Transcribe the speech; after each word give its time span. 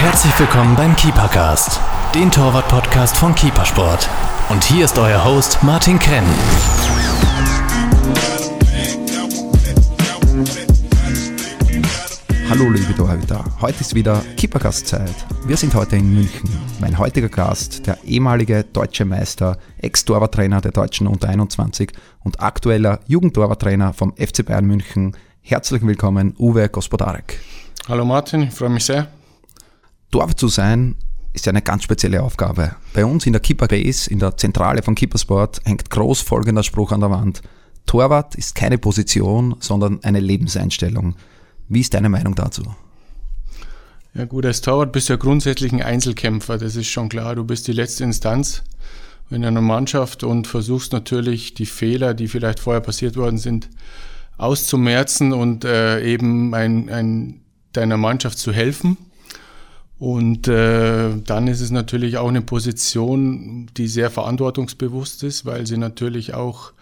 Herzlich 0.00 0.40
willkommen 0.40 0.74
beim 0.76 0.96
Keepercast, 0.96 1.78
den 2.14 2.30
Torwart-Podcast 2.30 3.18
von 3.18 3.34
Keepersport. 3.34 4.08
Und 4.48 4.64
hier 4.64 4.86
ist 4.86 4.98
euer 4.98 5.22
Host 5.26 5.62
Martin 5.62 5.98
Krenn. 5.98 6.24
Hallo 12.48 12.70
liebe 12.70 12.94
Torhüter, 12.96 13.44
heute 13.60 13.80
ist 13.82 13.94
wieder 13.94 14.22
Keepergast-Zeit. 14.38 15.14
Wir 15.44 15.58
sind 15.58 15.74
heute 15.74 15.96
in 15.96 16.14
München. 16.14 16.48
Mein 16.80 16.96
heutiger 16.96 17.28
Gast, 17.28 17.86
der 17.86 18.02
ehemalige 18.02 18.64
deutsche 18.64 19.04
Meister, 19.04 19.58
Ex-Torwarttrainer 19.82 20.62
der 20.62 20.72
Deutschen 20.72 21.08
Unter 21.08 21.28
21 21.28 21.92
und 22.24 22.40
aktueller 22.40 23.00
Jugendtorwarttrainer 23.06 23.92
vom 23.92 24.14
FC 24.16 24.46
Bayern 24.46 24.64
München. 24.64 25.14
Herzlich 25.42 25.82
willkommen, 25.82 26.34
Uwe 26.38 26.70
Gospodarek. 26.70 27.38
Hallo 27.86 28.06
Martin, 28.06 28.44
ich 28.44 28.54
freue 28.54 28.70
mich 28.70 28.86
sehr. 28.86 29.06
Torwart 30.10 30.38
zu 30.38 30.48
sein 30.48 30.96
ist 31.32 31.46
eine 31.46 31.62
ganz 31.62 31.84
spezielle 31.84 32.22
Aufgabe. 32.22 32.74
Bei 32.92 33.04
uns 33.04 33.26
in 33.26 33.32
der 33.32 33.40
Keeper 33.40 33.68
Base, 33.68 34.10
in 34.10 34.18
der 34.18 34.36
Zentrale 34.36 34.82
von 34.82 34.96
Keepersport, 34.96 35.60
hängt 35.64 35.88
groß 35.90 36.20
folgender 36.20 36.64
Spruch 36.64 36.90
an 36.90 37.00
der 37.00 37.10
Wand. 37.10 37.42
Torwart 37.86 38.34
ist 38.34 38.54
keine 38.54 38.78
Position, 38.78 39.56
sondern 39.60 40.02
eine 40.02 40.20
Lebenseinstellung. 40.20 41.14
Wie 41.68 41.80
ist 41.80 41.94
deine 41.94 42.08
Meinung 42.08 42.34
dazu? 42.34 42.64
Ja 44.14 44.24
gut, 44.24 44.44
als 44.44 44.60
Torwart 44.60 44.90
bist 44.90 45.08
du 45.08 45.12
ja 45.12 45.16
grundsätzlich 45.16 45.72
ein 45.72 45.82
Einzelkämpfer, 45.82 46.58
das 46.58 46.74
ist 46.74 46.88
schon 46.88 47.08
klar. 47.08 47.36
Du 47.36 47.44
bist 47.44 47.68
die 47.68 47.72
letzte 47.72 48.02
Instanz 48.02 48.64
in 49.30 49.44
einer 49.44 49.60
Mannschaft 49.60 50.24
und 50.24 50.48
versuchst 50.48 50.92
natürlich 50.92 51.54
die 51.54 51.66
Fehler, 51.66 52.14
die 52.14 52.26
vielleicht 52.26 52.58
vorher 52.58 52.80
passiert 52.80 53.16
worden 53.16 53.38
sind, 53.38 53.68
auszumerzen 54.36 55.32
und 55.32 55.64
äh, 55.64 56.02
eben 56.02 56.52
ein, 56.54 56.88
ein, 56.88 57.40
deiner 57.72 57.96
Mannschaft 57.96 58.38
zu 58.38 58.52
helfen. 58.52 58.96
Und 60.00 60.48
äh, 60.48 61.10
dann 61.26 61.46
ist 61.46 61.60
es 61.60 61.70
natürlich 61.70 62.16
auch 62.16 62.30
eine 62.30 62.40
Position, 62.40 63.68
die 63.76 63.86
sehr 63.86 64.10
verantwortungsbewusst 64.10 65.22
ist, 65.24 65.44
weil 65.44 65.66
sie 65.66 65.76
natürlich 65.76 66.32
auch 66.32 66.72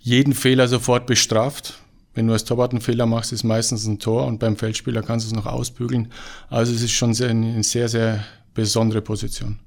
jeden 0.00 0.34
Fehler 0.34 0.66
sofort 0.66 1.06
bestraft. 1.06 1.78
Wenn 2.14 2.26
du 2.26 2.32
als 2.32 2.44
Torwart 2.44 2.72
einen 2.72 2.80
Fehler 2.80 3.06
machst, 3.06 3.32
ist 3.32 3.44
meistens 3.44 3.86
ein 3.86 4.00
Tor 4.00 4.26
und 4.26 4.40
beim 4.40 4.56
Feldspieler 4.56 5.02
kannst 5.02 5.24
du 5.24 5.30
es 5.30 5.36
noch 5.36 5.46
ausbügeln. 5.46 6.08
Also 6.50 6.72
es 6.74 6.82
ist 6.82 6.90
schon 6.90 7.14
sehr, 7.14 7.30
eine 7.30 7.62
sehr, 7.62 7.88
sehr 7.88 8.24
besondere 8.54 9.02
Position. 9.02 9.60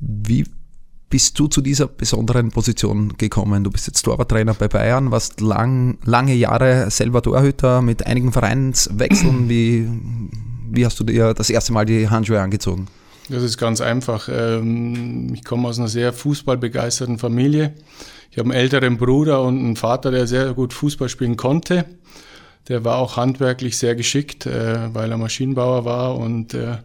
Wie 0.00 0.46
bist 1.10 1.38
du 1.38 1.46
zu 1.46 1.60
dieser 1.60 1.88
besonderen 1.88 2.52
Position 2.52 3.18
gekommen? 3.18 3.64
Du 3.64 3.70
bist 3.70 3.86
jetzt 3.86 4.00
Torwarttrainer 4.00 4.54
bei 4.54 4.68
Bayern, 4.68 5.10
warst 5.10 5.42
lang, 5.42 5.98
lange 6.06 6.32
Jahre 6.32 6.90
selber 6.90 7.20
Torhüter 7.20 7.82
mit 7.82 8.06
einigen 8.06 8.32
Vereinswechseln. 8.32 9.50
Wie, 9.50 9.86
wie 10.74 10.84
hast 10.86 10.98
du 10.98 11.04
dir 11.04 11.34
das 11.34 11.50
erste 11.50 11.72
Mal 11.72 11.84
die 11.84 12.08
Handschuhe 12.08 12.40
angezogen? 12.40 12.88
Das 13.28 13.42
ist 13.42 13.56
ganz 13.56 13.80
einfach. 13.80 14.28
Ähm, 14.30 15.32
ich 15.34 15.44
komme 15.44 15.68
aus 15.68 15.78
einer 15.78 15.88
sehr 15.88 16.12
fußballbegeisterten 16.12 17.18
Familie. 17.18 17.74
Ich 18.30 18.38
habe 18.38 18.50
einen 18.50 18.58
älteren 18.58 18.98
Bruder 18.98 19.42
und 19.42 19.58
einen 19.58 19.76
Vater, 19.76 20.10
der 20.10 20.26
sehr 20.26 20.54
gut 20.54 20.72
Fußball 20.72 21.08
spielen 21.08 21.36
konnte. 21.36 21.84
Der 22.68 22.84
war 22.84 22.96
auch 22.96 23.16
handwerklich 23.16 23.76
sehr 23.76 23.94
geschickt, 23.94 24.46
äh, 24.46 24.94
weil 24.94 25.10
er 25.10 25.18
Maschinenbauer 25.18 25.84
war 25.84 26.16
und 26.16 26.54
äh, 26.54 26.78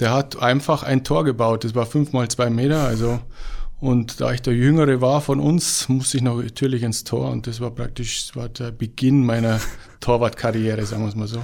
der 0.00 0.12
hat 0.12 0.40
einfach 0.40 0.82
ein 0.82 1.04
Tor 1.04 1.24
gebaut. 1.24 1.64
Das 1.64 1.74
war 1.74 1.86
fünf 1.86 2.12
mal 2.12 2.28
zwei 2.28 2.50
Meter, 2.50 2.82
also 2.82 3.20
und 3.78 4.20
da 4.20 4.32
ich 4.32 4.40
der 4.40 4.54
Jüngere 4.54 5.00
war 5.00 5.20
von 5.20 5.38
uns, 5.38 5.88
musste 5.88 6.16
ich 6.16 6.22
natürlich 6.22 6.82
ins 6.82 7.04
Tor 7.04 7.30
und 7.30 7.46
das 7.46 7.60
war 7.60 7.70
praktisch 7.70 8.28
das 8.28 8.36
war 8.36 8.48
der 8.48 8.70
Beginn 8.70 9.24
meiner 9.24 9.60
Torwartkarriere, 10.00 10.84
sagen 10.86 11.02
wir 11.02 11.08
es 11.08 11.14
mal 11.14 11.28
so. 11.28 11.42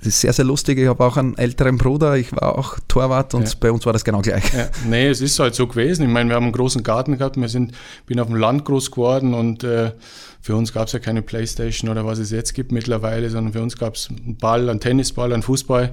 Das 0.00 0.08
ist 0.08 0.20
sehr, 0.22 0.32
sehr 0.32 0.46
lustig. 0.46 0.78
Ich 0.78 0.88
habe 0.88 1.04
auch 1.04 1.18
einen 1.18 1.36
älteren 1.36 1.76
Bruder, 1.76 2.16
ich 2.16 2.32
war 2.32 2.58
auch 2.58 2.78
Torwart 2.88 3.34
und 3.34 3.46
ja. 3.46 3.54
bei 3.60 3.70
uns 3.70 3.84
war 3.84 3.92
das 3.92 4.02
genau 4.02 4.22
gleich. 4.22 4.50
Ja. 4.54 4.68
Nee, 4.88 5.08
es 5.08 5.20
ist 5.20 5.38
halt 5.38 5.54
so 5.54 5.66
gewesen. 5.66 6.04
Ich 6.04 6.08
meine, 6.08 6.30
wir 6.30 6.36
haben 6.36 6.44
einen 6.44 6.52
großen 6.52 6.82
Garten 6.82 7.18
gehabt, 7.18 7.36
wir 7.36 7.48
sind, 7.48 7.72
bin 8.06 8.18
auf 8.18 8.28
dem 8.28 8.36
Land 8.36 8.64
groß 8.64 8.90
geworden 8.90 9.34
und 9.34 9.62
äh, 9.62 9.92
für 10.40 10.56
uns 10.56 10.72
gab 10.72 10.86
es 10.86 10.94
ja 10.94 11.00
keine 11.00 11.20
Playstation 11.20 11.90
oder 11.90 12.06
was 12.06 12.18
es 12.18 12.30
jetzt 12.30 12.54
gibt 12.54 12.72
mittlerweile, 12.72 13.28
sondern 13.28 13.52
für 13.52 13.62
uns 13.62 13.76
gab 13.76 13.94
es 13.94 14.08
einen 14.08 14.36
Ball, 14.36 14.70
einen 14.70 14.80
Tennisball, 14.80 15.32
einen 15.34 15.42
Fußball. 15.42 15.90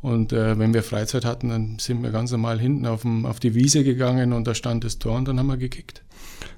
Und 0.00 0.32
äh, 0.32 0.58
wenn 0.58 0.74
wir 0.74 0.82
Freizeit 0.82 1.24
hatten, 1.24 1.48
dann 1.48 1.78
sind 1.78 2.02
wir 2.02 2.10
ganz 2.10 2.32
normal 2.32 2.58
hinten 2.58 2.86
auf, 2.86 3.02
dem, 3.02 3.24
auf 3.24 3.38
die 3.40 3.54
Wiese 3.54 3.84
gegangen 3.84 4.32
und 4.32 4.46
da 4.46 4.54
stand 4.54 4.84
das 4.84 4.98
Tor 4.98 5.16
und 5.16 5.28
dann 5.28 5.38
haben 5.38 5.46
wir 5.46 5.56
gekickt. 5.56 6.02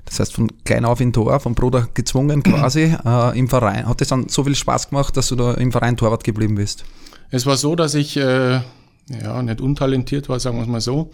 Das 0.04 0.20
heißt, 0.20 0.34
von 0.34 0.48
klein 0.64 0.84
auf 0.84 1.00
in 1.00 1.12
Tor, 1.12 1.38
vom 1.40 1.54
Bruder 1.54 1.88
gezwungen 1.94 2.42
quasi 2.42 2.94
äh, 3.04 3.38
im 3.38 3.48
Verein. 3.48 3.86
Hat 3.86 4.00
es 4.00 4.08
dann 4.08 4.28
so 4.28 4.44
viel 4.44 4.54
Spaß 4.54 4.90
gemacht, 4.90 5.16
dass 5.16 5.28
du 5.28 5.36
da 5.36 5.54
im 5.54 5.72
Verein 5.72 5.96
Torwart 5.96 6.24
geblieben 6.24 6.56
bist? 6.56 6.84
Es 7.30 7.46
war 7.46 7.56
so, 7.56 7.76
dass 7.76 7.94
ich 7.94 8.16
äh, 8.16 8.60
ja, 9.08 9.42
nicht 9.42 9.60
untalentiert 9.60 10.28
war, 10.28 10.40
sagen 10.40 10.56
wir 10.56 10.62
es 10.62 10.68
mal 10.68 10.80
so. 10.80 11.10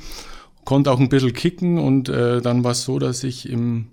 Konnte 0.64 0.90
auch 0.90 0.98
ein 0.98 1.08
bisschen 1.08 1.32
kicken 1.32 1.78
und 1.78 2.08
äh, 2.08 2.40
dann 2.40 2.64
war 2.64 2.72
es 2.72 2.82
so, 2.82 2.98
dass 2.98 3.22
ich 3.22 3.48
im 3.48 3.88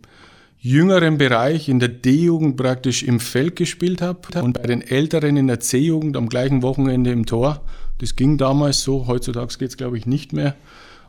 jüngeren 0.59 1.17
Bereich 1.17 1.67
in 1.67 1.79
der 1.79 1.89
D-Jugend 1.89 2.55
praktisch 2.55 3.03
im 3.03 3.19
Feld 3.19 3.57
gespielt 3.57 4.01
habe 4.01 4.41
und 4.41 4.53
bei 4.53 4.63
den 4.63 4.81
Älteren 4.81 5.35
in 5.35 5.47
der 5.47 5.59
C-Jugend 5.59 6.15
am 6.15 6.29
gleichen 6.29 6.61
Wochenende 6.61 7.11
im 7.11 7.25
Tor. 7.25 7.61
Das 7.99 8.15
ging 8.15 8.37
damals 8.37 8.81
so, 8.81 9.05
heutzutage 9.07 9.57
geht 9.57 9.69
es 9.69 9.77
glaube 9.77 9.97
ich 9.97 10.05
nicht 10.05 10.31
mehr. 10.31 10.55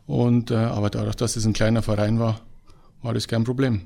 Und, 0.06 0.50
äh, 0.50 0.56
aber 0.56 0.91
dadurch, 0.91 1.14
dass 1.14 1.36
es 1.36 1.47
ein 1.47 1.53
kleiner 1.53 1.82
Verein 1.82 2.19
war, 2.19 2.41
war 3.04 3.15
das 3.15 3.28
kein 3.28 3.44
Problem. 3.44 3.82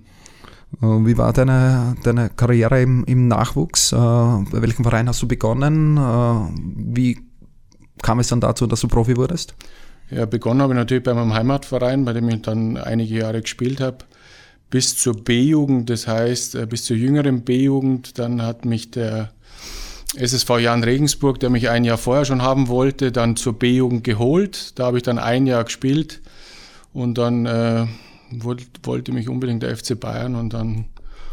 Äh, 0.81 0.87
wie 0.87 1.19
war 1.19 1.33
deine, 1.33 1.97
deine 2.05 2.31
Karriere 2.31 2.81
im, 2.81 3.05
im 3.05 3.29
Nachwuchs? 3.29 3.93
Äh, 3.93 3.97
bei 3.97 4.63
welchem 4.63 4.85
Verein 4.85 5.09
hast 5.09 5.21
du 5.23 5.29
begonnen? 5.29 5.97
Äh, 5.97 6.01
wie 6.95 7.19
kam 8.01 8.21
es 8.21 8.29
dann 8.29 8.41
dazu, 8.41 8.67
dass 8.67 8.81
du 8.81 8.89
Profi 8.89 9.17
wurdest? 9.17 9.55
Ja, 10.11 10.25
begonnen 10.25 10.63
habe 10.63 10.73
ich 10.73 10.79
natürlich 10.79 11.05
bei 11.05 11.15
meinem 11.15 11.35
Heimatverein, 11.35 12.05
bei 12.05 12.13
dem 12.13 12.29
ich 12.29 12.43
dann 12.43 12.77
einige 12.77 13.19
Jahre 13.19 13.43
gespielt 13.43 13.81
habe, 13.81 13.99
bis 14.71 14.97
zur 14.97 15.23
B-Jugend, 15.23 15.91
das 15.91 16.07
heißt 16.07 16.69
bis 16.69 16.85
zur 16.85 16.97
jüngeren 16.97 17.43
B-Jugend. 17.43 18.19
Dann 18.19 18.41
hat 18.41 18.65
mich 18.65 18.91
der 18.91 19.33
SSV 20.17 20.61
Jan 20.61 20.83
Regensburg, 20.85 21.41
der 21.41 21.51
mich 21.51 21.69
ein 21.69 21.85
Jahr 21.85 21.99
vorher 21.99 22.25
schon 22.25 22.41
haben 22.41 22.69
wollte, 22.69 23.13
dann 23.13 23.37
zur 23.37 23.59
B-Jugend 23.59 24.05
geholt. 24.05 24.79
Da 24.79 24.87
habe 24.87 24.97
ich 24.97 25.03
dann 25.03 25.19
ein 25.19 25.47
Jahr 25.47 25.65
gespielt 25.65 26.23
und 26.95 27.19
dann 27.19 27.45
äh, 27.45 27.87
wollte 28.31 29.13
mich 29.13 29.29
unbedingt 29.29 29.63
der 29.63 29.77
FC 29.77 29.99
Bayern 29.99 30.35
und 30.35 30.53
dann 30.53 30.87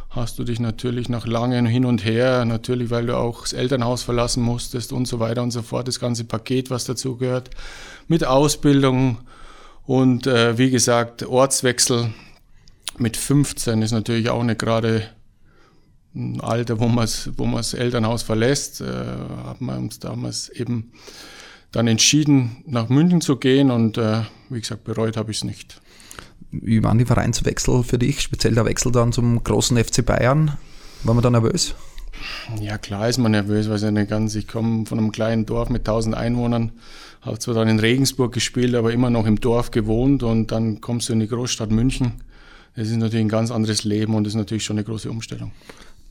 hast 0.09 0.39
du 0.39 0.43
dich 0.43 0.59
natürlich 0.59 1.09
nach 1.09 1.27
langem 1.27 1.65
Hin 1.65 1.85
und 1.85 2.05
Her, 2.05 2.45
natürlich 2.45 2.89
weil 2.89 3.07
du 3.07 3.17
auch 3.17 3.41
das 3.41 3.53
Elternhaus 3.53 4.03
verlassen 4.03 4.43
musstest 4.43 4.93
und 4.93 5.07
so 5.07 5.19
weiter 5.19 5.43
und 5.43 5.51
so 5.51 5.61
fort, 5.61 5.87
das 5.87 5.99
ganze 5.99 6.23
Paket, 6.23 6.69
was 6.69 6.85
dazu 6.85 7.17
gehört, 7.17 7.49
mit 8.07 8.25
Ausbildung 8.25 9.17
und 9.85 10.25
äh, 10.25 10.57
wie 10.57 10.69
gesagt, 10.69 11.23
Ortswechsel 11.23 12.09
mit 12.97 13.17
15 13.17 13.81
ist 13.81 13.91
natürlich 13.91 14.29
auch 14.29 14.43
nicht 14.43 14.59
gerade 14.59 15.03
ein 16.15 16.39
Alter, 16.39 16.79
wo 16.79 16.87
man 16.87 17.07
wo 17.35 17.45
das 17.57 17.73
Elternhaus 17.73 18.23
verlässt. 18.23 18.81
Äh, 18.81 18.85
haben 18.85 19.65
wir 19.65 19.77
uns 19.77 19.99
damals 19.99 20.49
eben 20.49 20.93
dann 21.71 21.87
entschieden, 21.87 22.63
nach 22.65 22.87
München 22.87 23.19
zu 23.19 23.35
gehen 23.35 23.69
und 23.69 23.97
äh, 23.97 24.21
wie 24.49 24.61
gesagt, 24.61 24.85
bereut 24.85 25.17
habe 25.17 25.31
ich 25.31 25.37
es 25.37 25.43
nicht. 25.43 25.81
Wie 26.61 26.83
waren 26.83 26.97
die 26.97 27.05
Vereinswechsel 27.05 27.83
für 27.83 27.97
dich, 27.97 28.21
speziell 28.21 28.53
der 28.53 28.65
Wechsel 28.65 28.91
dann 28.91 29.11
zum 29.11 29.43
großen 29.43 29.77
FC 29.77 30.05
Bayern? 30.05 30.57
War 31.03 31.13
man 31.13 31.23
da 31.23 31.29
nervös? 31.29 31.75
Ja, 32.59 32.77
klar 32.77 33.09
ist 33.09 33.17
man 33.17 33.31
nervös, 33.31 33.69
weil 33.69 33.77
ich 33.77 33.91
nicht 33.91 34.09
ganz, 34.09 34.35
ich 34.35 34.47
komme 34.47 34.85
von 34.85 34.97
einem 34.97 35.11
kleinen 35.11 35.45
Dorf 35.45 35.69
mit 35.69 35.81
1000 35.81 36.15
Einwohnern, 36.15 36.71
habe 37.21 37.39
zwar 37.39 37.55
dann 37.55 37.67
in 37.67 37.79
Regensburg 37.79 38.33
gespielt, 38.33 38.75
aber 38.75 38.93
immer 38.93 39.09
noch 39.09 39.25
im 39.25 39.39
Dorf 39.39 39.71
gewohnt 39.71 40.23
und 40.23 40.51
dann 40.51 40.81
kommst 40.81 41.09
du 41.09 41.13
in 41.13 41.19
die 41.19 41.27
Großstadt 41.27 41.71
München. 41.71 42.13
Das 42.75 42.87
ist 42.89 42.97
natürlich 42.97 43.25
ein 43.25 43.29
ganz 43.29 43.51
anderes 43.51 43.83
Leben 43.83 44.15
und 44.15 44.25
das 44.25 44.31
ist 44.31 44.37
natürlich 44.37 44.63
schon 44.63 44.77
eine 44.77 44.85
große 44.85 45.09
Umstellung. 45.09 45.51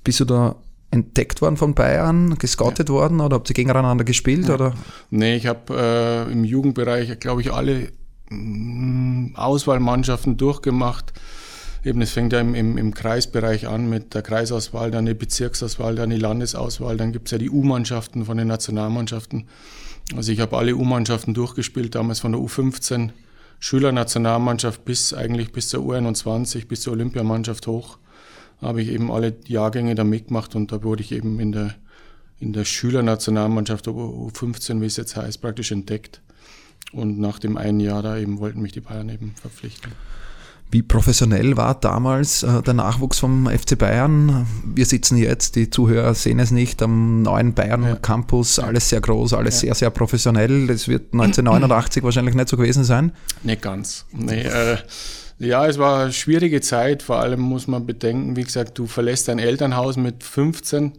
Bist 0.02 0.20
du 0.20 0.24
da 0.24 0.56
entdeckt 0.90 1.42
worden 1.42 1.56
von 1.56 1.74
Bayern, 1.74 2.36
gescoutet 2.38 2.88
ja. 2.88 2.94
worden 2.94 3.20
oder 3.20 3.36
habt 3.36 3.50
ihr 3.50 3.54
gegeneinander 3.54 4.04
gespielt? 4.04 4.48
Ja. 4.48 4.54
Oder? 4.54 4.74
Nee, 5.10 5.36
ich 5.36 5.46
habe 5.46 6.26
äh, 6.28 6.32
im 6.32 6.44
Jugendbereich, 6.44 7.18
glaube 7.18 7.40
ich, 7.40 7.52
alle 7.52 7.88
Auswahlmannschaften 9.34 10.36
durchgemacht. 10.36 11.12
Eben, 11.84 12.00
es 12.00 12.12
fängt 12.12 12.32
ja 12.32 12.40
im, 12.40 12.54
im, 12.54 12.78
im, 12.78 12.94
Kreisbereich 12.94 13.68
an 13.68 13.90
mit 13.90 14.14
der 14.14 14.22
Kreisauswahl, 14.22 14.90
dann 14.90 15.04
die 15.04 15.14
Bezirksauswahl, 15.14 15.96
dann 15.96 16.10
die 16.10 16.16
Landesauswahl, 16.16 16.96
dann 16.96 17.12
gibt 17.12 17.28
es 17.28 17.32
ja 17.32 17.38
die 17.38 17.50
U-Mannschaften 17.50 18.24
von 18.24 18.38
den 18.38 18.48
Nationalmannschaften. 18.48 19.46
Also 20.16 20.32
ich 20.32 20.40
habe 20.40 20.56
alle 20.56 20.76
U-Mannschaften 20.76 21.34
durchgespielt, 21.34 21.94
damals 21.94 22.20
von 22.20 22.32
der 22.32 22.40
U15, 22.40 23.10
Schülernationalmannschaft 23.60 24.84
bis 24.84 25.14
eigentlich 25.14 25.52
bis 25.52 25.68
zur 25.68 25.84
U21, 25.84 26.66
bis 26.66 26.82
zur 26.82 26.94
Olympiamannschaft 26.94 27.66
hoch, 27.66 27.98
habe 28.60 28.82
ich 28.82 28.88
eben 28.88 29.10
alle 29.10 29.36
Jahrgänge 29.46 29.94
da 29.94 30.04
mitgemacht 30.04 30.54
und 30.54 30.72
da 30.72 30.82
wurde 30.82 31.02
ich 31.02 31.12
eben 31.12 31.40
in 31.40 31.52
der, 31.52 31.74
in 32.40 32.52
der 32.52 32.64
Schülernationalmannschaft 32.64 33.88
U15, 33.88 34.80
wie 34.80 34.86
es 34.86 34.96
jetzt 34.96 35.16
heißt, 35.16 35.40
praktisch 35.40 35.72
entdeckt. 35.72 36.20
Und 36.94 37.18
nach 37.18 37.38
dem 37.38 37.56
einen 37.56 37.80
Jahr 37.80 38.02
da 38.02 38.16
eben 38.16 38.38
wollten 38.38 38.60
mich 38.62 38.72
die 38.72 38.80
Bayern 38.80 39.08
eben 39.08 39.34
verpflichten. 39.40 39.92
Wie 40.70 40.82
professionell 40.82 41.56
war 41.56 41.74
damals 41.74 42.42
äh, 42.42 42.62
der 42.62 42.74
Nachwuchs 42.74 43.20
vom 43.20 43.46
FC 43.46 43.78
Bayern? 43.78 44.46
Wir 44.64 44.86
sitzen 44.86 45.16
jetzt, 45.16 45.54
die 45.54 45.70
Zuhörer 45.70 46.14
sehen 46.14 46.40
es 46.40 46.50
nicht, 46.50 46.82
am 46.82 47.22
neuen 47.22 47.54
Bayern 47.54 47.84
ja. 47.84 47.94
Campus, 47.96 48.58
alles 48.58 48.88
sehr 48.88 49.00
groß, 49.00 49.34
alles 49.34 49.56
ja. 49.56 49.60
sehr, 49.60 49.74
sehr 49.74 49.90
professionell. 49.90 50.66
Das 50.66 50.88
wird 50.88 51.12
1989 51.12 52.02
wahrscheinlich 52.02 52.34
nicht 52.34 52.48
so 52.48 52.56
gewesen 52.56 52.82
sein. 52.82 53.12
Nicht 53.44 53.62
ganz. 53.62 54.06
Nee, 54.10 54.42
äh, 54.42 54.78
ja, 55.38 55.66
es 55.66 55.78
war 55.78 56.04
eine 56.04 56.12
schwierige 56.12 56.60
Zeit. 56.60 57.02
Vor 57.02 57.20
allem 57.20 57.40
muss 57.40 57.68
man 57.68 57.86
bedenken, 57.86 58.34
wie 58.34 58.42
gesagt, 58.44 58.78
du 58.78 58.86
verlässt 58.86 59.28
dein 59.28 59.38
Elternhaus 59.38 59.96
mit 59.96 60.24
15 60.24 60.92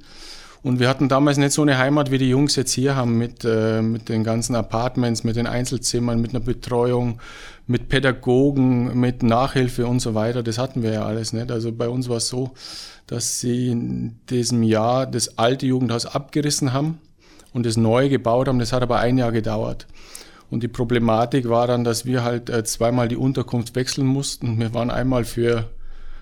und 0.66 0.80
wir 0.80 0.90
hatten 0.90 1.10
damals 1.10 1.38
nicht 1.38 1.52
so 1.52 1.62
eine 1.62 1.78
Heimat, 1.78 2.10
wie 2.10 2.18
die 2.18 2.28
Jungs 2.28 2.56
jetzt 2.56 2.72
hier 2.72 2.96
haben, 2.96 3.20
mit, 3.20 3.46
äh, 3.46 3.84
mit 3.84 4.10
den 4.10 4.24
ganzen 4.24 4.56
Apartments, 4.56 5.24
mit 5.24 5.36
den 5.36 5.46
Einzelzimmern, 5.46 6.20
mit 6.20 6.32
einer 6.32 6.40
Betreuung, 6.40 7.20
mit 7.68 7.88
Pädagogen, 7.88 9.00
mit 9.00 9.22
Nachhilfe 9.22 9.86
und 9.86 10.00
so 10.00 10.16
weiter. 10.16 10.42
Das 10.42 10.58
hatten 10.58 10.82
wir 10.82 10.92
ja 10.92 11.06
alles 11.06 11.34
nicht. 11.34 11.52
Also 11.52 11.72
bei 11.72 11.88
uns 11.88 12.10
war 12.10 12.18
es 12.18 12.30
so, 12.30 12.56
dass 13.06 13.40
sie 13.40 13.70
in 13.70 14.16
diesem 14.32 14.64
Jahr 14.64 15.06
das 15.06 15.38
alte 15.38 15.68
Jugendhaus 15.68 16.08
abgerissen 16.08 16.74
haben 16.74 17.00
und 17.54 17.68
das 17.68 17.78
neue 17.78 18.10
gebaut 18.10 18.48
haben. 18.48 18.58
Das 18.58 18.74
hat 18.74 18.82
aber 18.82 18.98
ein 18.98 19.20
Jahr 19.20 19.32
gedauert. 19.32 19.86
Und 20.50 20.64
die 20.64 20.68
Problematik 20.68 21.48
war 21.48 21.68
dann, 21.68 21.84
dass 21.84 22.08
wir 22.08 22.24
halt 22.24 22.50
äh, 22.50 22.64
zweimal 22.64 23.08
die 23.08 23.18
Unterkunft 23.18 23.76
wechseln 23.76 24.08
mussten. 24.08 24.60
Wir 24.60 24.74
waren 24.74 24.90
einmal 24.90 25.26
für, 25.26 25.70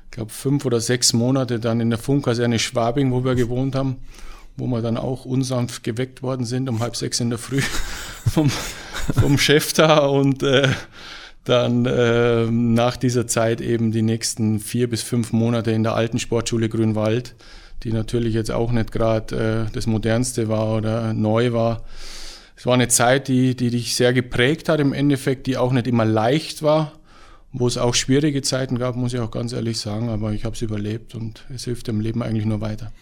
ich 0.03 0.11
glaube, 0.11 0.33
fünf 0.33 0.65
oder 0.65 0.81
sechs 0.81 1.13
Monate 1.13 1.61
dann 1.61 1.79
in 1.79 1.89
der 1.89 1.99
Funkkaserne 1.99 2.59
Schwabing, 2.59 3.13
wo 3.13 3.23
wir 3.23 3.35
gewohnt 3.35 3.75
haben 3.75 3.99
wo 4.57 4.67
wir 4.67 4.81
dann 4.81 4.97
auch 4.97 5.25
unsanft 5.25 5.83
geweckt 5.83 6.21
worden 6.21 6.45
sind 6.45 6.69
um 6.69 6.79
halb 6.79 6.95
sechs 6.95 7.19
in 7.19 7.29
der 7.29 7.39
Früh 7.39 7.61
vom, 8.31 8.49
vom 9.19 9.37
Chef 9.37 9.73
da 9.73 10.05
und 10.05 10.43
äh, 10.43 10.69
dann 11.43 11.85
äh, 11.85 12.45
nach 12.49 12.95
dieser 12.95 13.27
Zeit 13.27 13.59
eben 13.59 13.91
die 13.91 14.01
nächsten 14.01 14.59
vier 14.59 14.89
bis 14.89 15.01
fünf 15.01 15.33
Monate 15.33 15.71
in 15.71 15.83
der 15.83 15.95
alten 15.95 16.19
Sportschule 16.19 16.69
Grünwald, 16.69 17.35
die 17.83 17.91
natürlich 17.91 18.33
jetzt 18.33 18.51
auch 18.51 18.71
nicht 18.71 18.91
gerade 18.91 19.67
äh, 19.67 19.73
das 19.73 19.87
modernste 19.87 20.47
war 20.47 20.77
oder 20.77 21.13
neu 21.13 21.51
war. 21.51 21.83
Es 22.55 22.65
war 22.65 22.75
eine 22.75 22.87
Zeit, 22.87 23.27
die, 23.27 23.55
die 23.55 23.71
dich 23.71 23.95
sehr 23.95 24.13
geprägt 24.13 24.69
hat 24.69 24.79
im 24.79 24.93
Endeffekt, 24.93 25.47
die 25.47 25.57
auch 25.57 25.73
nicht 25.73 25.87
immer 25.87 26.05
leicht 26.05 26.63
war, 26.63 26.93
wo 27.51 27.67
es 27.67 27.77
auch 27.77 27.93
schwierige 27.93 28.41
Zeiten 28.41 28.79
gab, 28.79 28.95
muss 28.95 29.13
ich 29.13 29.19
auch 29.19 29.31
ganz 29.31 29.51
ehrlich 29.51 29.79
sagen, 29.79 30.09
aber 30.09 30.31
ich 30.31 30.45
habe 30.45 30.55
es 30.55 30.61
überlebt 30.61 31.13
und 31.13 31.45
es 31.53 31.65
hilft 31.65 31.87
dem 31.87 31.99
Leben 31.99 32.23
eigentlich 32.23 32.45
nur 32.45 32.61
weiter. 32.61 32.93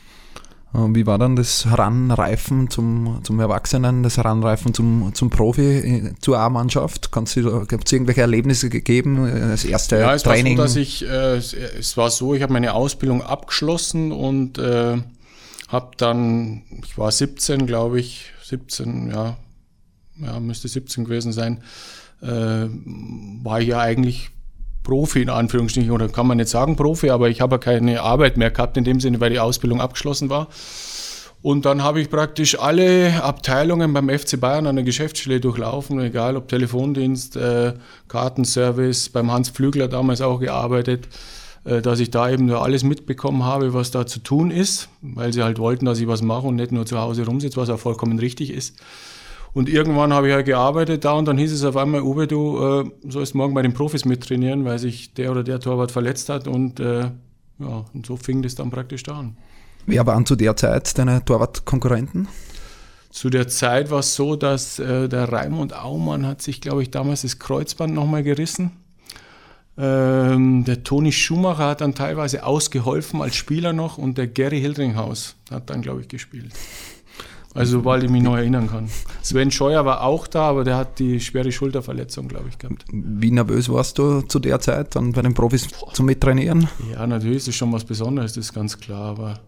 Wie 0.74 1.06
war 1.06 1.18
dann 1.18 1.36
das 1.36 1.66
Heranreifen 1.66 2.70
zum, 2.70 3.20
zum 3.24 3.40
Erwachsenen, 3.42 4.04
das 4.04 4.16
Heranreifen 4.16 4.74
zum, 4.74 5.12
zum 5.14 5.30
Profi, 5.30 5.62
äh, 5.62 6.14
zur 6.22 6.40
A-Mannschaft? 6.40 7.12
Gibt 7.12 7.28
es 7.28 7.92
irgendwelche 7.92 8.22
Erlebnisse 8.22 8.70
gegeben, 8.70 9.28
äh, 9.28 9.50
das 9.50 9.66
erste 9.66 9.98
ja, 9.98 10.14
es 10.14 10.24
Training? 10.24 10.58
War 10.58 10.70
so, 10.70 10.80
dass 10.80 10.82
ich, 10.82 11.06
äh, 11.06 11.36
es 11.36 11.98
war 11.98 12.10
so, 12.10 12.34
ich 12.34 12.42
habe 12.42 12.54
meine 12.54 12.74
Ausbildung 12.74 13.22
abgeschlossen 13.22 14.14
und 14.14 14.60
äh, 14.60 14.98
habe 15.68 15.92
dann, 15.98 16.62
ich 16.84 16.98
war 16.98 17.12
17, 17.12 17.68
glaube 17.68 18.00
ich, 18.00 18.32
17, 18.44 19.12
ja, 19.12 19.38
ja, 20.22 20.40
müsste 20.40 20.70
17 20.70 21.04
gewesen 21.04 21.34
sein, 21.34 21.64
äh, 22.22 22.28
war 23.44 23.60
ich 23.60 23.68
ja 23.68 23.80
eigentlich 23.80 24.32
Profi 24.84 25.22
in 25.22 25.30
Anführungsstrichen, 25.30 25.92
oder 25.92 26.10
kann 26.10 26.28
man 26.28 26.38
nicht 26.38 26.50
sagen 26.50 26.76
Profi, 26.76 27.10
aber 27.10 27.30
ich 27.30 27.42
habe 27.42 27.60
keine 27.60 28.02
Arbeit 28.02 28.38
mehr 28.38 28.52
gehabt 28.52 28.78
in 28.78 28.84
dem 28.84 29.00
Sinne, 29.00 29.20
weil 29.20 29.30
die 29.30 29.40
Ausbildung 29.40 29.82
abgeschlossen 29.82 30.30
war. 30.30 30.48
Und 31.44 31.66
dann 31.66 31.84
habe 31.84 32.00
ich 32.00 32.10
praktisch 32.10 32.60
alle 32.60 33.24
Abteilungen 33.24 33.94
beim 33.94 34.10
FC 34.10 34.40
Bayern 34.40 34.68
an 34.68 34.76
der 34.76 34.86
Geschäftsstelle 34.86 35.40
durchlaufen, 35.40 36.00
egal 36.00 36.38
ob 36.38 36.48
Telefondienst, 36.48 37.36
äh, 37.36 37.74
Kartenservice, 38.08 39.10
beim 39.10 39.32
Hans 39.32 39.50
Flügler 39.50 39.88
damals 39.88 40.22
auch 40.22 40.40
gearbeitet, 40.40 41.08
äh, 41.64 41.82
dass 41.82 42.00
ich 42.00 42.12
da 42.12 42.30
eben 42.30 42.46
nur 42.46 42.62
alles 42.62 42.84
mitbekommen 42.84 43.44
habe, 43.44 43.74
was 43.74 43.90
da 43.90 44.06
zu 44.06 44.20
tun 44.20 44.52
ist, 44.52 44.90
weil 45.02 45.34
sie 45.34 45.42
halt 45.42 45.58
wollten, 45.58 45.86
dass 45.86 46.00
ich 46.00 46.08
was 46.08 46.22
mache 46.22 46.46
und 46.46 46.58
nicht 46.58 46.72
nur 46.72 46.86
zu 46.86 47.00
Hause 47.00 47.26
rumsitze, 47.26 47.58
was 47.58 47.72
auch 47.72 47.80
vollkommen 47.80 48.20
richtig 48.20 48.52
ist. 48.52 48.76
Und 49.54 49.68
irgendwann 49.68 50.14
habe 50.14 50.30
ich 50.30 50.34
halt 50.34 50.46
gearbeitet 50.46 51.04
da 51.04 51.14
und 51.14 51.26
dann 51.26 51.38
hieß 51.38 51.52
es 51.52 51.64
auf 51.66 51.76
einmal, 51.76 52.02
Uwe, 52.02 52.26
du 52.26 52.58
äh, 52.58 53.10
sollst 53.10 53.36
morgen 53.36 53.54
bei 53.54 53.62
den 53.62 53.74
Profis 53.74 54.06
mittrainieren, 54.06 54.64
weil 54.64 54.80
sich 54.80 55.14
der 55.14 55.32
oder 55.32 55.44
der 55.44 55.60
Torwart 55.60 55.92
verletzt 55.92 56.30
hat. 56.30 56.48
Und 56.48 56.80
äh, 56.80 57.12
ja, 57.60 57.86
und 57.94 58.06
so 58.06 58.16
fing 58.16 58.42
das 58.42 58.56
dann 58.56 58.72
praktisch 58.72 59.04
da 59.04 59.20
an. 59.20 59.38
Wer 59.86 60.06
waren 60.08 60.26
zu 60.26 60.36
der 60.36 60.56
Zeit 60.56 60.98
deine 60.98 61.26
Torwartkonkurrenten? 61.26 62.28
Zu 63.10 63.30
der 63.30 63.50
Zeit 63.50 63.92
war 63.92 64.00
es 64.00 64.16
so, 64.16 64.38
dass 64.38 64.80
äh, 64.80 65.10
der 65.10 65.32
Raimund 65.32 65.76
Aumann 65.76 66.26
hat 66.26 66.42
sich, 66.42 66.62
glaube 66.62 66.82
ich, 66.82 66.92
damals 66.92 67.24
das 67.24 67.40
Kreuzband 67.40 67.94
nochmal 67.94 68.24
gerissen. 68.24 68.72
Ähm, 69.78 70.64
der 70.64 70.84
Toni 70.84 71.12
Schumacher 71.12 71.68
hat 71.68 71.82
dann 71.82 71.94
teilweise 71.94 72.46
ausgeholfen 72.46 73.22
als 73.22 73.36
Spieler 73.36 73.74
noch 73.74 73.98
und 73.98 74.18
der 74.18 74.28
Gary 74.28 74.62
Hildringhaus 74.62 75.36
hat 75.50 75.70
dann, 75.70 75.82
glaube 75.82 76.02
ich, 76.02 76.08
gespielt. 76.08 76.54
Also 77.54 77.80
sobald 77.80 78.04
ich 78.04 78.10
mich 78.10 78.24
noch 78.24 78.38
erinnern 78.38 78.70
kann. 78.70 78.90
Sven 79.22 79.52
Scheuer 79.52 79.86
war 79.86 80.04
auch 80.04 80.28
da, 80.28 80.44
aber 80.44 80.64
der 80.64 80.78
hat 80.78 81.00
die 81.00 81.20
schwere 81.20 81.52
Schulterverletzung, 81.52 82.28
glaube 82.28 82.48
ich, 82.50 82.58
gehabt. 82.58 82.86
Wie 82.92 83.32
nervös 83.32 83.68
warst 83.70 83.98
du 83.98 84.22
zu 84.22 84.40
der 84.40 84.60
Zeit 84.62 84.96
dann 84.96 85.12
bei 85.12 85.22
den 85.22 85.34
Profis 85.34 85.68
zum 85.94 86.06
Mittrainieren? 86.06 86.70
Ja, 86.92 87.06
natürlich 87.06 87.38
ist 87.38 87.48
das 87.50 87.56
schon 87.56 87.74
was 87.74 87.84
Besonderes, 87.84 88.34
das 88.34 88.46
ist 88.46 88.54
ganz 88.54 88.80
klar, 88.80 89.04
aber 89.12 89.40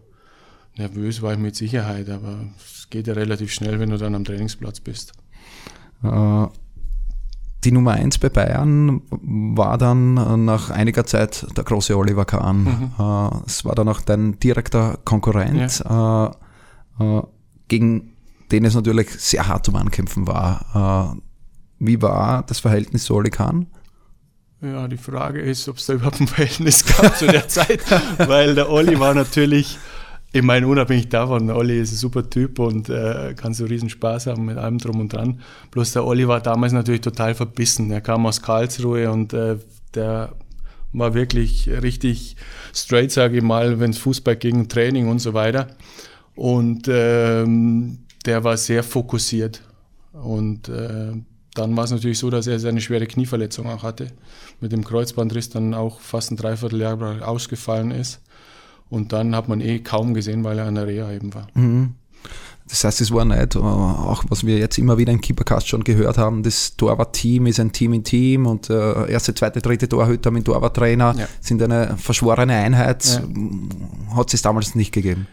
nervös 0.76 1.22
war 1.22 1.32
ich 1.32 1.38
mit 1.38 1.56
Sicherheit, 1.56 2.10
aber 2.10 2.40
es 2.58 2.90
geht 2.90 3.06
ja 3.06 3.14
relativ 3.14 3.52
schnell, 3.52 3.80
wenn 3.80 3.90
du 3.90 3.96
dann 3.96 4.14
am 4.14 4.24
Trainingsplatz 4.24 4.80
bist. 4.80 5.12
Äh, 6.02 6.46
die 7.64 7.72
Nummer 7.72 7.92
1 7.92 8.18
bei 8.18 8.28
Bayern 8.28 9.00
war 9.10 9.78
dann 9.78 10.44
nach 10.44 10.68
einiger 10.68 11.06
Zeit 11.06 11.46
der 11.56 11.64
große 11.64 11.96
Oliver 11.96 12.26
Kahn. 12.26 12.64
Mhm. 12.64 12.90
Äh, 12.98 13.30
es 13.46 13.64
war 13.64 13.74
dann 13.74 13.88
auch 13.88 14.02
dein 14.02 14.38
direkter 14.38 14.98
Konkurrent. 15.04 15.82
Ja. 15.82 16.32
Äh, 17.00 17.22
gegen 17.68 18.14
den 18.52 18.64
es 18.64 18.74
natürlich 18.74 19.10
sehr 19.10 19.48
hart 19.48 19.66
zum 19.66 19.76
Ankämpfen 19.76 20.26
war. 20.26 21.14
Äh, 21.14 21.20
wie 21.78 22.00
war 22.02 22.44
das 22.46 22.60
Verhältnis 22.60 23.04
zu 23.04 23.14
Oli 23.14 23.30
Kahn? 23.30 23.66
Ja, 24.60 24.88
die 24.88 24.96
Frage 24.96 25.40
ist, 25.40 25.68
ob 25.68 25.76
es 25.76 25.86
da 25.86 25.94
überhaupt 25.94 26.20
ein 26.20 26.26
Verhältnis 26.26 26.84
gab 26.86 27.16
zu 27.18 27.26
der 27.26 27.48
Zeit, 27.48 27.80
weil 28.18 28.54
der 28.54 28.70
Olli 28.70 28.98
war 28.98 29.12
natürlich, 29.12 29.78
ich 30.32 30.42
meine, 30.42 30.66
unabhängig 30.66 31.10
davon, 31.10 31.48
der 31.48 31.56
Olli 31.56 31.78
ist 31.80 31.92
ein 31.92 31.96
super 31.96 32.30
Typ 32.30 32.58
und 32.58 32.88
äh, 32.88 33.34
kann 33.36 33.52
so 33.52 33.66
riesen 33.66 33.90
Spaß 33.90 34.26
haben 34.28 34.46
mit 34.46 34.56
allem 34.56 34.78
drum 34.78 35.00
und 35.00 35.12
dran. 35.12 35.40
Bloß 35.70 35.92
der 35.92 36.04
Olli 36.04 36.26
war 36.28 36.40
damals 36.40 36.72
natürlich 36.72 37.02
total 37.02 37.34
verbissen. 37.34 37.90
Er 37.90 38.00
kam 38.00 38.24
aus 38.24 38.40
Karlsruhe 38.40 39.10
und 39.10 39.34
äh, 39.34 39.58
der 39.94 40.34
war 40.92 41.12
wirklich 41.12 41.68
richtig 41.68 42.36
straight, 42.72 43.10
sage 43.10 43.38
ich 43.38 43.42
mal, 43.42 43.80
wenn 43.80 43.90
es 43.90 43.98
Fußball 43.98 44.36
ging, 44.36 44.68
Training 44.68 45.08
und 45.08 45.18
so 45.18 45.34
weiter. 45.34 45.66
Und 46.34 46.88
ähm, 46.88 47.98
der 48.24 48.44
war 48.44 48.56
sehr 48.56 48.82
fokussiert. 48.82 49.62
Und 50.12 50.68
äh, 50.68 51.12
dann 51.54 51.76
war 51.76 51.84
es 51.84 51.90
natürlich 51.90 52.18
so, 52.18 52.30
dass 52.30 52.46
er 52.46 52.58
seine 52.58 52.80
schwere 52.80 53.06
Knieverletzung 53.06 53.66
auch 53.68 53.82
hatte. 53.82 54.08
Mit 54.60 54.72
dem 54.72 54.84
Kreuzbandriss 54.84 55.50
dann 55.50 55.74
auch 55.74 56.00
fast 56.00 56.30
ein 56.30 56.36
Dreivierteljahr 56.36 57.26
ausgefallen 57.26 57.90
ist. 57.90 58.20
Und 58.90 59.12
dann 59.12 59.34
hat 59.34 59.48
man 59.48 59.60
eh 59.60 59.80
kaum 59.80 60.14
gesehen, 60.14 60.44
weil 60.44 60.58
er 60.58 60.66
an 60.66 60.74
der 60.74 60.86
Reha 60.86 61.12
eben 61.12 61.34
war. 61.34 61.46
Mhm. 61.54 61.94
Das 62.68 62.82
heißt, 62.82 63.02
es 63.02 63.10
war 63.12 63.24
nicht, 63.24 63.56
äh, 63.56 63.58
auch 63.58 64.24
was 64.28 64.44
wir 64.46 64.58
jetzt 64.58 64.78
immer 64.78 64.96
wieder 64.96 65.12
im 65.12 65.20
Keepercast 65.20 65.68
schon 65.68 65.84
gehört 65.84 66.16
haben, 66.16 66.42
das 66.42 66.76
Torwart-Team 66.76 67.46
ist 67.46 67.60
ein 67.60 67.72
Team 67.72 67.92
in 67.92 68.04
Team 68.04 68.46
und 68.46 68.70
äh, 68.70 69.10
erste, 69.10 69.34
zweite, 69.34 69.60
dritte 69.60 69.88
Torhüter 69.88 70.30
mit 70.30 70.46
Torwarttrainer 70.46 71.14
ja. 71.18 71.28
sind 71.40 71.62
eine 71.62 71.96
verschworene 71.98 72.54
Einheit. 72.54 73.04
Ja. 73.04 74.16
Hat 74.16 74.32
es 74.32 74.40
damals 74.40 74.74
nicht 74.74 74.92
gegeben? 74.92 75.26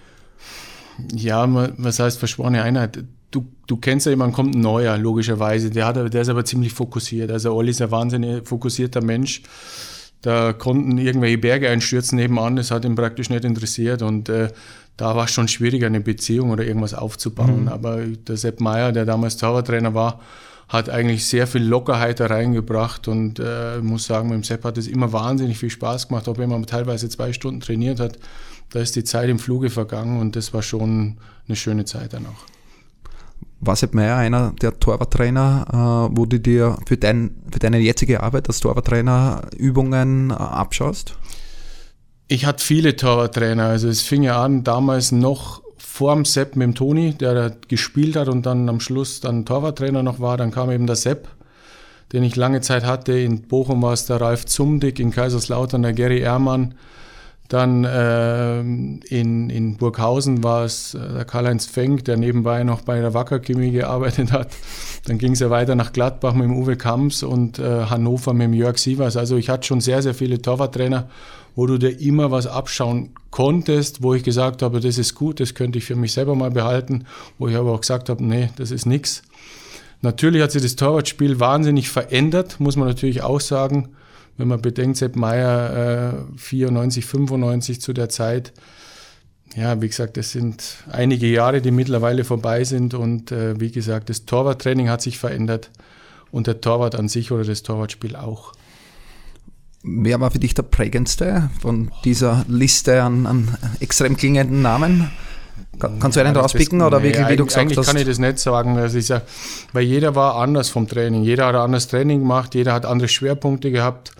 Ja, 1.13 1.47
was 1.77 1.99
heißt 1.99 2.17
verschworene 2.19 2.63
Einheit? 2.63 3.03
Du, 3.31 3.45
du 3.67 3.77
kennst 3.77 4.05
ja 4.05 4.11
jemanden, 4.11 4.35
kommt 4.35 4.55
ein 4.55 4.61
neuer, 4.61 4.97
logischerweise. 4.97 5.69
Der, 5.69 5.85
hat, 5.85 5.95
der 5.95 6.21
ist 6.21 6.29
aber 6.29 6.43
ziemlich 6.43 6.73
fokussiert. 6.73 7.31
Also 7.31 7.53
Olli 7.53 7.71
ist 7.71 7.81
ein 7.81 7.91
wahnsinnig 7.91 8.47
fokussierter 8.47 9.01
Mensch. 9.01 9.43
Da 10.21 10.53
konnten 10.53 10.97
irgendwelche 10.97 11.37
Berge 11.37 11.69
einstürzen 11.69 12.17
nebenan, 12.17 12.55
das 12.55 12.69
hat 12.69 12.85
ihn 12.85 12.95
praktisch 12.95 13.29
nicht 13.29 13.43
interessiert. 13.43 14.01
Und 14.01 14.29
äh, 14.29 14.49
da 14.97 15.15
war 15.15 15.25
es 15.25 15.31
schon 15.31 15.47
schwieriger, 15.47 15.87
eine 15.87 16.01
Beziehung 16.01 16.51
oder 16.51 16.63
irgendwas 16.63 16.93
aufzubauen. 16.93 17.63
Mhm. 17.63 17.67
Aber 17.69 18.05
der 18.05 18.37
Sepp 18.37 18.59
Meier, 18.59 18.91
der 18.91 19.05
damals 19.05 19.37
Zaubertrainer 19.37 19.93
war, 19.93 20.19
hat 20.67 20.89
eigentlich 20.89 21.25
sehr 21.25 21.47
viel 21.47 21.63
Lockerheit 21.63 22.19
da 22.19 22.27
reingebracht 22.27 23.09
und 23.09 23.39
äh, 23.39 23.79
ich 23.79 23.83
muss 23.83 24.05
sagen, 24.05 24.29
mit 24.29 24.37
dem 24.37 24.43
Sepp 24.43 24.63
hat 24.63 24.77
es 24.77 24.87
immer 24.87 25.11
wahnsinnig 25.11 25.57
viel 25.57 25.69
Spaß 25.69 26.07
gemacht, 26.07 26.29
auch 26.29 26.37
wenn 26.37 26.49
man 26.49 26.65
teilweise 26.65 27.09
zwei 27.09 27.33
Stunden 27.33 27.59
trainiert 27.59 27.99
hat 27.99 28.17
da 28.71 28.79
ist 28.79 28.95
die 28.95 29.03
Zeit 29.03 29.29
im 29.29 29.39
Fluge 29.39 29.69
vergangen 29.69 30.19
und 30.19 30.35
das 30.35 30.53
war 30.53 30.61
schon 30.61 31.17
eine 31.47 31.55
schöne 31.55 31.85
Zeit 31.85 32.13
dann 32.13 32.25
auch. 32.25 32.45
War 33.59 33.75
Sepp 33.75 33.93
Meier 33.93 34.17
einer 34.17 34.53
der 34.61 34.79
Torwarttrainer, 34.79 36.09
äh, 36.11 36.17
wo 36.17 36.25
du 36.25 36.39
dir 36.39 36.77
für, 36.87 36.97
dein, 36.97 37.35
für 37.51 37.59
deine 37.59 37.79
jetzige 37.79 38.23
Arbeit 38.23 38.47
als 38.47 38.59
Torwarttrainer 38.59 39.43
Übungen 39.55 40.31
äh, 40.31 40.33
abschaust? 40.33 41.15
Ich 42.27 42.45
hatte 42.45 42.63
viele 42.63 42.95
Torwarttrainer. 42.95 43.65
Also 43.65 43.87
es 43.87 44.01
fing 44.01 44.23
ja 44.23 44.43
an 44.43 44.63
damals 44.63 45.11
noch 45.11 45.61
vor 45.77 46.15
dem 46.15 46.25
Sepp 46.25 46.55
mit 46.55 46.65
dem 46.65 46.75
Toni, 46.75 47.13
der 47.13 47.33
da 47.33 47.55
gespielt 47.67 48.15
hat 48.15 48.29
und 48.29 48.45
dann 48.45 48.67
am 48.67 48.79
Schluss 48.79 49.19
dann 49.19 49.45
Torwarttrainer 49.45 50.01
noch 50.01 50.19
war. 50.19 50.37
Dann 50.37 50.51
kam 50.51 50.71
eben 50.71 50.87
der 50.87 50.95
Sepp 50.95 51.27
den 52.11 52.23
ich 52.23 52.35
lange 52.35 52.61
Zeit 52.61 52.83
hatte. 52.83 53.13
In 53.13 53.43
Bochum 53.43 53.81
war 53.81 53.93
es 53.93 54.05
der 54.05 54.19
Ralf 54.19 54.45
Zumdick, 54.45 54.99
in 54.99 55.11
Kaiserslautern 55.11 55.81
der 55.81 55.93
Gary 55.93 56.19
Ehrmann. 56.19 56.75
Dann 57.51 57.83
äh, 57.83 58.61
in, 58.61 59.49
in 59.49 59.75
Burghausen 59.75 60.41
war 60.41 60.63
es 60.63 60.93
äh, 60.93 60.99
der 60.99 61.25
Karl-Heinz 61.25 61.65
Fenk, 61.65 62.05
der 62.05 62.15
nebenbei 62.15 62.63
noch 62.63 62.79
bei 62.79 63.01
der 63.01 63.13
Wacker 63.13 63.39
Chemie 63.39 63.71
gearbeitet 63.71 64.31
hat. 64.31 64.51
Dann 65.05 65.17
ging 65.17 65.33
es 65.33 65.41
ja 65.41 65.49
weiter 65.49 65.75
nach 65.75 65.91
Gladbach 65.91 66.33
mit 66.33 66.45
dem 66.45 66.55
Uwe 66.55 66.77
Kamps 66.77 67.23
und 67.23 67.59
äh, 67.59 67.87
Hannover 67.87 68.33
mit 68.33 68.45
dem 68.45 68.53
Jörg 68.53 68.77
Sievers. 68.77 69.17
Also 69.17 69.35
ich 69.35 69.49
hatte 69.49 69.67
schon 69.67 69.81
sehr, 69.81 70.01
sehr 70.01 70.13
viele 70.13 70.41
Torwarttrainer, 70.41 71.09
wo 71.53 71.65
du 71.65 71.77
dir 71.77 71.99
immer 71.99 72.31
was 72.31 72.47
abschauen 72.47 73.09
konntest, 73.31 74.01
wo 74.01 74.13
ich 74.13 74.23
gesagt 74.23 74.61
habe, 74.61 74.79
das 74.79 74.97
ist 74.97 75.15
gut, 75.15 75.41
das 75.41 75.53
könnte 75.53 75.77
ich 75.79 75.83
für 75.83 75.97
mich 75.97 76.13
selber 76.13 76.35
mal 76.35 76.51
behalten, 76.51 77.03
wo 77.37 77.49
ich 77.49 77.57
aber 77.57 77.73
auch 77.73 77.81
gesagt 77.81 78.07
habe, 78.07 78.23
nee, 78.23 78.49
das 78.55 78.71
ist 78.71 78.85
nichts. 78.85 79.23
Natürlich 80.01 80.41
hat 80.41 80.53
sich 80.53 80.61
das 80.61 80.77
Torwartspiel 80.77 81.41
wahnsinnig 81.41 81.89
verändert, 81.89 82.61
muss 82.61 82.77
man 82.77 82.87
natürlich 82.87 83.23
auch 83.23 83.41
sagen. 83.41 83.89
Wenn 84.37 84.47
man 84.47 84.61
bedenkt, 84.61 84.97
Sepp 84.97 85.15
Meier 85.15 86.13
äh, 86.33 86.37
94, 86.37 87.05
95 87.05 87.81
zu 87.81 87.93
der 87.93 88.09
Zeit, 88.09 88.53
ja, 89.55 89.81
wie 89.81 89.87
gesagt, 89.87 90.17
das 90.17 90.31
sind 90.31 90.77
einige 90.89 91.27
Jahre, 91.27 91.61
die 91.61 91.71
mittlerweile 91.71 92.23
vorbei 92.23 92.63
sind 92.63 92.93
und 92.93 93.31
äh, 93.31 93.59
wie 93.59 93.71
gesagt, 93.71 94.09
das 94.09 94.25
Torwarttraining 94.25 94.89
hat 94.89 95.01
sich 95.01 95.17
verändert 95.17 95.71
und 96.31 96.47
der 96.47 96.61
Torwart 96.61 96.95
an 96.95 97.09
sich 97.09 97.31
oder 97.31 97.43
das 97.43 97.63
Torwartspiel 97.63 98.15
auch. 98.15 98.53
Wer 99.83 100.19
war 100.19 100.31
für 100.31 100.39
dich 100.39 100.53
der 100.53 100.63
prägendste 100.63 101.49
von 101.59 101.91
dieser 102.05 102.45
Liste 102.47 103.01
an, 103.03 103.25
an 103.25 103.57
extrem 103.79 104.15
klingenden 104.15 104.61
Namen? 104.61 105.11
Kannst 105.79 106.15
du 106.15 106.21
einen 106.21 106.35
ja, 106.35 106.41
rauspicken 106.41 106.79
das, 106.79 106.87
oder 106.87 106.99
nee, 106.99 107.05
wirklich, 107.05 107.27
wie 107.29 107.35
du 107.35 107.45
gesagt 107.45 107.63
eigentlich 107.63 107.77
hast? 107.79 107.87
kann 107.87 107.97
ich 107.97 108.05
das 108.05 108.19
nicht 108.19 108.37
sagen. 108.37 108.77
Also 108.77 108.99
ich 108.99 109.07
sag, 109.07 109.23
weil 109.73 109.83
jeder 109.83 110.13
war 110.15 110.35
anders 110.35 110.69
vom 110.69 110.87
Training. 110.87 111.23
Jeder 111.23 111.47
hat 111.47 111.55
ein 111.55 111.61
anderes 111.61 111.87
Training 111.87 112.19
gemacht, 112.19 112.53
jeder 112.53 112.73
hat 112.73 112.85
andere 112.85 113.09
Schwerpunkte 113.09 113.71
gehabt. 113.71 114.11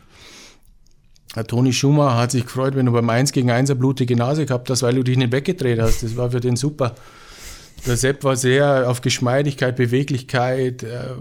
Der 1.36 1.46
Toni 1.46 1.72
Schumacher 1.72 2.18
hat 2.18 2.32
sich 2.32 2.44
gefreut, 2.44 2.76
wenn 2.76 2.86
du 2.86 2.92
beim 2.92 3.10
1 3.10 3.32
gegen 3.32 3.52
1 3.52 3.70
eine 3.70 3.80
blutige 3.80 4.16
Nase 4.16 4.46
gehabt 4.46 4.70
hast, 4.70 4.84
weil 4.84 4.96
du 4.96 5.04
dich 5.04 5.18
nicht 5.18 5.32
weggedreht 5.32 5.80
hast. 5.80 6.04
Das 6.04 6.18
war 6.18 6.32
für 6.32 6.42
den 6.42 6.58
super. 6.58 6.96
Der 7.88 7.98
Sepp 7.98 8.24
war 8.24 8.36
sehr 8.36 8.90
auf 8.90 9.02
Geschmeidigkeit, 9.02 9.76
Beweglichkeit 9.76 10.84
äh, 10.84 11.16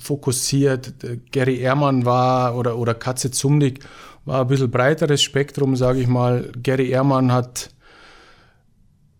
fokussiert. 0.00 0.94
Gary 1.30 1.58
Ehrmann 1.58 2.04
war 2.04 2.56
oder, 2.56 2.76
oder 2.76 2.94
Katze 2.94 3.30
Zumdig 3.30 3.80
war 4.24 4.42
ein 4.42 4.48
bisschen 4.48 4.70
breiteres 4.70 5.22
Spektrum, 5.22 5.76
sage 5.76 6.00
ich 6.00 6.08
mal. 6.08 6.50
Gary 6.62 6.90
Ehrmann 6.90 7.32
hat 7.32 7.70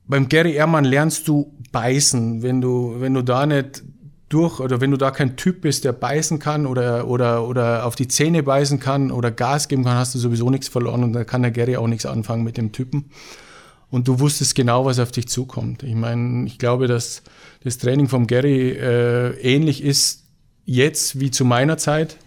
beim 0.06 0.28
Gary 0.28 0.52
Ehrmann 0.52 0.84
lernst 0.84 1.26
du 1.28 1.56
beißen, 1.72 2.42
wenn 2.42 2.60
du, 2.60 2.96
wenn 2.98 3.14
du 3.14 3.22
da 3.22 3.46
nicht 3.46 3.82
durch 4.36 4.60
oder 4.60 4.82
wenn 4.82 4.90
du 4.90 4.98
da 4.98 5.10
kein 5.10 5.36
Typ 5.36 5.62
bist, 5.62 5.84
der 5.84 5.92
beißen 5.92 6.38
kann 6.38 6.66
oder, 6.66 7.08
oder, 7.08 7.48
oder 7.48 7.86
auf 7.86 7.96
die 7.96 8.06
Zähne 8.06 8.42
beißen 8.42 8.78
kann 8.78 9.10
oder 9.10 9.30
Gas 9.30 9.66
geben 9.68 9.84
kann, 9.84 9.96
hast 9.96 10.14
du 10.14 10.18
sowieso 10.18 10.50
nichts 10.50 10.68
verloren 10.68 11.02
und 11.04 11.14
da 11.14 11.24
kann 11.24 11.40
der 11.40 11.50
Gary 11.50 11.76
auch 11.76 11.86
nichts 11.86 12.04
anfangen 12.04 12.44
mit 12.44 12.58
dem 12.58 12.70
Typen. 12.70 13.06
Und 13.90 14.08
du 14.08 14.20
wusstest 14.20 14.54
genau, 14.54 14.84
was 14.84 14.98
auf 14.98 15.10
dich 15.10 15.28
zukommt. 15.28 15.82
Ich 15.84 15.94
meine, 15.94 16.46
ich 16.46 16.58
glaube, 16.58 16.86
dass 16.86 17.22
das 17.64 17.78
Training 17.78 18.08
vom 18.08 18.26
Gary 18.26 18.72
äh, 18.72 19.30
ähnlich 19.40 19.82
ist 19.82 20.24
jetzt 20.66 21.18
wie 21.18 21.30
zu 21.30 21.46
meiner 21.46 21.78
Zeit. 21.78 22.18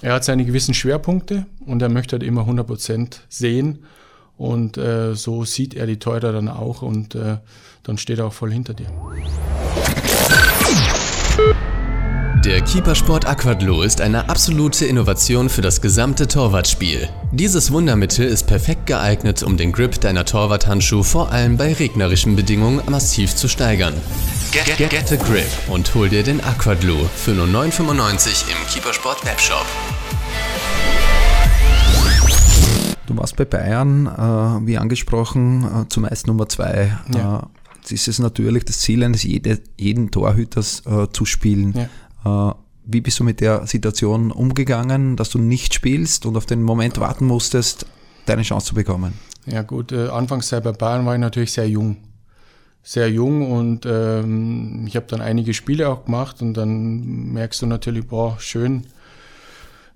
Er 0.00 0.12
hat 0.14 0.24
seine 0.24 0.44
gewissen 0.44 0.74
Schwerpunkte 0.74 1.46
und 1.66 1.82
er 1.82 1.88
möchte 1.88 2.14
halt 2.14 2.22
immer 2.22 2.42
100 2.42 2.66
Prozent 2.66 3.22
sehen. 3.28 3.80
Und 4.36 4.78
äh, 4.78 5.16
so 5.16 5.44
sieht 5.44 5.74
er 5.74 5.88
die 5.88 5.98
Teurer 5.98 6.32
dann 6.32 6.48
auch 6.48 6.82
und 6.82 7.16
äh, 7.16 7.38
dann 7.82 7.98
steht 7.98 8.20
er 8.20 8.26
auch 8.26 8.32
voll 8.32 8.52
hinter 8.52 8.74
dir. 8.74 8.92
Der 12.44 12.62
Keepersport 12.62 13.26
Aquadlo 13.26 13.82
ist 13.82 14.00
eine 14.00 14.30
absolute 14.30 14.86
Innovation 14.86 15.48
für 15.48 15.60
das 15.60 15.80
gesamte 15.80 16.26
Torwartspiel. 16.26 17.08
Dieses 17.30 17.72
Wundermittel 17.72 18.26
ist 18.26 18.46
perfekt 18.46 18.86
geeignet, 18.86 19.42
um 19.42 19.56
den 19.56 19.70
Grip 19.70 20.00
deiner 20.00 20.24
Torwarthandschuhe 20.24 21.04
vor 21.04 21.30
allem 21.30 21.56
bei 21.56 21.74
regnerischen 21.74 22.36
Bedingungen 22.36 22.80
massiv 22.88 23.34
zu 23.34 23.48
steigern. 23.48 23.92
Get, 24.52 24.64
get, 24.78 24.88
get 24.88 25.12
a 25.12 25.16
grip 25.16 25.50
und 25.68 25.94
hol 25.94 26.08
dir 26.08 26.22
den 26.22 26.42
Aquadlo 26.42 26.96
für 27.16 27.32
nur 27.32 27.46
9,95 27.46 28.50
im 28.50 28.72
Keepersport 28.72 29.26
Webshop. 29.26 29.66
Du 33.06 33.16
warst 33.16 33.36
bei 33.36 33.44
Bayern, 33.44 34.06
äh, 34.06 34.66
wie 34.66 34.78
angesprochen, 34.78 35.64
äh, 35.64 35.88
zumeist 35.88 36.26
Nummer 36.26 36.48
zwei. 36.48 36.96
Ja. 37.14 37.40
Äh, 37.40 37.58
ist 37.92 38.08
es 38.08 38.18
natürlich 38.18 38.64
das 38.64 38.80
Ziel 38.80 39.02
eines 39.04 39.22
jede, 39.22 39.60
jeden 39.78 40.10
Torhüters 40.10 40.82
äh, 40.86 41.06
zu 41.12 41.24
spielen. 41.24 41.88
Ja. 42.24 42.50
Äh, 42.50 42.54
wie 42.90 43.00
bist 43.02 43.20
du 43.20 43.24
mit 43.24 43.40
der 43.40 43.66
Situation 43.66 44.32
umgegangen, 44.32 45.16
dass 45.16 45.28
du 45.28 45.38
nicht 45.38 45.74
spielst 45.74 46.24
und 46.24 46.36
auf 46.36 46.46
den 46.46 46.62
Moment 46.62 46.98
warten 46.98 47.26
musstest, 47.26 47.86
deine 48.24 48.42
Chance 48.42 48.68
zu 48.68 48.74
bekommen? 48.74 49.12
Ja 49.44 49.62
gut, 49.62 49.92
äh, 49.92 50.08
Anfangszeit 50.08 50.64
bei 50.64 50.72
Bayern 50.72 51.04
war 51.04 51.14
ich 51.14 51.20
natürlich 51.20 51.52
sehr 51.52 51.68
jung. 51.68 51.98
Sehr 52.82 53.10
jung 53.10 53.52
und 53.52 53.84
ähm, 53.84 54.86
ich 54.86 54.96
habe 54.96 55.06
dann 55.06 55.20
einige 55.20 55.52
Spiele 55.52 55.88
auch 55.88 56.06
gemacht 56.06 56.40
und 56.40 56.54
dann 56.54 57.32
merkst 57.32 57.60
du 57.60 57.66
natürlich, 57.66 58.06
boah, 58.06 58.36
schön, 58.38 58.86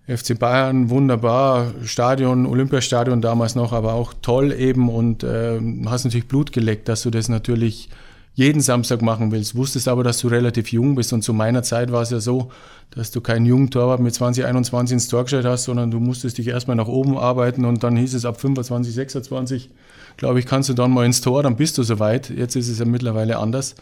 FC 0.07 0.39
Bayern, 0.39 0.91
wunderbar, 0.91 1.73
Stadion, 1.85 2.47
Olympiastadion 2.47 3.21
damals 3.21 3.55
noch, 3.55 3.73
aber 3.73 3.95
auch 3.95 4.13
toll 4.21 4.53
eben 4.53 4.89
und 4.89 5.23
äh, 5.23 5.61
hast 5.87 6.05
natürlich 6.05 6.27
Blut 6.27 6.53
geleckt, 6.53 6.89
dass 6.89 7.03
du 7.03 7.11
das 7.11 7.29
natürlich 7.29 7.89
jeden 8.35 8.61
Samstag 8.63 9.03
machen 9.03 9.31
willst. 9.31 9.55
Wusstest 9.55 9.89
aber, 9.89 10.03
dass 10.03 10.19
du 10.19 10.29
relativ 10.29 10.73
jung 10.73 10.95
bist 10.95 11.13
und 11.13 11.23
zu 11.23 11.33
meiner 11.33 11.63
Zeit 11.63 11.93
war 11.93 12.03
es 12.03 12.11
ja 12.11 12.19
so, 12.19 12.51
dass 12.91 13.11
du 13.11 13.21
keinen 13.21 13.47
jungen 13.47 13.71
Torwart 13.71 14.01
mit 14.01 14.15
20, 14.15 14.45
21 14.45 14.95
ins 14.95 15.09
Tor 15.09 15.25
gestellt 15.25 15.45
hast, 15.45 15.65
sondern 15.65 15.91
du 15.91 16.01
musstest 16.01 16.39
dich 16.39 16.49
erstmal 16.49 16.77
nach 16.77 16.89
oben 16.89 17.17
arbeiten 17.17 17.65
und 17.65 17.85
dann 17.85 17.97
hieß 17.97 18.15
es 18.15 18.25
ab 18.25 18.41
25, 18.41 18.95
26, 18.95 19.71
glaube 20.17 20.41
ich, 20.41 20.47
kannst 20.47 20.69
du 20.69 20.75
dann 20.75 20.91
mal 20.91 21.07
ins 21.07 21.21
Tor, 21.21 21.43
dann 21.43 21.57
bist 21.57 21.79
du 21.79 21.83
soweit. 21.83 22.31
Jetzt 22.31 22.57
ist 22.57 22.69
es 22.69 22.79
ja 22.79 22.85
mittlerweile 22.85 23.39
anders. 23.39 23.77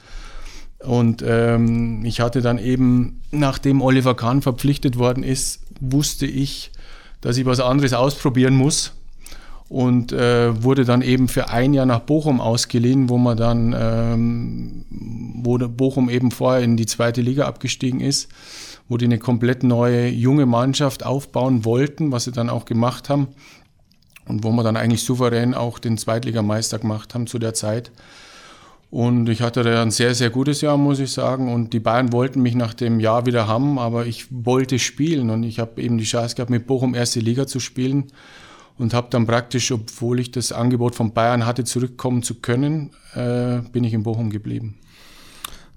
Und 0.84 1.22
ähm, 1.26 2.04
ich 2.04 2.20
hatte 2.20 2.40
dann 2.40 2.58
eben, 2.58 3.20
nachdem 3.30 3.82
Oliver 3.82 4.14
Kahn 4.14 4.40
verpflichtet 4.40 4.98
worden 4.98 5.22
ist, 5.22 5.60
wusste 5.80 6.26
ich, 6.26 6.72
dass 7.20 7.36
ich 7.36 7.44
was 7.44 7.60
anderes 7.60 7.92
ausprobieren 7.92 8.54
muss 8.54 8.92
und 9.68 10.12
äh, 10.12 10.62
wurde 10.64 10.84
dann 10.84 11.02
eben 11.02 11.28
für 11.28 11.50
ein 11.50 11.74
Jahr 11.74 11.86
nach 11.86 12.00
Bochum 12.00 12.40
ausgeliehen, 12.40 13.08
wo 13.08 13.18
man 13.18 13.36
dann, 13.36 13.74
ähm, 13.78 14.84
wo 15.44 15.58
Bochum 15.58 16.08
eben 16.08 16.30
vorher 16.30 16.62
in 16.62 16.76
die 16.76 16.86
zweite 16.86 17.20
Liga 17.20 17.46
abgestiegen 17.46 18.00
ist, 18.00 18.28
wo 18.88 18.96
die 18.96 19.04
eine 19.04 19.18
komplett 19.18 19.62
neue 19.62 20.08
junge 20.08 20.46
Mannschaft 20.46 21.04
aufbauen 21.04 21.64
wollten, 21.64 22.10
was 22.10 22.24
sie 22.24 22.32
dann 22.32 22.50
auch 22.50 22.64
gemacht 22.64 23.08
haben 23.08 23.28
und 24.26 24.44
wo 24.44 24.50
wir 24.50 24.64
dann 24.64 24.76
eigentlich 24.76 25.04
souverän 25.04 25.54
auch 25.54 25.78
den 25.78 25.98
Zweitligameister 25.98 26.78
gemacht 26.78 27.14
haben 27.14 27.26
zu 27.26 27.38
der 27.38 27.54
Zeit. 27.54 27.92
Und 28.90 29.28
ich 29.28 29.40
hatte 29.40 29.62
da 29.62 29.82
ein 29.82 29.92
sehr, 29.92 30.16
sehr 30.16 30.30
gutes 30.30 30.62
Jahr, 30.62 30.76
muss 30.76 30.98
ich 30.98 31.12
sagen. 31.12 31.52
Und 31.52 31.72
die 31.72 31.78
Bayern 31.78 32.12
wollten 32.12 32.42
mich 32.42 32.56
nach 32.56 32.74
dem 32.74 32.98
Jahr 32.98 33.24
wieder 33.24 33.46
haben, 33.46 33.78
aber 33.78 34.06
ich 34.06 34.26
wollte 34.30 34.80
spielen. 34.80 35.30
Und 35.30 35.44
ich 35.44 35.60
habe 35.60 35.80
eben 35.80 35.96
die 35.96 36.04
Chance 36.04 36.34
gehabt, 36.34 36.50
mit 36.50 36.66
Bochum 36.66 36.94
erste 36.94 37.20
Liga 37.20 37.46
zu 37.46 37.60
spielen. 37.60 38.08
Und 38.78 38.94
habe 38.94 39.08
dann 39.10 39.26
praktisch, 39.26 39.70
obwohl 39.70 40.18
ich 40.18 40.32
das 40.32 40.52
Angebot 40.52 40.94
von 40.94 41.12
Bayern 41.12 41.46
hatte, 41.46 41.64
zurückkommen 41.64 42.22
zu 42.22 42.36
können, 42.36 42.90
äh, 43.14 43.58
bin 43.72 43.84
ich 43.84 43.92
in 43.92 44.02
Bochum 44.02 44.30
geblieben. 44.30 44.78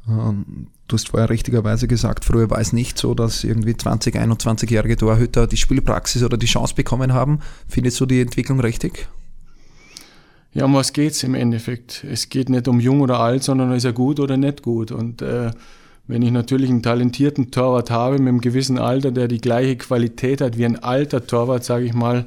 Ähm, 0.07 0.67
du 0.87 0.95
hast 0.95 1.09
vorher 1.09 1.29
richtigerweise 1.29 1.87
gesagt, 1.87 2.25
früher 2.25 2.49
war 2.49 2.59
es 2.59 2.73
nicht 2.73 2.97
so, 2.97 3.13
dass 3.13 3.43
irgendwie 3.43 3.75
20, 3.75 4.15
21-jährige 4.15 4.97
Torhüter 4.97 5.47
die 5.47 5.57
Spielpraxis 5.57 6.23
oder 6.23 6.37
die 6.37 6.45
Chance 6.45 6.75
bekommen 6.75 7.13
haben. 7.13 7.39
Findest 7.67 7.99
du 7.99 8.05
die 8.05 8.21
Entwicklung 8.21 8.59
richtig? 8.59 9.07
Ja, 10.53 10.65
um 10.65 10.73
was 10.73 10.93
geht's 10.93 11.23
im 11.23 11.33
Endeffekt? 11.33 12.03
Es 12.09 12.29
geht 12.29 12.49
nicht 12.49 12.67
um 12.67 12.79
jung 12.79 13.01
oder 13.01 13.19
alt, 13.19 13.43
sondern 13.43 13.71
ist 13.71 13.85
er 13.85 13.93
gut 13.93 14.19
oder 14.19 14.37
nicht 14.37 14.61
gut. 14.61 14.91
Und 14.91 15.21
äh, 15.21 15.51
wenn 16.07 16.21
ich 16.21 16.31
natürlich 16.31 16.69
einen 16.69 16.83
talentierten 16.83 17.49
Torwart 17.49 17.89
habe 17.89 18.19
mit 18.19 18.27
einem 18.27 18.41
gewissen 18.41 18.77
Alter, 18.77 19.11
der 19.11 19.27
die 19.27 19.39
gleiche 19.39 19.77
Qualität 19.77 20.41
hat 20.41 20.57
wie 20.57 20.65
ein 20.65 20.77
alter 20.83 21.25
Torwart, 21.25 21.63
sage 21.63 21.85
ich 21.85 21.93
mal, 21.93 22.25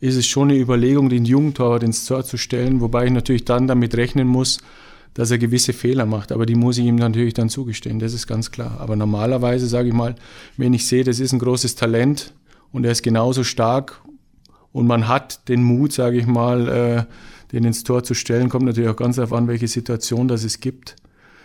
ist 0.00 0.16
es 0.16 0.26
schon 0.26 0.50
eine 0.50 0.58
Überlegung, 0.58 1.08
den 1.08 1.24
jungen 1.24 1.54
Torwart 1.54 1.82
ins 1.82 2.06
Tor 2.06 2.24
zu 2.24 2.36
stellen, 2.36 2.80
wobei 2.80 3.06
ich 3.06 3.12
natürlich 3.12 3.44
dann 3.44 3.66
damit 3.66 3.96
rechnen 3.96 4.28
muss, 4.28 4.58
dass 5.14 5.30
er 5.30 5.38
gewisse 5.38 5.72
Fehler 5.72 6.06
macht. 6.06 6.30
Aber 6.32 6.46
die 6.46 6.54
muss 6.54 6.78
ich 6.78 6.84
ihm 6.84 6.94
natürlich 6.94 7.34
dann 7.34 7.48
zugestehen, 7.48 7.98
das 7.98 8.14
ist 8.14 8.28
ganz 8.28 8.50
klar. 8.50 8.76
Aber 8.78 8.94
normalerweise 8.94 9.66
sage 9.66 9.88
ich 9.88 9.94
mal, 9.94 10.14
wenn 10.56 10.72
ich 10.72 10.86
sehe, 10.86 11.04
das 11.04 11.18
ist 11.18 11.32
ein 11.32 11.40
großes 11.40 11.74
Talent 11.74 12.32
und 12.72 12.84
er 12.84 12.92
ist 12.92 13.02
genauso 13.02 13.42
stark 13.42 14.00
und 14.72 14.86
man 14.86 15.08
hat 15.08 15.48
den 15.48 15.64
Mut, 15.64 15.92
sage 15.92 16.18
ich 16.18 16.26
mal, 16.26 16.68
äh, 16.68 17.04
den 17.52 17.64
ins 17.64 17.84
Tor 17.84 18.04
zu 18.04 18.14
stellen, 18.14 18.48
kommt 18.48 18.66
natürlich 18.66 18.90
auch 18.90 18.96
ganz 18.96 19.16
darauf 19.16 19.32
an, 19.32 19.48
welche 19.48 19.68
Situation 19.68 20.28
das 20.28 20.44
es 20.44 20.60
gibt. 20.60 20.96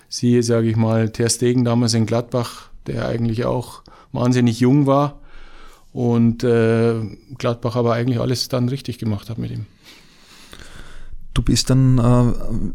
Siehe, 0.10 0.44
sage 0.44 0.70
ich 0.70 0.76
mal, 0.76 1.10
Ter 1.10 1.30
Stegen 1.30 1.64
damals 1.64 1.94
in 1.94 2.06
Gladbach, 2.06 2.70
der 2.88 3.08
eigentlich 3.08 3.46
auch 3.46 3.84
wahnsinnig 4.12 4.60
jung 4.60 4.86
war 4.86 5.20
und 5.92 6.44
äh, 6.44 6.96
Gladbach 7.38 7.76
aber 7.76 7.94
eigentlich 7.94 8.20
alles 8.20 8.50
dann 8.50 8.70
richtig 8.70 8.98
gemacht 8.98 9.30
hat 9.30 9.38
mit 9.38 9.52
ihm. 9.52 9.66
Du 11.34 11.42
bist 11.42 11.70
dann 11.70 11.98
äh, 11.98 12.74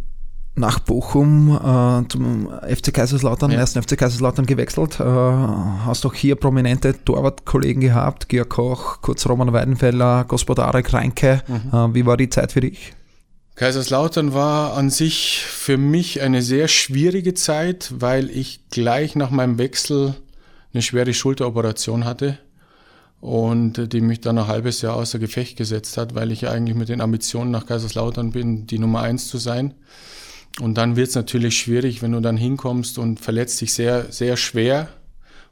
nach 0.58 0.80
Bochum 0.80 1.50
äh, 1.50 2.08
zum 2.08 2.48
FC 2.48 2.92
Kaiserslautern, 2.92 3.50
ja. 3.50 3.58
ersten 3.58 3.82
FC 3.82 3.96
Kaiserslautern 3.96 4.46
gewechselt. 4.46 4.98
Äh, 5.00 5.04
hast 5.04 6.04
auch 6.06 6.14
hier 6.14 6.36
prominente 6.36 7.04
Torwartkollegen 7.04 7.80
gehabt, 7.80 8.28
Georg 8.28 8.50
Koch, 8.50 9.00
kurz 9.00 9.28
Roman 9.28 9.52
Weidenfeller, 9.52 10.24
Gospodarek 10.24 10.92
Reinke. 10.92 11.42
Mhm. 11.46 11.78
Äh, 11.78 11.94
wie 11.94 12.06
war 12.06 12.16
die 12.16 12.30
Zeit 12.30 12.52
für 12.52 12.60
dich? 12.60 12.94
Kaiserslautern 13.58 14.34
war 14.34 14.74
an 14.74 14.88
sich 14.88 15.42
für 15.44 15.78
mich 15.78 16.20
eine 16.20 16.42
sehr 16.42 16.68
schwierige 16.68 17.34
Zeit, 17.34 17.92
weil 17.98 18.30
ich 18.30 18.60
gleich 18.70 19.16
nach 19.16 19.30
meinem 19.30 19.58
Wechsel 19.58 20.14
eine 20.72 20.80
schwere 20.80 21.12
Schulteroperation 21.12 22.04
hatte 22.04 22.38
und 23.20 23.92
die 23.92 24.00
mich 24.00 24.20
dann 24.20 24.38
ein 24.38 24.46
halbes 24.46 24.80
Jahr 24.80 24.94
außer 24.94 25.18
Gefecht 25.18 25.56
gesetzt 25.56 25.96
hat, 25.96 26.14
weil 26.14 26.30
ich 26.30 26.46
eigentlich 26.46 26.76
mit 26.76 26.88
den 26.88 27.00
Ambitionen 27.00 27.50
nach 27.50 27.66
Kaiserslautern 27.66 28.30
bin, 28.30 28.68
die 28.68 28.78
Nummer 28.78 29.02
eins 29.02 29.26
zu 29.26 29.38
sein. 29.38 29.74
Und 30.60 30.78
dann 30.78 30.94
wird 30.94 31.08
es 31.08 31.16
natürlich 31.16 31.58
schwierig, 31.58 32.00
wenn 32.00 32.12
du 32.12 32.20
dann 32.20 32.36
hinkommst 32.36 32.96
und 32.96 33.18
verletzt 33.18 33.60
dich 33.60 33.74
sehr, 33.74 34.12
sehr 34.12 34.36
schwer. 34.36 34.86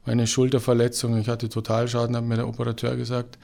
Meine 0.05 0.27
Schulterverletzung, 0.27 1.19
ich 1.19 1.27
hatte 1.27 1.49
Totalschaden, 1.49 2.15
hat 2.15 2.23
mir 2.23 2.37
der 2.37 2.47
Operateur 2.47 2.95
gesagt, 2.95 3.37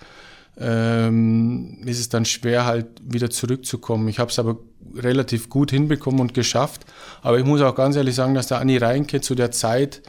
ähm, 0.58 1.82
ist 1.86 2.00
es 2.00 2.10
dann 2.10 2.26
schwer, 2.26 2.66
halt 2.66 2.88
wieder 3.04 3.30
zurückzukommen. 3.30 4.08
Ich 4.08 4.20
habe 4.20 4.32
es 4.32 4.40
aber 4.40 4.58
relativ 4.96 5.50
gut 5.50 5.72
hinbekommen 5.72 6.20
und 6.20 6.34
geschafft. 6.34 6.86
Aber 7.22 7.40
ich 7.40 7.46
muss 7.46 7.62
auch 7.62 7.76
ganz 7.76 7.96
ehrlich 7.96 8.16
sagen, 8.16 8.34
dass 8.34 8.48
der 8.48 8.60
Anni 8.60 8.78
Reinke 8.78 9.22
zu 9.22 9.36
der 9.36 9.52
Zeit, 9.52 10.02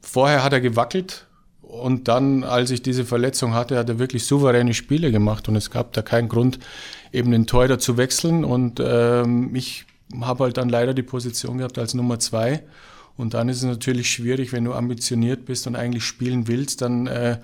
vorher 0.00 0.42
hat 0.42 0.52
er 0.52 0.60
gewackelt 0.60 1.26
und 1.74 2.08
dann, 2.08 2.44
als 2.44 2.70
ich 2.70 2.82
diese 2.82 3.04
Verletzung 3.04 3.54
hatte, 3.54 3.76
hat 3.76 3.88
er 3.88 3.98
wirklich 3.98 4.24
souveräne 4.24 4.74
Spiele 4.74 5.10
gemacht 5.10 5.48
und 5.48 5.56
es 5.56 5.70
gab 5.70 5.92
da 5.92 6.02
keinen 6.02 6.28
Grund, 6.28 6.60
eben 7.12 7.32
den 7.32 7.46
Teurer 7.46 7.78
zu 7.78 7.96
wechseln. 7.96 8.44
Und 8.44 8.80
ähm, 8.84 9.54
ich 9.54 9.84
habe 10.20 10.44
halt 10.44 10.56
dann 10.56 10.68
leider 10.68 10.94
die 10.94 11.02
Position 11.02 11.58
gehabt 11.58 11.78
als 11.78 11.94
Nummer 11.94 12.20
zwei. 12.20 12.62
Und 13.16 13.34
dann 13.34 13.48
ist 13.48 13.58
es 13.58 13.64
natürlich 13.64 14.10
schwierig, 14.10 14.52
wenn 14.52 14.64
du 14.64 14.72
ambitioniert 14.72 15.46
bist 15.46 15.66
und 15.66 15.74
eigentlich 15.74 16.04
spielen 16.04 16.46
willst, 16.46 16.82
dann 16.82 17.06
äh, 17.06 17.38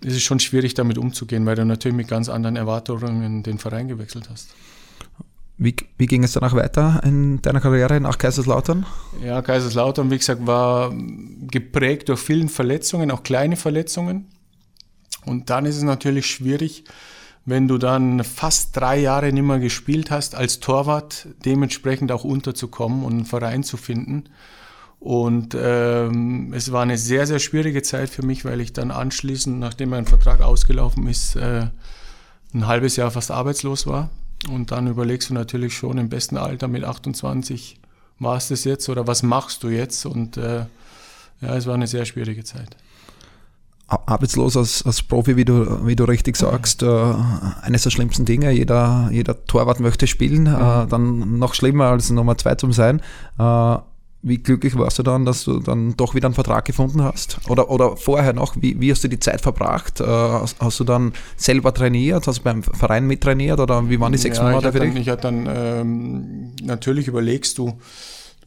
ist 0.00 0.14
es 0.14 0.22
schon 0.22 0.40
schwierig, 0.40 0.74
damit 0.74 0.98
umzugehen, 0.98 1.44
weil 1.46 1.56
du 1.56 1.64
natürlich 1.64 1.96
mit 1.96 2.08
ganz 2.08 2.28
anderen 2.28 2.56
Erwartungen 2.56 3.42
den 3.42 3.58
Verein 3.58 3.88
gewechselt 3.88 4.28
hast. 4.30 4.54
Wie, 5.60 5.74
wie 5.96 6.06
ging 6.06 6.22
es 6.22 6.32
danach 6.32 6.54
weiter 6.54 7.00
in 7.04 7.42
deiner 7.42 7.60
Karriere 7.60 8.00
nach 8.00 8.16
Kaiserslautern? 8.16 8.86
Ja, 9.24 9.42
Kaiserslautern, 9.42 10.08
wie 10.08 10.18
gesagt, 10.18 10.46
war 10.46 10.94
geprägt 11.50 12.08
durch 12.08 12.20
vielen 12.20 12.48
Verletzungen, 12.48 13.10
auch 13.10 13.24
kleine 13.24 13.56
Verletzungen. 13.56 14.26
Und 15.24 15.50
dann 15.50 15.66
ist 15.66 15.76
es 15.76 15.82
natürlich 15.82 16.26
schwierig, 16.26 16.84
wenn 17.44 17.66
du 17.66 17.76
dann 17.76 18.22
fast 18.22 18.76
drei 18.76 18.98
Jahre 18.98 19.32
nicht 19.32 19.42
mehr 19.42 19.58
gespielt 19.58 20.12
hast, 20.12 20.36
als 20.36 20.60
Torwart 20.60 21.26
dementsprechend 21.44 22.12
auch 22.12 22.22
unterzukommen 22.22 23.04
und 23.04 23.14
einen 23.14 23.24
Verein 23.24 23.64
zu 23.64 23.76
finden. 23.76 24.24
Und 25.00 25.56
ähm, 25.58 26.52
es 26.52 26.72
war 26.72 26.82
eine 26.82 26.98
sehr, 26.98 27.26
sehr 27.26 27.38
schwierige 27.38 27.82
Zeit 27.82 28.10
für 28.10 28.24
mich, 28.24 28.44
weil 28.44 28.60
ich 28.60 28.72
dann 28.72 28.90
anschließend, 28.90 29.58
nachdem 29.58 29.90
mein 29.90 30.06
Vertrag 30.06 30.40
ausgelaufen 30.40 31.06
ist, 31.06 31.36
äh, 31.36 31.68
ein 32.52 32.66
halbes 32.66 32.96
Jahr 32.96 33.10
fast 33.10 33.30
arbeitslos 33.30 33.86
war. 33.86 34.10
Und 34.50 34.72
dann 34.72 34.86
überlegst 34.86 35.30
du 35.30 35.34
natürlich 35.34 35.74
schon 35.74 35.98
im 35.98 36.08
besten 36.08 36.36
Alter 36.36 36.68
mit 36.68 36.84
28, 36.84 37.78
war 38.18 38.36
es 38.36 38.48
das 38.48 38.64
jetzt 38.64 38.88
oder 38.88 39.06
was 39.06 39.22
machst 39.22 39.62
du 39.62 39.68
jetzt? 39.68 40.04
Und 40.06 40.36
äh, 40.36 40.66
ja, 41.40 41.56
es 41.56 41.66
war 41.66 41.74
eine 41.74 41.86
sehr 41.86 42.04
schwierige 42.04 42.42
Zeit 42.44 42.76
arbeitslos 43.88 44.56
als, 44.56 44.84
als 44.84 45.02
Profi, 45.02 45.36
wie 45.36 45.46
du, 45.46 45.86
wie 45.86 45.96
du 45.96 46.04
richtig 46.04 46.36
sagst, 46.36 46.82
äh, 46.82 47.14
eines 47.62 47.84
der 47.84 47.90
schlimmsten 47.90 48.26
Dinge. 48.26 48.50
Jeder, 48.50 49.08
jeder 49.10 49.44
Torwart 49.46 49.80
möchte 49.80 50.06
spielen, 50.06 50.46
äh, 50.46 50.50
mhm. 50.50 50.88
dann 50.88 51.38
noch 51.38 51.54
schlimmer 51.54 51.86
als 51.86 52.10
Nummer 52.10 52.36
zwei 52.36 52.54
zu 52.54 52.70
sein. 52.72 53.00
Äh, 53.38 53.76
wie 54.22 54.38
glücklich 54.38 54.76
warst 54.76 54.98
du 54.98 55.02
dann, 55.04 55.24
dass 55.24 55.44
du 55.44 55.60
dann 55.60 55.96
doch 55.96 56.14
wieder 56.14 56.26
einen 56.26 56.34
Vertrag 56.34 56.64
gefunden 56.64 57.02
hast? 57.02 57.38
Oder, 57.48 57.70
oder 57.70 57.96
vorher 57.96 58.32
noch, 58.32 58.56
wie, 58.60 58.80
wie 58.80 58.90
hast 58.90 59.04
du 59.04 59.08
die 59.08 59.20
Zeit 59.20 59.40
verbracht? 59.40 60.00
Äh, 60.00 60.04
hast, 60.04 60.60
hast, 60.60 60.80
du 60.80 60.84
dann 60.84 61.12
selber 61.36 61.72
trainiert? 61.72 62.26
Hast 62.26 62.40
du 62.40 62.42
beim 62.42 62.62
Verein 62.64 63.06
mittrainiert? 63.06 63.60
Oder 63.60 63.88
wie 63.88 64.00
waren 64.00 64.10
die 64.10 64.18
sechs 64.18 64.38
ja, 64.38 64.44
Monate 64.44 64.72
für 64.72 64.80
dich? 64.80 64.96
Ich 64.96 65.08
hatte 65.08 65.22
dann, 65.22 65.48
ähm, 65.48 66.52
natürlich 66.64 67.06
überlegst 67.06 67.58
du, 67.58 67.78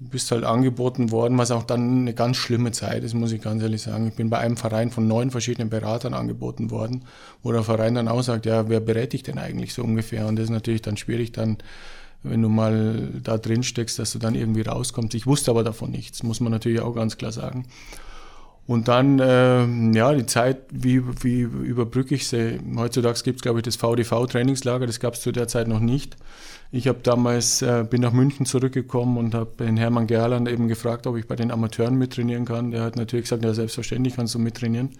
du 0.01 0.09
bist 0.09 0.29
halt 0.31 0.43
angeboten 0.43 1.09
worden, 1.09 1.37
was 1.37 1.51
auch 1.51 1.63
dann 1.63 2.01
eine 2.01 2.13
ganz 2.13 2.35
schlimme 2.35 2.73
Zeit 2.73 3.05
ist, 3.05 3.13
muss 3.13 3.31
ich 3.31 3.41
ganz 3.41 3.63
ehrlich 3.63 3.81
sagen. 3.81 4.07
Ich 4.07 4.15
bin 4.15 4.29
bei 4.29 4.39
einem 4.39 4.57
Verein 4.57 4.91
von 4.91 5.07
neun 5.07 5.31
verschiedenen 5.31 5.69
Beratern 5.69 6.13
angeboten 6.13 6.69
worden, 6.69 7.05
wo 7.43 7.53
der 7.53 7.63
Verein 7.63 7.95
dann 7.95 8.09
auch 8.09 8.23
sagt, 8.23 8.45
ja, 8.45 8.67
wer 8.67 8.81
berät 8.81 9.13
dich 9.13 9.23
denn 9.23 9.37
eigentlich 9.37 9.73
so 9.73 9.83
ungefähr? 9.83 10.27
Und 10.27 10.35
das 10.35 10.45
ist 10.45 10.49
natürlich 10.49 10.81
dann 10.81 10.97
schwierig, 10.97 11.31
dann, 11.31 11.59
wenn 12.23 12.41
du 12.41 12.49
mal 12.49 13.09
da 13.23 13.37
drin 13.37 13.63
steckst, 13.63 13.99
dass 13.99 14.11
du 14.11 14.19
dann 14.19 14.35
irgendwie 14.35 14.61
rauskommst. 14.61 15.13
Ich 15.15 15.25
wusste 15.25 15.51
aber 15.51 15.63
davon 15.63 15.91
nichts, 15.91 16.23
muss 16.23 16.39
man 16.39 16.51
natürlich 16.51 16.81
auch 16.81 16.93
ganz 16.93 17.17
klar 17.17 17.31
sagen. 17.31 17.65
Und 18.67 18.87
dann, 18.87 19.19
äh, 19.19 19.65
ja, 19.97 20.13
die 20.13 20.25
Zeit, 20.27 20.59
wie, 20.71 21.01
wie 21.23 21.41
überbrücke 21.41 22.15
ich 22.15 22.27
sie? 22.27 22.59
Heutzutage 22.77 23.21
gibt 23.23 23.37
es, 23.37 23.41
glaube 23.41 23.59
ich, 23.59 23.63
das 23.63 23.75
VDV-Trainingslager, 23.75 24.85
das 24.85 24.99
gab 24.99 25.15
es 25.15 25.21
zu 25.21 25.31
der 25.31 25.47
Zeit 25.47 25.67
noch 25.67 25.79
nicht. 25.79 26.15
Ich 26.71 26.87
habe 26.87 26.99
damals, 27.03 27.61
äh, 27.63 27.83
bin 27.89 28.01
nach 28.01 28.13
München 28.13 28.45
zurückgekommen 28.45 29.17
und 29.17 29.33
habe 29.33 29.51
den 29.59 29.75
Hermann 29.75 30.07
Gerland 30.07 30.47
eben 30.47 30.67
gefragt, 30.69 31.05
ob 31.05 31.17
ich 31.17 31.27
bei 31.27 31.35
den 31.35 31.51
Amateuren 31.51 31.97
mittrainieren 31.97 32.45
kann. 32.45 32.71
Der 32.71 32.83
hat 32.83 32.95
natürlich 32.95 33.25
gesagt, 33.25 33.43
ja, 33.43 33.53
selbstverständlich 33.53 34.15
kannst 34.15 34.35
du 34.35 34.39
mittrainieren. 34.39 34.91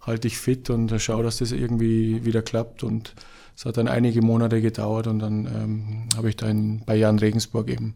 Halte 0.00 0.22
dich 0.22 0.38
fit 0.38 0.68
und 0.70 0.92
schau, 0.98 1.22
dass 1.22 1.38
das 1.38 1.52
irgendwie 1.52 2.24
wieder 2.24 2.42
klappt. 2.42 2.82
Und 2.82 3.14
es 3.56 3.64
hat 3.64 3.76
dann 3.76 3.88
einige 3.88 4.22
Monate 4.22 4.60
gedauert 4.60 5.06
und 5.06 5.18
dann 5.18 5.46
ähm, 5.46 6.08
habe 6.16 6.28
ich 6.28 6.36
da 6.36 6.48
in, 6.48 6.84
bei 6.84 6.96
Jan 6.96 7.18
Regensburg 7.18 7.68
eben 7.68 7.94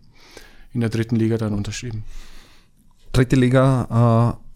in 0.72 0.80
der 0.80 0.90
dritten 0.90 1.16
Liga 1.16 1.38
dann 1.38 1.54
unterschrieben. 1.54 2.04
Dritte 3.12 3.36
Liga, 3.36 4.36
äh 4.38 4.46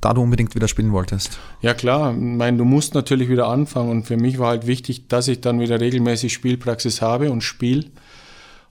da 0.00 0.14
du 0.14 0.22
unbedingt 0.22 0.54
wieder 0.54 0.68
spielen 0.68 0.92
wolltest? 0.92 1.38
Ja 1.62 1.74
klar, 1.74 2.12
ich 2.12 2.20
meine, 2.20 2.58
du 2.58 2.64
musst 2.64 2.94
natürlich 2.94 3.28
wieder 3.28 3.48
anfangen 3.48 3.90
und 3.90 4.04
für 4.04 4.16
mich 4.16 4.38
war 4.38 4.48
halt 4.48 4.66
wichtig, 4.66 5.08
dass 5.08 5.26
ich 5.26 5.40
dann 5.40 5.58
wieder 5.58 5.80
regelmäßig 5.80 6.32
Spielpraxis 6.32 7.02
habe 7.02 7.30
und 7.30 7.42
spiele. 7.42 7.86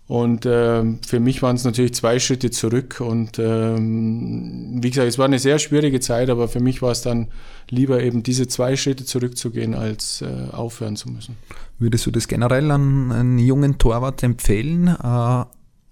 Und 0.08 0.46
äh, 0.46 0.84
für 1.06 1.20
mich 1.20 1.42
waren 1.42 1.56
es 1.56 1.64
natürlich 1.64 1.96
zwei 1.96 2.20
Schritte 2.20 2.52
zurück. 2.52 3.02
Und 3.02 3.40
ähm, 3.40 4.78
wie 4.84 4.90
gesagt, 4.92 5.08
es 5.08 5.18
war 5.18 5.26
eine 5.26 5.40
sehr 5.40 5.58
schwierige 5.58 6.00
Zeit, 6.00 6.30
aber 6.30 6.48
für 6.48 6.60
mich 6.60 6.82
war 6.84 6.92
es 6.92 7.02
dann 7.02 7.30
lieber 7.70 8.04
eben 8.04 8.22
diese 8.22 8.48
zwei 8.48 8.76
Schritte 8.76 9.06
zurückzugehen, 9.06 9.74
als 9.74 10.22
äh, 10.22 10.52
aufhören 10.52 10.96
zu 10.96 11.10
müssen. 11.10 11.38
Würdest 11.80 12.06
du 12.06 12.12
das 12.12 12.28
generell 12.28 12.70
an 12.70 13.12
einen 13.12 13.40
jungen 13.40 13.80
Torwart 13.80 14.22
empfehlen, 14.22 14.88
äh, 14.88 15.46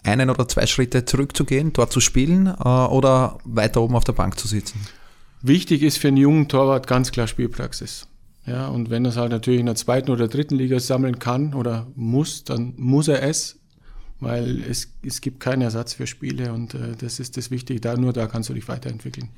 einen 0.04 0.30
oder 0.30 0.47
zwei 0.47 0.67
Schritte 0.67 1.06
zurückzugehen, 1.06 1.73
dort 1.73 1.91
zu 1.91 1.99
spielen 1.99 2.47
äh, 2.47 2.67
oder 2.67 3.39
weiter 3.45 3.82
oben 3.82 3.95
auf 3.95 4.04
der 4.04 4.13
Bank 4.13 4.38
zu 4.38 4.47
sitzen? 4.47 4.80
Wichtig 5.41 5.82
ist 5.82 5.97
für 5.97 6.10
einen 6.10 6.17
jungen 6.17 6.47
Torwart 6.47 6.86
ganz 6.86 7.12
klar 7.12 7.26
Spielpraxis. 7.26 8.08
Ja, 8.45 8.67
und 8.67 8.89
wenn 8.89 9.06
er 9.06 9.10
es 9.10 9.17
halt 9.17 9.32
natürlich 9.32 9.62
in 9.62 9.65
der 9.65 9.76
zweiten 9.76 10.12
oder 10.12 10.28
dritten 10.28 10.56
Liga 10.56 10.80
sammeln 10.80 11.17
kann 11.17 11.54
oder 11.54 11.88
muss, 11.95 12.43
dann 12.43 12.73
muss 12.78 13.08
er 13.08 13.23
es 13.23 13.60
weil 14.23 14.63
es, 14.69 14.89
es 15.05 15.21
gibt 15.21 15.39
keinen 15.39 15.62
Ersatz 15.62 15.93
für 15.93 16.07
Spiele 16.07 16.53
und 16.53 16.73
äh, 16.73 16.95
das 16.97 17.19
ist 17.19 17.38
das 17.38 17.51
Wichtige. 17.51 17.79
Da, 17.79 17.95
nur 17.95 18.13
da 18.13 18.27
kannst 18.27 18.49
du 18.49 18.53
dich 18.53 18.67
weiterentwickeln. 18.67 19.29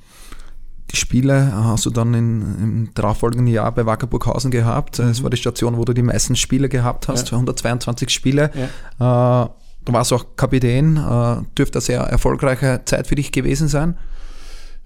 Die 0.91 0.97
Spiele 0.97 1.51
hast 1.53 1.85
du 1.85 1.89
dann 1.89 2.13
in, 2.13 2.41
im 2.41 2.89
darauffolgenden 2.93 3.47
Jahr 3.47 3.71
bei 3.73 3.85
Wacker 3.85 4.07
Burghausen 4.07 4.51
gehabt. 4.51 4.99
Mhm. 4.99 5.09
Es 5.09 5.23
war 5.23 5.29
die 5.29 5.37
Station, 5.37 5.77
wo 5.77 5.85
du 5.85 5.93
die 5.93 6.03
meisten 6.03 6.35
Spiele 6.35 6.69
gehabt 6.69 7.07
hast, 7.07 7.31
ja. 7.31 7.37
122 7.37 8.09
Spiele. 8.09 8.51
Ja. 8.99 9.45
Äh, 9.45 9.49
du 9.85 9.93
warst 9.93 10.13
auch 10.13 10.35
Kapitän, 10.35 10.97
äh, 10.97 11.37
dürfte 11.57 11.79
eine 11.79 11.81
sehr 11.81 12.01
erfolgreiche 12.01 12.81
Zeit 12.85 13.07
für 13.07 13.15
dich 13.15 13.31
gewesen 13.31 13.67
sein. 13.67 13.97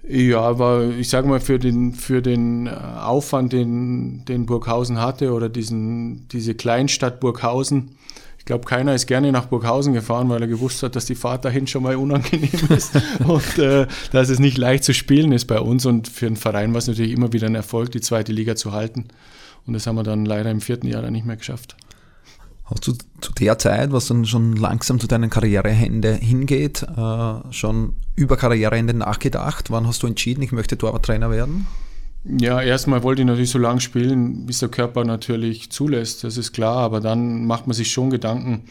Ja, 0.08 0.40
aber 0.40 0.88
ich 0.98 1.08
sage 1.08 1.28
mal, 1.28 1.40
für 1.40 1.58
den, 1.58 1.92
für 1.92 2.22
den 2.22 2.66
äh, 2.66 2.70
Aufwand, 2.70 3.52
den, 3.52 4.24
den 4.24 4.46
Burghausen 4.46 5.00
hatte 5.00 5.32
oder 5.32 5.48
diesen, 5.48 6.26
diese 6.28 6.54
Kleinstadt 6.54 7.20
Burghausen, 7.20 7.92
ich 8.40 8.46
glaube, 8.46 8.64
keiner 8.64 8.94
ist 8.94 9.06
gerne 9.06 9.32
nach 9.32 9.46
Burghausen 9.46 9.92
gefahren, 9.92 10.30
weil 10.30 10.40
er 10.40 10.48
gewusst 10.48 10.82
hat, 10.82 10.96
dass 10.96 11.04
die 11.04 11.14
Fahrt 11.14 11.44
dahin 11.44 11.66
schon 11.66 11.82
mal 11.82 11.96
unangenehm 11.96 12.48
ist 12.70 12.92
und 13.22 13.58
äh, 13.58 13.86
dass 14.12 14.30
es 14.30 14.38
nicht 14.38 14.56
leicht 14.56 14.82
zu 14.82 14.94
spielen 14.94 15.30
ist 15.30 15.44
bei 15.44 15.60
uns. 15.60 15.84
Und 15.84 16.08
für 16.08 16.26
einen 16.26 16.36
Verein 16.36 16.72
war 16.72 16.78
es 16.78 16.86
natürlich 16.86 17.12
immer 17.12 17.34
wieder 17.34 17.48
ein 17.48 17.54
Erfolg, 17.54 17.92
die 17.92 18.00
zweite 18.00 18.32
Liga 18.32 18.56
zu 18.56 18.72
halten. 18.72 19.08
Und 19.66 19.74
das 19.74 19.86
haben 19.86 19.96
wir 19.96 20.04
dann 20.04 20.24
leider 20.24 20.50
im 20.50 20.62
vierten 20.62 20.86
Jahr 20.86 21.02
dann 21.02 21.12
nicht 21.12 21.26
mehr 21.26 21.36
geschafft. 21.36 21.76
Hast 22.64 22.86
du 22.86 22.94
zu 23.20 23.32
der 23.38 23.58
Zeit, 23.58 23.92
was 23.92 24.06
dann 24.06 24.24
schon 24.24 24.56
langsam 24.56 24.98
zu 24.98 25.06
deinen 25.06 25.28
Karriereende 25.28 26.14
hingeht, 26.14 26.82
äh, 26.82 27.52
schon 27.52 27.92
über 28.16 28.38
Karriereende 28.38 28.94
nachgedacht? 28.94 29.70
Wann 29.70 29.86
hast 29.86 30.02
du 30.02 30.06
entschieden, 30.06 30.40
ich 30.40 30.52
möchte 30.52 30.78
Torwarttrainer 30.78 31.30
werden? 31.30 31.66
Ja, 32.24 32.60
erstmal 32.60 33.02
wollte 33.02 33.22
ich 33.22 33.26
natürlich 33.26 33.50
so 33.50 33.58
lange 33.58 33.80
spielen, 33.80 34.44
bis 34.44 34.58
der 34.58 34.68
Körper 34.68 35.04
natürlich 35.04 35.70
zulässt, 35.70 36.22
das 36.22 36.36
ist 36.36 36.52
klar, 36.52 36.76
aber 36.76 37.00
dann 37.00 37.46
macht 37.46 37.66
man 37.66 37.74
sich 37.74 37.90
schon 37.90 38.10
Gedanken. 38.10 38.64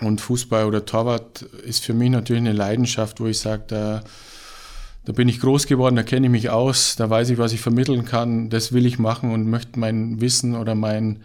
Und 0.00 0.22
Fußball 0.22 0.64
oder 0.64 0.86
Torwart 0.86 1.42
ist 1.42 1.84
für 1.84 1.92
mich 1.92 2.08
natürlich 2.08 2.40
eine 2.40 2.52
Leidenschaft, 2.52 3.20
wo 3.20 3.26
ich 3.26 3.38
sage, 3.38 3.64
da, 3.66 4.02
da 5.04 5.12
bin 5.12 5.28
ich 5.28 5.40
groß 5.40 5.66
geworden, 5.66 5.96
da 5.96 6.02
kenne 6.02 6.28
ich 6.28 6.32
mich 6.32 6.48
aus, 6.48 6.96
da 6.96 7.10
weiß 7.10 7.28
ich, 7.28 7.36
was 7.36 7.52
ich 7.52 7.60
vermitteln 7.60 8.06
kann, 8.06 8.48
das 8.48 8.72
will 8.72 8.86
ich 8.86 8.98
machen 8.98 9.32
und 9.32 9.50
möchte 9.50 9.78
mein 9.78 10.22
Wissen 10.22 10.56
oder 10.56 10.74
mein, 10.74 11.22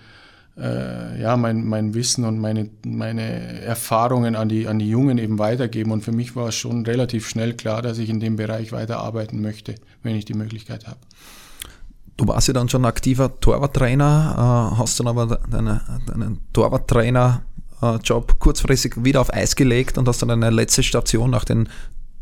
äh, 0.57 1.21
ja, 1.21 1.35
mein, 1.37 1.65
mein 1.65 1.93
Wissen 1.93 2.23
und 2.23 2.39
meine, 2.39 2.69
meine 2.85 3.61
Erfahrungen 3.61 4.35
an 4.35 4.49
die, 4.49 4.67
an 4.67 4.79
die 4.79 4.89
Jungen 4.89 5.17
eben 5.17 5.37
weitergeben. 5.37 5.91
Und 5.91 6.01
für 6.01 6.11
mich 6.11 6.35
war 6.35 6.49
es 6.49 6.55
schon 6.55 6.85
relativ 6.85 7.27
schnell 7.27 7.53
klar, 7.53 7.81
dass 7.81 7.97
ich 7.97 8.09
in 8.09 8.19
dem 8.19 8.37
Bereich 8.37 8.71
weiterarbeiten 8.71 9.41
möchte, 9.41 9.75
wenn 10.03 10.15
ich 10.15 10.25
die 10.25 10.33
Möglichkeit 10.33 10.87
habe. 10.87 10.99
Du 12.17 12.27
warst 12.27 12.47
ja 12.47 12.53
dann 12.53 12.69
schon 12.69 12.85
aktiver 12.85 13.39
Torwarttrainer, 13.41 14.71
äh, 14.73 14.77
hast 14.77 14.99
dann 14.99 15.07
aber 15.07 15.39
deine, 15.51 15.81
deinen 16.07 16.39
Torwarttrainer-Job 16.53 18.39
kurzfristig 18.39 19.03
wieder 19.03 19.19
auf 19.19 19.33
Eis 19.33 19.57
gelegt 19.57 19.97
und 19.97 20.07
hast 20.07 20.21
dann 20.21 20.31
eine 20.31 20.49
letzte 20.49 20.83
Station 20.83 21.29
nach 21.29 21.43
den 21.43 21.67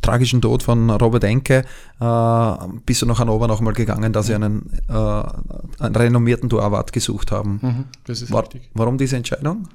tragischen 0.03 0.41
Tod 0.41 0.61
von 0.61 0.89
Robert 0.91 1.23
Enke 1.23 1.63
äh, 1.99 2.67
bist 2.85 3.01
du 3.01 3.05
nach 3.05 3.19
Hannover 3.19 3.47
nochmal 3.47 3.73
gegangen, 3.73 4.13
dass 4.13 4.27
sie 4.27 4.35
einen, 4.35 4.71
äh, 4.87 4.93
einen 4.93 5.95
renommierten 5.95 6.49
Torwart 6.49 6.93
gesucht 6.93 7.31
haben. 7.31 7.59
Mhm, 7.61 7.85
das 8.05 8.21
ist 8.21 8.31
War, 8.31 8.43
richtig. 8.43 8.69
Warum 8.73 8.97
diese 8.97 9.17
Entscheidung? 9.17 9.67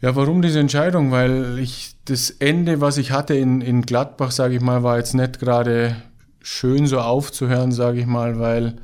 Ja, 0.00 0.14
warum 0.14 0.42
diese 0.42 0.60
Entscheidung? 0.60 1.10
Weil 1.10 1.58
ich 1.58 1.96
das 2.04 2.30
Ende, 2.30 2.80
was 2.80 2.98
ich 2.98 3.10
hatte 3.10 3.34
in, 3.34 3.60
in 3.60 3.82
Gladbach, 3.82 4.30
sage 4.30 4.54
ich 4.54 4.60
mal, 4.60 4.82
war 4.82 4.98
jetzt 4.98 5.14
nicht 5.14 5.40
gerade 5.40 5.96
schön 6.42 6.86
so 6.86 7.00
aufzuhören, 7.00 7.72
sage 7.72 8.00
ich 8.00 8.06
mal, 8.06 8.38
weil 8.38 8.76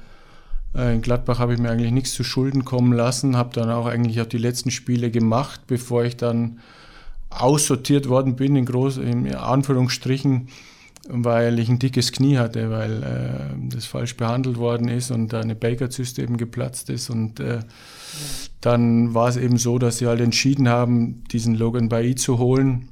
äh, 0.75 0.95
in 0.95 1.03
Gladbach 1.03 1.39
habe 1.39 1.55
ich 1.55 1.61
mir 1.61 1.71
eigentlich 1.71 1.93
nichts 1.93 2.13
zu 2.13 2.25
Schulden 2.25 2.65
kommen 2.65 2.93
lassen, 2.93 3.37
habe 3.37 3.55
dann 3.55 3.71
auch 3.71 3.87
eigentlich 3.87 4.21
auch 4.21 4.27
die 4.27 4.39
letzten 4.39 4.71
Spiele 4.71 5.11
gemacht, 5.11 5.63
bevor 5.67 6.05
ich 6.05 6.17
dann 6.17 6.61
aussortiert 7.39 8.09
worden 8.09 8.37
bin, 8.37 8.57
in, 8.57 8.65
groß, 8.65 8.99
in 8.99 9.35
Anführungsstrichen, 9.35 10.49
weil 11.09 11.59
ich 11.59 11.69
ein 11.69 11.79
dickes 11.79 12.13
Knie 12.13 12.39
hatte, 12.39 12.71
weil 12.71 13.03
äh, 13.03 13.69
das 13.75 13.87
falsch 13.87 14.17
behandelt 14.17 14.57
worden 14.57 14.89
ist 14.89 15.11
und 15.11 15.35
eine 15.35 15.55
Baker-Zyste 15.55 16.23
eben 16.23 16.37
geplatzt 16.37 16.91
ist. 16.91 17.11
Und 17.11 17.41
äh, 17.41 17.61
dann 18.61 19.13
war 19.15 19.29
es 19.29 19.37
eben 19.37 19.57
so, 19.59 19.79
dass 19.79 19.99
sie 19.99 20.07
halt 20.07 20.21
entschieden 20.21 20.69
haben, 20.69 21.25
diesen 21.33 21.55
Logan 21.55 21.89
Bailly 21.89 22.15
zu 22.15 22.39
holen 22.39 22.89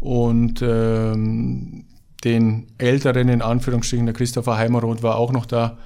und 0.00 0.62
ähm, 0.62 1.86
den 2.24 2.66
Älteren, 2.78 3.28
in 3.28 3.42
Anführungsstrichen, 3.42 4.06
der 4.06 4.14
Christopher 4.14 4.56
Heimeroth 4.56 5.02
war 5.02 5.16
auch 5.16 5.32
noch 5.32 5.46
da, 5.46 5.78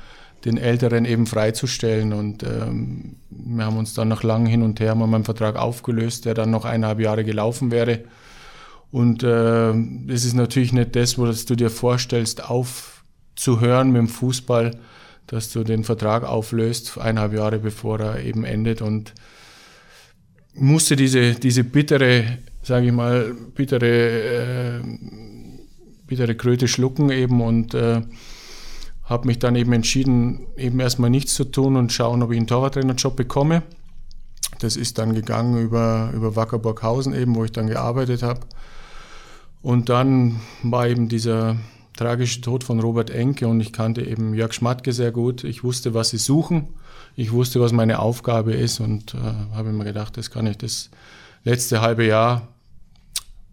den 0.45 0.57
Älteren 0.57 1.05
eben 1.05 1.27
freizustellen. 1.27 2.13
Und 2.13 2.43
ähm, 2.43 3.17
wir 3.31 3.65
haben 3.65 3.77
uns 3.77 3.95
dann 3.95 4.09
nach 4.09 4.23
langem 4.23 4.47
Hin 4.47 4.63
und 4.63 4.81
Her 4.81 4.95
mal 4.95 5.07
meinen 5.07 5.25
Vertrag 5.25 5.57
aufgelöst, 5.57 6.25
der 6.25 6.35
dann 6.35 6.51
noch 6.51 6.65
eineinhalb 6.65 7.01
Jahre 7.01 7.25
gelaufen 7.25 7.71
wäre. 7.71 8.01
Und 8.91 9.23
äh, 9.23 9.71
es 10.11 10.25
ist 10.25 10.35
natürlich 10.35 10.73
nicht 10.73 10.97
das, 10.97 11.19
was 11.19 11.45
du 11.45 11.55
dir 11.55 11.71
vorstellst, 11.71 12.45
aufzuhören 12.45 13.91
mit 13.91 13.99
dem 13.99 14.09
Fußball, 14.09 14.79
dass 15.27 15.53
du 15.53 15.63
den 15.63 15.85
Vertrag 15.85 16.25
auflöst, 16.25 16.97
eineinhalb 16.97 17.35
Jahre 17.35 17.59
bevor 17.59 18.01
er 18.01 18.25
eben 18.25 18.45
endet. 18.45 18.81
Und 18.81 19.13
musste 20.55 20.97
diese, 20.97 21.35
diese 21.35 21.65
bittere, 21.65 22.39
sage 22.63 22.87
ich 22.87 22.93
mal, 22.93 23.35
bittere, 23.55 24.81
äh, 24.81 24.81
bittere 26.07 26.35
Kröte 26.35 26.69
schlucken 26.69 27.11
eben 27.11 27.41
und 27.43 27.75
äh, 27.75 28.01
habe 29.09 29.27
mich 29.27 29.39
dann 29.39 29.57
eben 29.57 29.73
entschieden, 29.73 30.47
eben 30.57 30.81
erstmal 30.81 31.11
nichts 31.11 31.35
zu 31.35 31.45
tun 31.45 31.77
und 31.77 31.93
schauen, 31.93 32.23
ob 32.23 32.31
ich 32.31 32.37
einen 32.37 32.47
Torwarttrainerjob 32.47 33.17
bekomme. 33.17 33.63
Das 34.61 34.77
ist 34.77 34.99
dann 34.99 35.15
gegangen 35.15 35.61
über, 35.63 36.11
über 36.15 36.37
Wackerburghausen 36.37 37.15
eben, 37.15 37.35
wo 37.35 37.45
ich 37.45 37.53
dann 37.53 37.69
gearbeitet 37.69 38.23
habe. 38.23 38.41
Und 39.63 39.89
dann 39.89 40.41
war 40.63 40.87
eben 40.89 41.09
dieser 41.09 41.57
tragische 41.97 42.41
Tod 42.41 42.65
von 42.65 42.81
Robert 42.81 43.11
Enke 43.11 43.49
und 43.49 43.61
ich 43.61 43.73
kannte 43.73 44.03
eben 44.03 44.35
Jörg 44.35 44.53
Schmatke 44.53 44.93
sehr 44.93 45.11
gut. 45.11 45.43
Ich 45.43 45.65
wusste, 45.65 45.95
was 45.95 46.11
sie 46.11 46.19
suchen. 46.19 46.69
Ich 47.17 47.33
wusste, 47.33 47.61
was 47.61 47.73
meine 47.73 47.99
Aufgabe 47.99 48.53
ist 48.53 48.79
und 48.79 49.15
äh, 49.15 49.19
habe 49.55 49.73
mir 49.73 49.85
gedacht, 49.85 50.17
das 50.17 50.31
kann 50.31 50.47
ich 50.47 50.59
das 50.59 50.91
letzte 51.45 51.81
halbe 51.81 52.07
Jahr, 52.07 52.49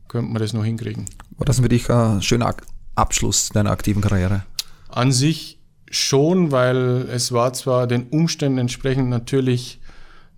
könnte 0.07 0.31
man 0.31 0.41
das 0.41 0.53
noch 0.53 0.63
hinkriegen. 0.63 1.05
War 1.37 1.45
das 1.45 1.59
für 1.59 1.69
dich 1.69 1.89
ein 1.89 2.21
schöner 2.21 2.55
Abschluss 2.93 3.49
deiner 3.49 3.71
aktiven 3.71 4.01
Karriere? 4.01 4.43
An 4.89 5.11
sich 5.11 5.59
schon, 5.89 6.51
weil 6.51 7.07
es 7.09 7.31
war 7.31 7.53
zwar 7.53 7.87
den 7.87 8.07
Umständen 8.09 8.57
entsprechend 8.57 9.09
natürlich 9.09 9.79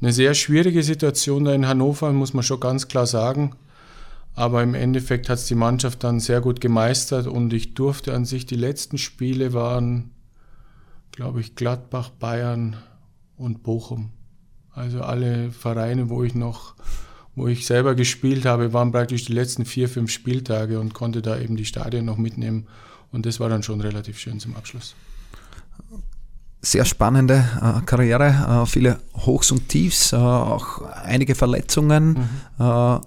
eine 0.01 0.13
sehr 0.13 0.33
schwierige 0.33 0.83
Situation 0.83 1.45
da 1.45 1.53
in 1.53 1.67
Hannover, 1.67 2.11
muss 2.13 2.33
man 2.33 2.43
schon 2.43 2.59
ganz 2.59 2.87
klar 2.87 3.07
sagen. 3.07 3.55
Aber 4.35 4.61
im 4.61 4.75
Endeffekt 4.75 5.29
hat 5.29 5.39
es 5.39 5.47
die 5.47 5.55
Mannschaft 5.55 6.03
dann 6.03 6.19
sehr 6.19 6.41
gut 6.41 6.61
gemeistert 6.61 7.25
und 7.25 7.53
ich 7.53 7.73
durfte 7.73 8.13
an 8.13 8.25
sich, 8.25 8.45
die 8.45 8.55
letzten 8.55 8.99
Spiele 8.99 9.53
waren, 9.53 10.11
glaube 11.11 11.41
ich, 11.41 11.55
Gladbach, 11.55 12.11
Bayern 12.11 12.75
und 13.35 13.63
Bochum. 13.63 14.11
Also 14.71 15.01
alle 15.01 15.49
Vereine, 15.49 16.09
wo 16.09 16.23
ich 16.23 16.35
noch, 16.35 16.75
wo 17.35 17.47
ich 17.47 17.65
selber 17.65 17.95
gespielt 17.95 18.45
habe, 18.45 18.73
waren 18.73 18.91
praktisch 18.91 19.25
die 19.25 19.33
letzten 19.33 19.65
vier, 19.65 19.89
fünf 19.89 20.11
Spieltage 20.11 20.79
und 20.79 20.93
konnte 20.93 21.23
da 21.23 21.39
eben 21.39 21.55
die 21.55 21.65
Stadien 21.65 22.05
noch 22.05 22.17
mitnehmen 22.17 22.67
und 23.11 23.25
das 23.25 23.39
war 23.39 23.49
dann 23.49 23.63
schon 23.63 23.81
relativ 23.81 24.19
schön 24.19 24.39
zum 24.39 24.55
Abschluss. 24.55 24.95
Sehr 26.61 26.85
spannende 26.85 27.47
äh, 27.61 27.81
Karriere, 27.85 28.63
äh, 28.63 28.65
viele 28.65 28.99
Hochs 29.15 29.51
und 29.51 29.69
Tiefs, 29.69 30.11
äh, 30.11 30.15
auch 30.15 30.81
einige 30.81 31.35
Verletzungen. 31.35 32.27
Mhm. 32.57 32.65
Äh, 32.65 32.99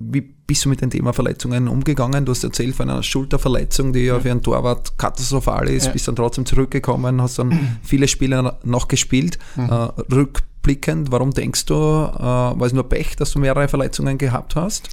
wie 0.00 0.20
bist 0.20 0.64
du 0.64 0.70
mit 0.70 0.80
dem 0.80 0.90
Thema 0.90 1.12
Verletzungen 1.12 1.68
umgegangen? 1.68 2.24
Du 2.24 2.32
hast 2.32 2.42
erzählt 2.42 2.74
von 2.74 2.90
einer 2.90 3.02
Schulterverletzung, 3.02 3.92
die 3.92 4.00
ja, 4.00 4.14
ja 4.14 4.20
für 4.20 4.30
einen 4.30 4.42
Torwart 4.42 4.98
katastrophal 4.98 5.68
ist, 5.68 5.86
ja. 5.86 5.92
bist 5.92 6.08
dann 6.08 6.16
trotzdem 6.16 6.46
zurückgekommen, 6.46 7.22
hast 7.22 7.38
dann 7.38 7.78
viele 7.82 8.08
Spiele 8.08 8.56
noch 8.64 8.88
gespielt. 8.88 9.38
Mhm. 9.56 9.68
Äh, 9.68 9.72
rückblickend, 10.12 11.12
warum 11.12 11.32
denkst 11.32 11.66
du, 11.66 11.74
äh, 11.74 11.78
war 11.78 12.62
es 12.62 12.72
nur 12.72 12.88
Pech, 12.88 13.14
dass 13.16 13.32
du 13.32 13.38
mehrere 13.38 13.68
Verletzungen 13.68 14.18
gehabt 14.18 14.56
hast? 14.56 14.88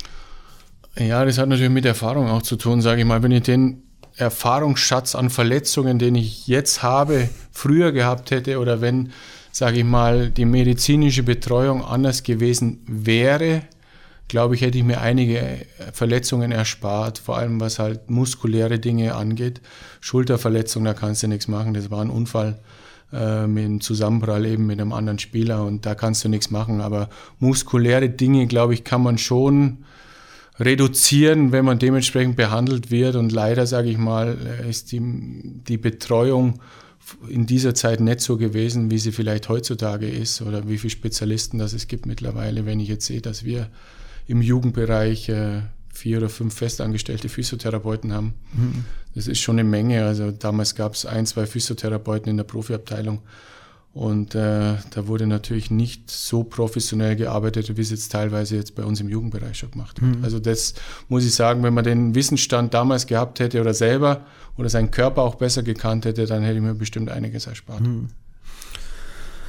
Ja, 0.98 1.24
das 1.26 1.38
hat 1.38 1.48
natürlich 1.48 1.72
mit 1.72 1.86
Erfahrung 1.86 2.28
auch 2.28 2.42
zu 2.42 2.56
tun, 2.56 2.82
sage 2.82 3.02
ich 3.02 3.08
mal. 3.08 3.24
Wenn 3.24 3.32
ich 3.32 3.44
den 3.44 3.84
Erfahrungsschatz 4.18 5.16
an 5.16 5.30
Verletzungen, 5.30 6.00
den 6.00 6.16
ich 6.16 6.48
jetzt 6.48 6.84
habe, 6.84 7.30
früher 7.52 7.92
gehabt 7.92 8.32
hätte 8.32 8.60
oder 8.60 8.82
wenn, 8.82 9.12
sage 9.52 9.80
ich 9.80 9.86
mal, 9.86 10.30
die 10.30 10.46
medizinische 10.46 11.24
Betreuung 11.24 11.84
anders 11.84 12.24
gewesen 12.24 12.84
wäre, 12.88 13.62
glaube 14.28 14.56
ich, 14.56 14.62
hätte 14.62 14.78
ich 14.78 14.84
mir 14.84 15.00
einige 15.00 15.66
Verletzungen 15.94 16.52
erspart, 16.52 17.18
vor 17.20 17.38
allem 17.38 17.62
was 17.62 17.80
halt 17.80 18.10
muskuläre 18.10 18.80
Dinge 18.80 19.16
angeht. 19.16 19.62
Schulterverletzung, 20.02 20.84
da 20.84 20.94
kannst 20.94 21.24
du 21.24 21.28
nichts 21.28 21.48
machen, 21.48 21.74
das 21.74 21.90
war 21.92 22.02
ein 22.02 22.10
Unfall 22.10 22.60
äh, 23.14 23.48
mit 23.48 23.64
einem 23.64 23.82
Zusammenprall 23.82 24.46
eben 24.46 24.66
mit 24.66 24.82
einem 24.82 24.92
anderen 24.92 25.20
Spieler 25.20 25.64
und 25.64 25.86
da 25.86 25.96
kannst 25.96 26.26
du 26.26 26.30
nichts 26.30 26.52
machen. 26.52 26.82
Aber 26.82 27.10
muskuläre 27.40 28.10
Dinge, 28.10 28.48
glaube 28.48 28.74
ich, 28.74 28.84
kann 28.84 29.02
man 29.02 29.18
schon 29.18 29.86
reduzieren, 30.60 31.52
wenn 31.52 31.66
man 31.66 31.80
dementsprechend 31.80 32.36
behandelt 32.36 32.92
wird. 32.92 33.16
Und 33.16 33.32
leider, 33.32 33.68
sage 33.68 33.90
ich 33.90 33.98
mal, 33.98 34.38
ist 34.70 34.92
die, 34.92 35.02
die 35.02 35.78
Betreuung 35.78 36.60
in 37.30 37.46
dieser 37.46 37.74
Zeit 37.74 38.00
nicht 38.00 38.20
so 38.20 38.38
gewesen, 38.38 38.92
wie 38.92 38.98
sie 38.98 39.12
vielleicht 39.12 39.50
heutzutage 39.50 40.10
ist 40.10 40.42
oder 40.42 40.68
wie 40.68 40.78
viele 40.78 40.92
Spezialisten 40.92 41.58
das 41.58 41.74
es 41.74 41.88
gibt 41.88 42.06
mittlerweile, 42.06 42.66
wenn 42.66 42.80
ich 42.80 42.90
jetzt 42.90 43.06
sehe, 43.06 43.22
dass 43.22 43.46
wir 43.46 43.70
im 44.28 44.42
Jugendbereich 44.42 45.30
äh, 45.30 45.62
vier 45.94 46.18
oder 46.18 46.30
fünf 46.30 46.54
festangestellte 46.54 47.30
Physiotherapeuten 47.30 48.14
haben. 48.14 48.34
Mhm. 48.54 48.86
Das 49.16 49.28
ist 49.28 49.40
schon 49.40 49.58
eine 49.58 49.68
Menge. 49.68 50.06
Also 50.06 50.32
damals 50.32 50.76
gab 50.76 50.94
es 50.94 51.06
ein, 51.06 51.26
zwei 51.26 51.46
Physiotherapeuten 51.46 52.30
in 52.30 52.38
der 52.38 52.44
Profiabteilung. 52.44 53.22
Und 53.98 54.36
äh, 54.36 54.76
da 54.92 55.08
wurde 55.08 55.26
natürlich 55.26 55.72
nicht 55.72 56.12
so 56.12 56.44
professionell 56.44 57.16
gearbeitet, 57.16 57.78
wie 57.78 57.82
es 57.82 57.90
jetzt 57.90 58.12
teilweise 58.12 58.56
jetzt 58.56 58.76
bei 58.76 58.84
uns 58.84 59.02
im 59.02 59.10
Jugendbereich 59.10 59.58
schon 59.58 59.72
gemacht 59.72 60.00
wird. 60.00 60.18
Mhm. 60.18 60.24
Also 60.24 60.38
das 60.38 60.76
muss 61.10 61.26
ich 61.26 61.34
sagen, 61.34 61.64
wenn 61.64 61.74
man 61.74 61.84
den 61.84 62.14
Wissensstand 62.14 62.76
damals 62.76 63.08
gehabt 63.08 63.40
hätte 63.40 63.60
oder 63.60 63.74
selber 63.74 64.22
oder 64.56 64.70
seinen 64.70 64.92
Körper 64.92 65.24
auch 65.24 65.34
besser 65.34 65.64
gekannt 65.64 66.06
hätte, 66.06 66.28
dann 66.28 66.44
hätte 66.44 66.58
ich 66.58 66.62
mir 66.62 66.76
bestimmt 66.76 67.10
einiges 67.10 67.48
erspart. 67.48 67.82
Mhm. 67.82 68.10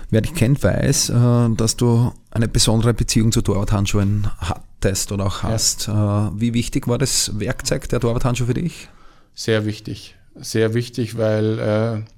Wer 0.09 0.23
dich 0.23 0.33
kennt, 0.33 0.63
weiß, 0.63 1.11
äh, 1.11 1.49
dass 1.55 1.77
du 1.77 2.15
eine 2.31 2.49
besondere 2.49 2.95
Beziehung 2.95 3.33
zu 3.33 3.43
Torwarthandschuhen 3.43 4.29
hattest 4.39 5.13
oder 5.13 5.27
auch 5.27 5.43
hast. 5.43 5.89
Ja. 5.89 6.29
Äh, 6.29 6.31
wie 6.41 6.55
wichtig 6.55 6.89
war 6.89 6.97
das 6.97 7.39
Werkzeug 7.39 7.87
der 7.91 8.01
Torwarthandschuhe 8.01 8.47
für 8.47 8.55
dich? 8.55 8.89
Sehr 9.35 9.67
wichtig. 9.67 10.15
Sehr 10.37 10.73
wichtig, 10.73 11.19
weil 11.19 11.59
äh, 11.59 12.18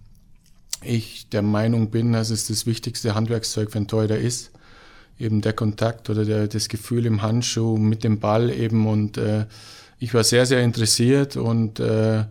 ich 0.82 1.28
der 1.28 1.42
Meinung 1.42 1.90
bin, 1.90 2.12
dass 2.12 2.30
es 2.30 2.48
das 2.48 2.66
wichtigste 2.66 3.14
Handwerkszeug 3.14 3.70
für 3.70 3.78
einen 3.78 3.88
Torhüter 3.88 4.18
ist. 4.18 4.50
Eben 5.18 5.42
der 5.42 5.52
Kontakt 5.52 6.08
oder 6.08 6.24
der, 6.24 6.48
das 6.48 6.68
Gefühl 6.68 7.04
im 7.06 7.22
Handschuh 7.22 7.76
mit 7.76 8.04
dem 8.04 8.20
Ball 8.20 8.50
eben. 8.50 8.86
Und 8.86 9.18
äh, 9.18 9.46
ich 9.98 10.14
war 10.14 10.24
sehr, 10.24 10.46
sehr 10.46 10.62
interessiert 10.62 11.36
und 11.36 11.78
äh, 11.80 12.24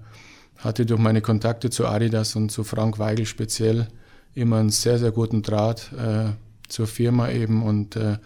hatte 0.58 0.86
durch 0.86 1.00
meine 1.00 1.22
Kontakte 1.22 1.70
zu 1.70 1.88
Adidas 1.88 2.36
und 2.36 2.52
zu 2.52 2.64
Frank 2.64 3.00
Weigel 3.00 3.26
speziell 3.26 3.88
immer 4.34 4.58
einen 4.58 4.70
sehr, 4.70 5.00
sehr 5.00 5.12
guten 5.12 5.42
Draht 5.42 5.92
äh, 5.94 6.32
zur 6.68 6.88
Firma 6.88 7.30
eben 7.30 7.64
und 7.64 7.96
äh, 7.96 8.18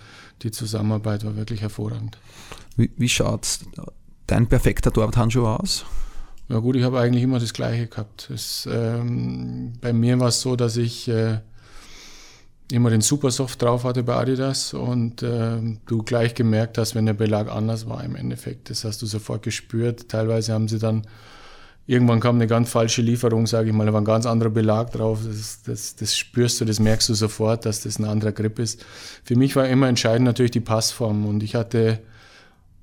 die 0.41 0.51
Zusammenarbeit 0.51 1.25
war 1.25 1.36
wirklich 1.36 1.62
hervorragend. 1.62 2.17
Wie, 2.75 2.91
wie 2.97 3.09
schaut 3.09 3.59
dein 4.27 4.47
perfekter 4.47 4.91
Torwarthandschuh 4.91 5.45
aus? 5.45 5.86
Ja 6.49 6.60
gut, 6.60 6.75
ich 6.75 6.84
habe 6.84 6.99
eigentlich 6.99 7.23
immer 7.23 7.39
das 7.39 7.53
Gleiche 7.53 7.88
gehabt. 7.88 8.29
Es, 8.29 8.67
ähm, 8.71 9.73
bei 9.79 9.93
mir 9.93 10.19
war 10.19 10.27
es 10.27 10.41
so, 10.41 10.56
dass 10.56 10.75
ich 10.75 11.08
äh, 11.08 11.39
immer 12.71 12.89
den 12.89 13.01
Supersoft 13.01 13.62
drauf 13.62 13.84
hatte 13.84 14.03
bei 14.03 14.15
Adidas 14.15 14.73
und 14.73 15.23
äh, 15.23 15.58
du 15.86 16.03
gleich 16.03 16.34
gemerkt 16.36 16.77
hast, 16.77 16.95
wenn 16.95 17.06
der 17.06 17.13
Belag 17.13 17.49
anders 17.49 17.88
war 17.88 18.03
im 18.03 18.15
Endeffekt. 18.15 18.69
Das 18.69 18.84
hast 18.84 19.01
du 19.01 19.06
sofort 19.06 19.43
gespürt. 19.43 20.10
Teilweise 20.10 20.53
haben 20.53 20.67
sie 20.67 20.79
dann, 20.79 21.08
irgendwann 21.88 22.19
kam 22.19 22.36
eine 22.36 22.47
ganz 22.47 22.69
falsche 22.69 23.01
Lieferung, 23.01 23.47
sage 23.47 23.69
ich 23.69 23.75
mal, 23.75 23.86
da 23.86 23.93
war 23.93 24.01
ein 24.01 24.06
ganz 24.06 24.25
anderer 24.25 24.49
Belag 24.49 24.91
drauf. 24.91 25.19
Das, 25.25 25.62
das, 25.63 25.95
das 25.95 26.17
spürst 26.17 26.60
du, 26.62 26.65
das 26.65 26.79
merkst 26.79 27.10
du 27.10 27.13
sofort, 27.13 27.65
dass 27.65 27.82
das 27.82 27.99
ein 27.99 28.06
anderer 28.06 28.32
Grip 28.32 28.60
ist. 28.60 28.84
Für 29.23 29.36
mich 29.36 29.56
war 29.56 29.67
immer 29.67 29.88
entscheidend 29.88 30.25
natürlich 30.25 30.51
die 30.51 30.60
Passform 30.60 31.25
und 31.25 31.41
ich 31.41 31.56
hatte, 31.56 31.99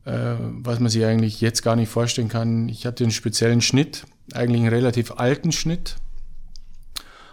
was 0.04 0.80
man 0.80 0.88
sich 0.88 1.04
eigentlich 1.04 1.40
jetzt 1.40 1.62
gar 1.62 1.76
nicht 1.76 1.90
vorstellen 1.90 2.28
kann, 2.28 2.68
ich 2.68 2.86
hatte 2.86 3.04
einen 3.04 3.12
speziellen 3.12 3.60
Schnitt, 3.60 4.06
eigentlich 4.32 4.62
einen 4.62 4.70
relativ 4.70 5.12
alten 5.12 5.52
Schnitt 5.52 5.96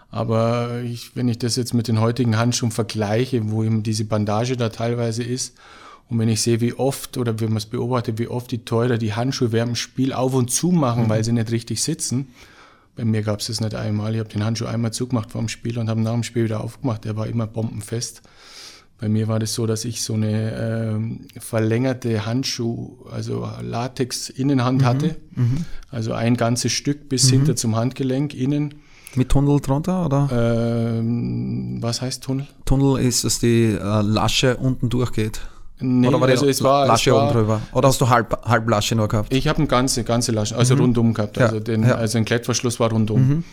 aber 0.10 0.82
ich, 0.84 1.16
wenn 1.16 1.28
ich 1.28 1.38
das 1.38 1.56
jetzt 1.56 1.74
mit 1.74 1.88
den 1.88 2.00
heutigen 2.00 2.38
Handschuhen 2.38 2.72
vergleiche, 2.72 3.52
wo 3.52 3.64
eben 3.64 3.84
diese 3.84 4.06
Bandage 4.06 4.56
da 4.58 4.70
teilweise 4.70 5.24
ist, 5.24 5.58
und 6.10 6.20
wenn 6.20 6.30
ich 6.30 6.42
sehe, 6.42 6.62
wie 6.62 6.74
oft 6.74 7.18
oder 7.18 7.42
wenn 7.42 7.50
man 7.50 7.58
es 7.58 7.66
beobachtet, 7.66 8.18
wie 8.18 8.30
oft 8.30 8.50
die 8.52 8.64
Teurer 8.64 8.98
die 8.98 9.14
Handschuhe 9.14 9.52
während 9.52 9.72
dem 9.72 9.76
Spiel 9.76 10.14
auf 10.14 10.34
und 10.34 10.50
zu 10.50 10.72
machen, 10.72 11.04
mhm. 11.04 11.10
weil 11.10 11.26
sie 11.26 11.34
nicht 11.34 11.52
richtig 11.52 11.84
sitzen. 11.84 12.30
Bei 12.96 13.04
mir 13.04 13.24
gab 13.24 13.42
es 13.42 13.48
das 13.48 13.60
nicht 13.60 13.76
einmal. 13.76 14.14
Ich 14.14 14.20
habe 14.20 14.30
den 14.30 14.46
Handschuh 14.46 14.68
einmal 14.68 14.94
zugemacht 14.94 15.32
vor 15.32 15.42
dem 15.42 15.50
Spiel 15.50 15.78
und 15.78 15.90
habe 15.90 16.00
nach 16.00 16.14
dem 16.14 16.24
Spiel 16.24 16.46
wieder 16.46 16.64
aufgemacht. 16.64 17.04
Der 17.04 17.18
war 17.18 17.28
immer 17.28 17.46
bombenfest. 17.46 18.22
Bei 19.00 19.10
mir 19.10 19.28
war 19.28 19.38
das 19.38 19.54
so, 19.54 19.68
dass 19.68 19.86
ich 19.86 20.02
so 20.02 20.14
eine 20.16 20.98
äh, 21.36 21.40
verlängerte 21.40 22.26
Handschuh, 22.26 23.06
also 23.12 23.48
Latex-Innenhand 23.62 24.82
mhm. 24.82 24.86
hatte. 24.86 25.16
Mhm. 25.36 25.66
Also 25.92 26.14
ein 26.14 26.36
ganzes 26.36 26.72
Stück 26.72 27.08
bis 27.08 27.28
mhm. 27.28 27.36
hinter 27.36 27.56
zum 27.56 27.76
Handgelenk 27.76 28.34
innen 28.34 28.74
mit 29.16 29.30
Tunnel 29.30 29.60
drunter, 29.60 30.06
oder? 30.06 30.30
Ähm, 30.32 31.78
was 31.82 32.02
heißt 32.02 32.24
Tunnel? 32.24 32.46
Tunnel 32.66 33.00
ist, 33.02 33.24
dass 33.24 33.40
die 33.40 33.72
äh, 33.74 34.02
Lasche 34.02 34.58
unten 34.58 34.90
durchgeht. 34.90 35.42
Nee, 35.80 36.08
oder 36.08 36.20
war 36.20 36.28
also 36.28 36.48
es 36.48 36.64
war, 36.64 36.88
Lasche 36.88 37.12
es 37.12 37.16
war, 37.16 37.24
oben 37.24 37.34
drüber? 37.34 37.62
Oder 37.72 37.88
hast 37.88 38.02
du 38.02 38.10
halb, 38.10 38.46
halb 38.46 38.70
Lasche 38.70 38.96
nur 38.96 39.08
gehabt? 39.08 39.34
Ich 39.34 39.48
habe 39.48 39.60
eine 39.60 39.68
ganze, 39.68 40.04
ganze 40.04 40.32
Lasche, 40.32 40.56
also 40.56 40.76
mhm. 40.76 40.82
rundum 40.82 41.14
gehabt. 41.14 41.40
Also, 41.40 41.60
den, 41.60 41.84
ja. 41.84 41.96
also 41.96 42.18
ein 42.18 42.26
Klettverschluss 42.26 42.80
war 42.80 42.92
rundum. 42.92 43.44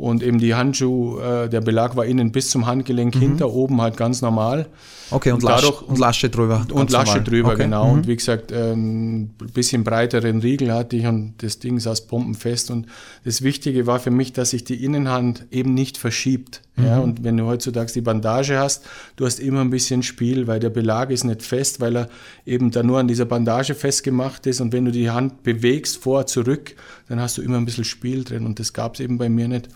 Und 0.00 0.22
eben 0.22 0.38
die 0.38 0.54
Handschuh, 0.54 1.18
äh, 1.18 1.50
der 1.50 1.60
Belag 1.60 1.94
war 1.94 2.06
innen 2.06 2.32
bis 2.32 2.48
zum 2.48 2.66
Handgelenk 2.66 3.16
mhm. 3.16 3.20
hinter, 3.20 3.52
oben 3.52 3.82
halt 3.82 3.98
ganz 3.98 4.22
normal. 4.22 4.66
Okay, 5.10 5.30
und, 5.30 5.44
und, 5.44 5.50
dadurch, 5.50 5.82
und 5.82 5.98
Lasche 5.98 6.30
drüber. 6.30 6.66
Und 6.72 6.90
Lasche 6.90 7.18
normal. 7.18 7.24
drüber, 7.24 7.48
okay. 7.50 7.64
genau. 7.64 7.84
Mhm. 7.88 7.92
Und 7.92 8.06
wie 8.06 8.16
gesagt, 8.16 8.50
ein 8.50 8.72
ähm, 8.72 9.30
bisschen 9.52 9.84
breiteren 9.84 10.40
Riegel 10.40 10.72
hatte 10.72 10.96
ich 10.96 11.06
und 11.06 11.34
das 11.42 11.58
Ding 11.58 11.78
saß 11.78 12.06
pumpenfest. 12.06 12.70
Und 12.70 12.86
das 13.26 13.42
Wichtige 13.42 13.86
war 13.86 14.00
für 14.00 14.10
mich, 14.10 14.32
dass 14.32 14.50
sich 14.50 14.64
die 14.64 14.82
Innenhand 14.82 15.44
eben 15.50 15.74
nicht 15.74 15.98
verschiebt. 15.98 16.62
Mhm. 16.76 16.84
Ja, 16.86 16.98
und 17.00 17.22
wenn 17.22 17.36
du 17.36 17.44
heutzutage 17.44 17.92
die 17.92 18.00
Bandage 18.00 18.58
hast, 18.58 18.86
du 19.16 19.26
hast 19.26 19.38
immer 19.38 19.60
ein 19.60 19.70
bisschen 19.70 20.02
Spiel, 20.02 20.46
weil 20.46 20.60
der 20.60 20.70
Belag 20.70 21.10
ist 21.10 21.24
nicht 21.24 21.42
fest, 21.42 21.80
weil 21.80 21.96
er 21.96 22.08
eben 22.46 22.70
da 22.70 22.82
nur 22.82 23.00
an 23.00 23.08
dieser 23.08 23.26
Bandage 23.26 23.74
festgemacht 23.74 24.46
ist. 24.46 24.62
Und 24.62 24.72
wenn 24.72 24.86
du 24.86 24.92
die 24.92 25.10
Hand 25.10 25.42
bewegst, 25.42 25.98
vor, 25.98 26.24
zurück, 26.26 26.74
dann 27.10 27.20
hast 27.20 27.36
du 27.36 27.42
immer 27.42 27.58
ein 27.58 27.66
bisschen 27.66 27.84
Spiel 27.84 28.24
drin. 28.24 28.46
Und 28.46 28.58
das 28.58 28.72
gab 28.72 28.94
es 28.94 29.00
eben 29.00 29.18
bei 29.18 29.28
mir 29.28 29.48
nicht. 29.48 29.68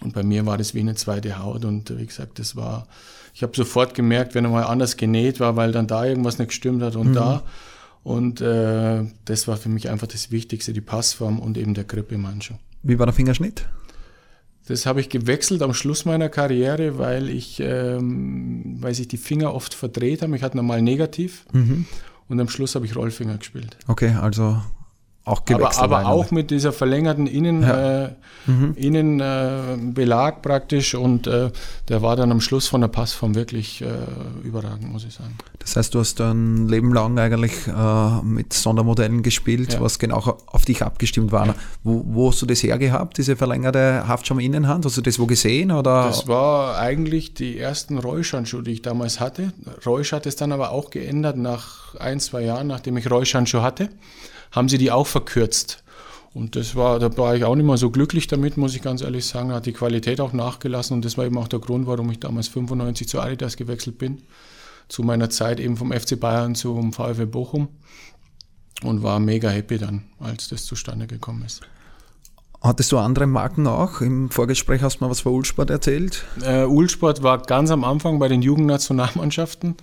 Und 0.00 0.14
bei 0.14 0.22
mir 0.22 0.46
war 0.46 0.56
das 0.56 0.74
wie 0.74 0.80
eine 0.80 0.94
zweite 0.94 1.38
Haut. 1.38 1.66
Und 1.66 1.98
wie 1.98 2.06
gesagt, 2.06 2.38
das 2.38 2.56
war 2.56 2.86
ich 3.36 3.42
habe 3.42 3.54
sofort 3.54 3.92
gemerkt, 3.92 4.34
wenn 4.34 4.46
er 4.46 4.50
mal 4.50 4.62
anders 4.62 4.96
genäht 4.96 5.40
war, 5.40 5.56
weil 5.56 5.70
dann 5.70 5.86
da 5.86 6.06
irgendwas 6.06 6.38
nicht 6.38 6.48
gestimmt 6.48 6.82
hat 6.82 6.96
und 6.96 7.10
mhm. 7.10 7.14
da. 7.14 7.42
Und 8.02 8.40
äh, 8.40 9.04
das 9.26 9.46
war 9.46 9.58
für 9.58 9.68
mich 9.68 9.90
einfach 9.90 10.06
das 10.06 10.30
Wichtigste, 10.30 10.72
die 10.72 10.80
Passform 10.80 11.38
und 11.38 11.58
eben 11.58 11.74
der 11.74 11.84
Grip 11.84 12.10
im 12.12 12.26
Handschuh. 12.26 12.54
Wie 12.82 12.98
war 12.98 13.04
der 13.04 13.12
Fingerschnitt? 13.12 13.66
Das 14.68 14.86
habe 14.86 15.02
ich 15.02 15.10
gewechselt 15.10 15.60
am 15.60 15.74
Schluss 15.74 16.06
meiner 16.06 16.30
Karriere, 16.30 16.96
weil 16.96 17.28
ich, 17.28 17.60
ähm, 17.60 18.78
weil 18.80 18.94
sich 18.94 19.06
die 19.06 19.18
Finger 19.18 19.52
oft 19.52 19.74
verdreht 19.74 20.22
haben. 20.22 20.32
Ich 20.32 20.42
hatte 20.42 20.56
normal 20.56 20.80
negativ 20.80 21.44
mhm. 21.52 21.84
und 22.28 22.40
am 22.40 22.48
Schluss 22.48 22.74
habe 22.74 22.86
ich 22.86 22.96
Rollfinger 22.96 23.36
gespielt. 23.36 23.76
Okay, 23.86 24.14
also 24.18 24.62
auch 25.26 25.44
gewechselt. 25.44 25.82
Aber, 25.82 25.98
aber 25.98 26.08
auch 26.08 26.30
mit 26.30 26.50
dieser 26.52 26.72
verlängerten 26.72 27.26
Innen, 27.26 27.62
ja. 27.62 28.04
äh, 28.04 28.10
mhm. 28.46 28.74
Innenbelag 28.76 30.36
äh, 30.36 30.40
praktisch 30.40 30.94
und 30.94 31.26
äh, 31.26 31.50
der 31.88 32.00
war 32.00 32.14
dann 32.14 32.30
am 32.30 32.40
Schluss 32.40 32.68
von 32.68 32.80
der 32.80 32.88
Passform 32.88 33.34
wirklich 33.34 33.82
äh, 33.82 33.86
überragend, 34.44 34.92
muss 34.92 35.04
ich 35.04 35.14
sagen. 35.14 35.36
Das 35.58 35.74
heißt, 35.74 35.92
du 35.94 35.98
hast 35.98 36.20
ein 36.20 36.68
Leben 36.68 36.94
lang 36.94 37.18
eigentlich 37.18 37.66
äh, 37.66 38.22
mit 38.22 38.52
Sondermodellen 38.52 39.24
gespielt, 39.24 39.72
ja. 39.72 39.80
was 39.80 39.98
genau 39.98 40.38
auf 40.46 40.64
dich 40.64 40.82
abgestimmt 40.82 41.32
war. 41.32 41.48
Ja. 41.48 41.54
Wo, 41.82 42.04
wo, 42.06 42.30
hast 42.30 42.40
du 42.42 42.46
das 42.46 42.62
hergehabt, 42.62 43.18
diese 43.18 43.34
verlängerte 43.34 44.06
Haftschaum-Innenhand? 44.06 44.84
Hast 44.84 44.96
du 44.96 45.00
das 45.00 45.18
wo 45.18 45.26
gesehen? 45.26 45.72
Oder? 45.72 46.04
Das 46.04 46.28
war 46.28 46.78
eigentlich 46.78 47.34
die 47.34 47.58
ersten 47.58 47.98
Reusch-Handschuhe, 47.98 48.62
die 48.62 48.74
ich 48.74 48.82
damals 48.82 49.18
hatte. 49.18 49.52
Reusch 49.84 50.12
hat 50.12 50.24
es 50.26 50.36
dann 50.36 50.52
aber 50.52 50.70
auch 50.70 50.90
geändert 50.90 51.36
nach 51.36 51.96
ein, 51.96 52.20
zwei 52.20 52.42
Jahren, 52.42 52.68
nachdem 52.68 52.96
ich 52.96 53.10
Reusch-Handschuhe 53.10 53.62
hatte 53.62 53.88
haben 54.56 54.68
sie 54.68 54.78
die 54.78 54.90
auch 54.90 55.06
verkürzt. 55.06 55.84
Und 56.34 56.56
das 56.56 56.74
war, 56.74 56.98
da 56.98 57.16
war 57.16 57.36
ich 57.36 57.44
auch 57.44 57.54
nicht 57.54 57.64
mehr 57.64 57.76
so 57.76 57.90
glücklich 57.90 58.26
damit, 58.26 58.56
muss 58.56 58.74
ich 58.74 58.82
ganz 58.82 59.02
ehrlich 59.02 59.24
sagen. 59.24 59.52
Hat 59.52 59.66
die 59.66 59.72
Qualität 59.72 60.20
auch 60.20 60.32
nachgelassen 60.32 60.94
und 60.94 61.04
das 61.04 61.16
war 61.16 61.24
eben 61.24 61.38
auch 61.38 61.48
der 61.48 61.60
Grund, 61.60 61.86
warum 61.86 62.10
ich 62.10 62.20
damals 62.20 62.48
95 62.48 63.08
zu 63.08 63.20
Adidas 63.20 63.56
gewechselt 63.56 63.98
bin. 63.98 64.22
Zu 64.88 65.02
meiner 65.02 65.30
Zeit 65.30 65.60
eben 65.60 65.76
vom 65.76 65.92
FC 65.92 66.18
Bayern 66.18 66.54
zum 66.54 66.92
VfL 66.92 67.26
Bochum 67.26 67.68
und 68.82 69.02
war 69.02 69.18
mega 69.18 69.48
happy 69.48 69.78
dann, 69.78 70.04
als 70.20 70.48
das 70.48 70.64
zustande 70.64 71.06
gekommen 71.06 71.42
ist. 71.44 71.62
Hattest 72.62 72.92
du 72.92 72.98
andere 72.98 73.26
Marken 73.26 73.66
auch? 73.66 74.00
Im 74.00 74.30
Vorgespräch 74.30 74.82
hast 74.82 74.98
du 74.98 75.04
mal 75.04 75.10
was 75.10 75.20
von 75.20 75.32
Ulsport 75.32 75.70
erzählt. 75.70 76.24
Äh, 76.42 76.64
Ulsport 76.64 77.22
war 77.22 77.42
ganz 77.42 77.70
am 77.70 77.84
Anfang 77.84 78.18
bei 78.18 78.28
den 78.28 78.42
Jugendnationalmannschaften. 78.42 79.76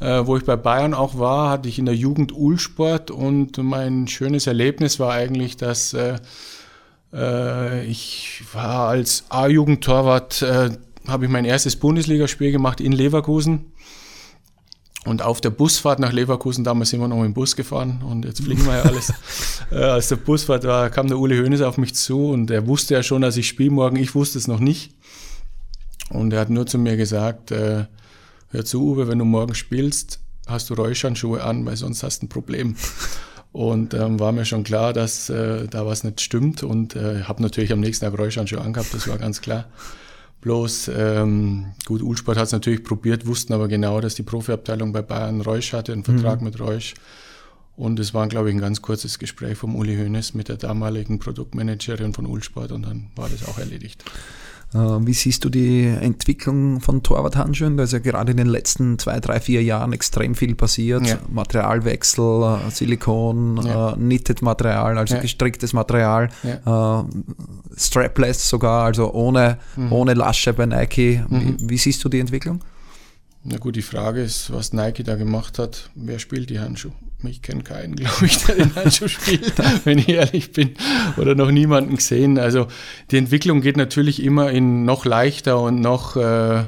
Äh, 0.00 0.26
wo 0.26 0.36
ich 0.36 0.44
bei 0.44 0.56
Bayern 0.56 0.94
auch 0.94 1.18
war, 1.18 1.50
hatte 1.50 1.68
ich 1.68 1.78
in 1.78 1.86
der 1.86 1.96
Jugend 1.96 2.32
Ulsport 2.32 3.10
und 3.10 3.58
mein 3.58 4.06
schönes 4.06 4.46
Erlebnis 4.46 5.00
war 5.00 5.12
eigentlich, 5.12 5.56
dass 5.56 5.92
äh, 5.92 6.18
äh 7.12 7.84
ich 7.84 8.44
war 8.52 8.88
als 8.88 9.24
A-Jugendtorwart, 9.28 10.42
äh, 10.42 10.70
habe 11.08 11.24
ich 11.24 11.30
mein 11.30 11.44
erstes 11.44 11.74
Bundesligaspiel 11.76 12.52
gemacht 12.52 12.80
in 12.80 12.92
Leverkusen. 12.92 13.72
Und 15.04 15.22
auf 15.22 15.40
der 15.40 15.50
Busfahrt 15.50 16.00
nach 16.00 16.12
Leverkusen, 16.12 16.64
damals 16.64 16.90
sind 16.90 17.00
wir 17.00 17.08
noch 17.08 17.22
dem 17.22 17.32
Bus 17.32 17.56
gefahren 17.56 18.02
und 18.06 18.24
jetzt 18.24 18.42
fliegen 18.42 18.66
wir 18.66 18.76
ja 18.76 18.82
alles. 18.82 19.12
äh, 19.70 19.76
als 19.76 20.08
der 20.08 20.16
Busfahrt 20.16 20.64
war, 20.64 20.90
kam 20.90 21.08
der 21.08 21.18
Uli 21.18 21.38
Hoeneß 21.38 21.62
auf 21.62 21.78
mich 21.78 21.94
zu 21.94 22.30
und 22.30 22.50
er 22.50 22.66
wusste 22.66 22.94
ja 22.94 23.02
schon, 23.02 23.22
dass 23.22 23.36
ich 23.36 23.48
spiele 23.48 23.70
morgen. 23.70 23.96
Ich 23.96 24.14
wusste 24.14 24.38
es 24.38 24.48
noch 24.48 24.60
nicht. 24.60 24.92
Und 26.10 26.32
er 26.32 26.40
hat 26.40 26.50
nur 26.50 26.66
zu 26.66 26.78
mir 26.78 26.96
gesagt, 26.96 27.52
äh, 27.52 27.86
hör 28.50 28.64
zu, 28.64 28.82
Uwe, 28.82 29.08
wenn 29.08 29.18
du 29.18 29.24
morgen 29.24 29.54
spielst, 29.54 30.20
hast 30.46 30.70
du 30.70 30.74
Räuschhandschuhe 30.74 31.42
an, 31.42 31.64
weil 31.66 31.76
sonst 31.76 32.02
hast 32.02 32.22
du 32.22 32.26
ein 32.26 32.28
Problem. 32.28 32.76
Und 33.52 33.94
ähm, 33.94 34.20
war 34.20 34.32
mir 34.32 34.44
schon 34.44 34.62
klar, 34.62 34.92
dass 34.92 35.30
äh, 35.30 35.66
da 35.68 35.86
was 35.86 36.04
nicht 36.04 36.20
stimmt 36.20 36.62
und 36.62 36.96
äh, 36.96 37.22
habe 37.22 37.42
natürlich 37.42 37.72
am 37.72 37.80
nächsten 37.80 38.04
Tag 38.04 38.18
Räuschhandschuhe 38.18 38.60
angehabt, 38.60 38.92
das 38.92 39.08
war 39.08 39.18
ganz 39.18 39.40
klar. 39.40 39.66
Bloß, 40.40 40.90
ähm, 40.96 41.72
gut, 41.84 42.02
Ulsport 42.02 42.36
hat 42.36 42.46
es 42.46 42.52
natürlich 42.52 42.84
probiert, 42.84 43.26
wussten 43.26 43.52
aber 43.52 43.66
genau, 43.66 44.00
dass 44.00 44.14
die 44.14 44.22
Profiabteilung 44.22 44.92
bei 44.92 45.02
Bayern 45.02 45.40
Reusch 45.40 45.72
hatte, 45.72 45.92
einen 45.92 46.04
Vertrag 46.04 46.40
mhm. 46.40 46.44
mit 46.44 46.60
Reusch. 46.60 46.94
Und 47.74 47.98
es 48.00 48.12
war, 48.12 48.26
glaube 48.28 48.48
ich, 48.48 48.56
ein 48.56 48.60
ganz 48.60 48.82
kurzes 48.82 49.18
Gespräch 49.18 49.56
vom 49.56 49.76
Uli 49.76 49.96
Hoeneß 49.96 50.34
mit 50.34 50.48
der 50.48 50.56
damaligen 50.56 51.18
Produktmanagerin 51.18 52.12
von 52.12 52.26
Ulsport 52.26 52.72
und 52.72 52.82
dann 52.82 53.10
war 53.16 53.28
das 53.28 53.46
auch 53.48 53.58
erledigt. 53.58 54.04
Äh, 54.74 54.78
wie 54.78 55.14
siehst 55.14 55.44
du 55.44 55.48
die 55.48 55.86
Entwicklung 55.86 56.80
von 56.80 57.02
Torwarthandschuhen? 57.02 57.76
Da 57.76 57.84
ist 57.84 57.92
ja 57.92 57.98
gerade 58.00 58.32
in 58.32 58.36
den 58.36 58.46
letzten 58.46 58.98
zwei, 58.98 59.18
drei, 59.20 59.40
vier 59.40 59.62
Jahren 59.62 59.92
extrem 59.92 60.34
viel 60.34 60.54
passiert. 60.54 61.06
Ja. 61.06 61.18
Materialwechsel, 61.30 62.58
äh, 62.66 62.70
Silikon, 62.70 63.60
ja. 63.64 63.92
Äh, 63.92 63.94
Knitted 63.94 64.42
Material, 64.42 64.98
also 64.98 65.14
ja. 65.14 65.20
gestricktes 65.20 65.72
Material, 65.72 66.28
ja. 66.42 67.06
Strapless 67.76 68.48
sogar, 68.48 68.84
also 68.84 69.12
ohne, 69.12 69.58
mhm. 69.76 69.92
ohne 69.92 70.14
Lasche 70.14 70.52
bei 70.52 70.66
Nike. 70.66 71.22
Mhm. 71.28 71.56
Wie, 71.60 71.70
wie 71.70 71.78
siehst 71.78 72.04
du 72.04 72.08
die 72.08 72.20
Entwicklung? 72.20 72.60
Na 73.50 73.56
gut, 73.56 73.76
die 73.76 73.82
Frage 73.82 74.22
ist, 74.22 74.52
was 74.52 74.74
Nike 74.74 75.04
da 75.04 75.14
gemacht 75.14 75.58
hat. 75.58 75.88
Wer 75.94 76.18
spielt 76.18 76.50
die 76.50 76.60
Handschuhe? 76.60 76.92
Ich 77.26 77.40
kenne 77.40 77.62
keinen, 77.62 77.96
glaube 77.96 78.26
ich, 78.26 78.44
der 78.44 78.56
den 78.56 78.74
Handschuh 78.74 79.08
spielt, 79.08 79.54
wenn 79.84 79.98
ich 79.98 80.10
ehrlich 80.10 80.52
bin, 80.52 80.74
oder 81.16 81.34
noch 81.34 81.50
niemanden 81.50 81.96
gesehen. 81.96 82.38
Also 82.38 82.66
die 83.10 83.16
Entwicklung 83.16 83.62
geht 83.62 83.78
natürlich 83.78 84.22
immer 84.22 84.50
in 84.50 84.84
noch 84.84 85.06
leichter 85.06 85.60
und 85.60 85.80
noch, 85.80 86.16
äh, 86.16 86.64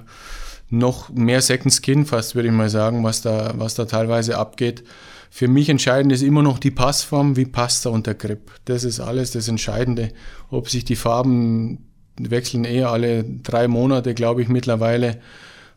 noch 0.71 1.11
mehr 1.11 1.43
Second 1.43 1.75
Skin 1.75 2.07
fast, 2.07 2.35
würde 2.35 2.49
ich 2.49 2.55
mal 2.55 2.71
sagen, 2.71 3.05
was 3.05 3.21
da, 3.21 3.53
was 3.57 3.75
da 3.75 3.85
teilweise 3.85 4.39
abgeht. 4.39 4.83
Für 5.29 5.49
mich 5.49 5.69
entscheidend 5.69 6.13
ist 6.13 6.23
immer 6.23 6.43
noch 6.43 6.59
die 6.59 6.71
Passform, 6.71 7.37
wie 7.37 7.45
passt 7.45 7.85
er 7.85 7.93
unter 7.93 8.15
Grip. 8.15 8.51
Das 8.65 8.85
ist 8.85 9.01
alles 9.01 9.33
das 9.33 9.49
Entscheidende. 9.49 10.13
Ob 10.49 10.71
sich 10.71 10.87
die 10.87 10.97
Farben 10.97 11.91
wechseln 12.19 12.65
eher 12.65 12.91
alle 12.91 13.23
drei 13.25 13.69
Monate, 13.69 14.15
glaube 14.15 14.41
ich, 14.41 14.49
mittlerweile. 14.49 15.21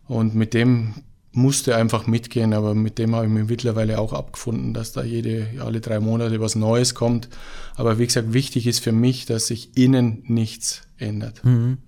Und 0.08 0.36
mit 0.36 0.54
dem 0.54 0.96
musste 1.34 1.76
einfach 1.76 2.06
mitgehen, 2.06 2.54
aber 2.54 2.76
mit 2.76 3.00
dem 3.00 3.16
habe 3.16 3.26
ich 3.26 3.32
mich 3.32 3.48
mittlerweile 3.48 4.00
auch 4.00 4.14
abgefunden, 4.14 4.74
dass 4.74 4.92
da 4.92 5.04
jede, 5.04 5.48
alle 5.60 5.82
drei 5.82 6.00
Monate 6.00 6.40
was 6.40 6.56
Neues 6.56 6.94
kommt. 6.94 7.28
Aber 7.76 7.98
wie 7.98 8.06
gesagt, 8.06 8.34
wichtig 8.34 8.68
ist 8.68 8.80
für 8.80 8.92
mich, 8.92 9.26
dass 9.26 9.48
sich 9.48 9.76
innen 9.76 10.24
nichts 10.28 10.84
ändert. 10.98 11.44
Mhm. 11.44 11.80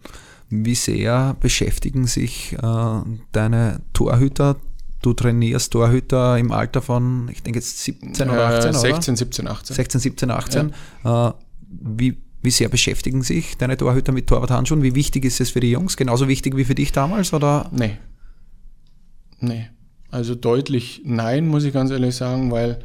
Wie 0.49 0.75
sehr 0.75 1.36
beschäftigen 1.39 2.08
sich 2.08 2.54
äh, 2.54 3.01
deine 3.32 3.82
Torhüter? 3.93 4.58
Du 5.01 5.13
trainierst 5.13 5.73
Torhüter 5.73 6.38
im 6.39 6.51
Alter 6.51 6.82
von, 6.82 7.30
ich 7.32 7.43
denke 7.43 7.60
jetzt 7.60 7.84
17 7.84 8.30
oder 8.30 8.47
18, 8.47 8.71
äh, 8.71 8.73
16, 8.73 9.13
oder? 9.13 9.17
17, 9.17 9.47
18. 9.47 9.75
16, 9.75 10.01
17, 10.01 10.32
18. 10.32 10.73
Ja. 11.04 11.30
Äh, 11.30 11.34
wie, 11.67 12.17
wie 12.45 12.51
sehr 12.51 12.69
beschäftigen 12.69 13.23
sich 13.23 13.58
deine 13.58 13.75
Torhüter 13.75 14.12
mit 14.12 14.27
Torwarthandschuhen? 14.27 14.84
Wie 14.84 14.95
wichtig 14.95 15.25
ist 15.25 15.41
es 15.41 15.49
für 15.49 15.60
die 15.60 15.71
Jungs? 15.71 15.97
Genauso 15.97 16.27
wichtig 16.27 16.55
wie 16.55 16.63
für 16.63 16.75
dich 16.75 16.91
damals? 16.91 17.34
Oder? 17.34 17.69
Nee. 17.71 17.97
Nee. 19.39 19.67
Also 20.12 20.36
deutlich 20.36 21.01
nein, 21.03 21.47
muss 21.47 21.65
ich 21.65 21.73
ganz 21.73 21.91
ehrlich 21.91 22.15
sagen, 22.15 22.51
weil 22.51 22.79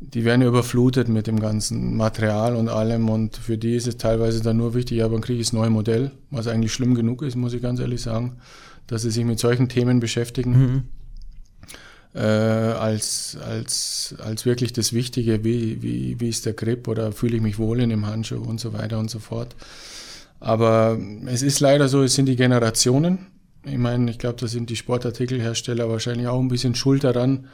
die 0.00 0.24
werden 0.24 0.42
ja 0.42 0.48
überflutet 0.48 1.08
mit 1.08 1.26
dem 1.26 1.40
ganzen 1.40 1.96
Material 1.96 2.54
und 2.56 2.68
allem 2.68 3.08
und 3.08 3.36
für 3.36 3.58
die 3.58 3.74
ist 3.74 3.86
es 3.86 3.96
teilweise 3.96 4.42
dann 4.42 4.56
nur 4.56 4.74
wichtig, 4.74 5.02
aber 5.02 5.14
dann 5.14 5.22
kriege 5.22 5.40
ich 5.40 5.46
das 5.46 5.52
neue 5.52 5.70
Modell, 5.70 6.12
was 6.30 6.46
eigentlich 6.46 6.72
schlimm 6.72 6.94
genug 6.94 7.22
ist, 7.22 7.34
muss 7.36 7.54
ich 7.54 7.62
ganz 7.62 7.80
ehrlich 7.80 8.02
sagen, 8.02 8.36
dass 8.86 9.02
sie 9.02 9.10
sich 9.10 9.24
mit 9.24 9.38
solchen 9.38 9.68
Themen 9.68 10.00
beschäftigen. 10.00 10.50
Mhm. 10.50 10.82
Äh, 12.16 12.20
als, 12.20 13.36
als, 13.46 14.14
als 14.24 14.46
wirklich 14.46 14.72
das 14.72 14.94
Wichtige, 14.94 15.44
wie, 15.44 15.82
wie, 15.82 16.18
wie 16.18 16.28
ist 16.30 16.46
der 16.46 16.54
Grip 16.54 16.88
oder 16.88 17.12
fühle 17.12 17.36
ich 17.36 17.42
mich 17.42 17.58
wohl 17.58 17.78
in 17.78 17.90
dem 17.90 18.06
Handschuh 18.06 18.40
und 18.42 18.58
so 18.58 18.72
weiter 18.72 18.98
und 18.98 19.10
so 19.10 19.18
fort. 19.18 19.54
Aber 20.40 20.98
es 21.26 21.42
ist 21.42 21.60
leider 21.60 21.88
so, 21.88 22.02
es 22.02 22.14
sind 22.14 22.24
die 22.24 22.36
Generationen. 22.36 23.26
Ich 23.64 23.76
meine, 23.76 24.10
ich 24.10 24.18
glaube, 24.18 24.36
da 24.40 24.46
sind 24.46 24.70
die 24.70 24.76
Sportartikelhersteller 24.76 25.90
wahrscheinlich 25.90 26.26
auch 26.26 26.40
ein 26.40 26.48
bisschen 26.48 26.74
schuld 26.74 27.04
daran, 27.04 27.48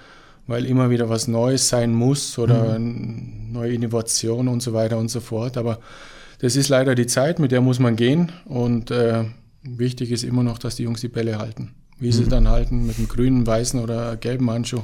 weil 0.46 0.64
immer 0.64 0.90
wieder 0.90 1.08
was 1.08 1.26
Neues 1.26 1.68
sein 1.68 1.92
muss 1.92 2.38
oder 2.38 2.78
mhm. 2.78 3.50
neue 3.50 3.72
Innovation 3.72 4.46
und 4.46 4.62
so 4.62 4.72
weiter 4.74 4.96
und 4.96 5.08
so 5.08 5.18
fort. 5.18 5.56
Aber 5.56 5.80
das 6.38 6.54
ist 6.54 6.68
leider 6.68 6.94
die 6.94 7.08
Zeit, 7.08 7.40
mit 7.40 7.50
der 7.50 7.62
muss 7.62 7.80
man 7.80 7.96
gehen 7.96 8.30
und 8.44 8.92
äh, 8.92 9.24
wichtig 9.64 10.12
ist 10.12 10.22
immer 10.22 10.44
noch, 10.44 10.58
dass 10.58 10.76
die 10.76 10.84
Jungs 10.84 11.00
die 11.00 11.08
Bälle 11.08 11.38
halten. 11.38 11.74
Wie 12.02 12.08
mhm. 12.08 12.12
sie 12.12 12.24
dann 12.24 12.48
halten 12.48 12.84
mit 12.84 12.98
einem 12.98 13.06
grünen, 13.06 13.46
weißen 13.46 13.78
oder 13.78 14.16
gelben 14.16 14.50
Handschuh, 14.50 14.82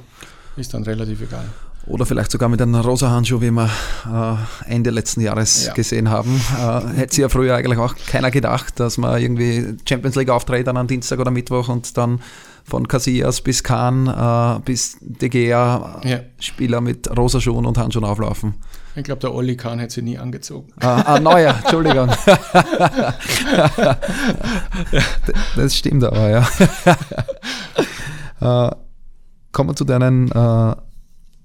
ist 0.57 0.73
dann 0.73 0.85
relativ 0.85 1.21
egal. 1.21 1.47
Oder 1.85 2.07
vielleicht 2.07 2.31
sogar 2.31 2.49
mit 2.49 2.63
einem 2.63 2.77
rosa 2.77 3.11
Handschuh, 3.11 3.41
wie 3.41 3.51
wir 3.51 3.69
äh, 4.07 4.73
Ende 4.73 4.91
letzten 4.91 5.23
Jahres 5.23 5.67
ja. 5.67 5.73
gesehen 5.73 6.11
haben. 6.11 6.41
Äh, 6.57 6.97
hätte 6.97 7.15
sich 7.15 7.23
ja 7.23 7.29
früher 7.29 7.57
eigentlich 7.57 7.79
auch 7.79 7.97
keiner 8.07 8.31
gedacht, 8.31 8.79
dass 8.79 8.99
man 8.99 9.21
irgendwie 9.21 9.77
Champions 9.89 10.15
League 10.15 10.31
auftritt 10.31 10.69
dann 10.69 10.77
am 10.77 10.87
Dienstag 10.87 11.19
oder 11.19 11.33
Mittwoch 11.33 11.69
und 11.69 11.97
dann 11.97 12.21
von 12.63 12.87
Casillas 12.87 13.41
bis 13.41 13.65
Kahn 13.65 14.07
äh, 14.07 14.61
bis 14.65 14.99
De 15.01 15.29
Gea 15.29 16.01
ja. 16.05 16.21
Spieler 16.39 16.81
mit 16.81 17.11
rosa 17.17 17.41
Schuhen 17.41 17.67
und 17.67 17.79
Handschuhen 17.79 18.05
auflaufen. 18.05 18.55
Ich 18.99 19.05
glaube, 19.05 19.21
der 19.21 19.33
Olli 19.33 19.57
Kahn 19.57 19.79
hätte 19.79 19.95
sie 19.95 20.03
nie 20.03 20.19
angezogen. 20.19 20.73
Ah, 20.81 21.03
ah 21.03 21.21
neuer, 21.21 21.55
Entschuldigung. 21.57 22.11
das 25.57 25.77
stimmt 25.77 26.03
aber, 26.03 26.29
ja. 26.29 26.49
äh, 28.41 28.71
kommen 29.53 29.71
wir 29.71 29.77
zu 29.77 29.85
deinen 29.85 30.31
äh, 30.33 30.75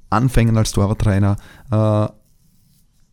Anfängen 0.10 0.58
als 0.58 0.72
Torwarttrainer. 0.72 1.38
Äh, 1.72 2.08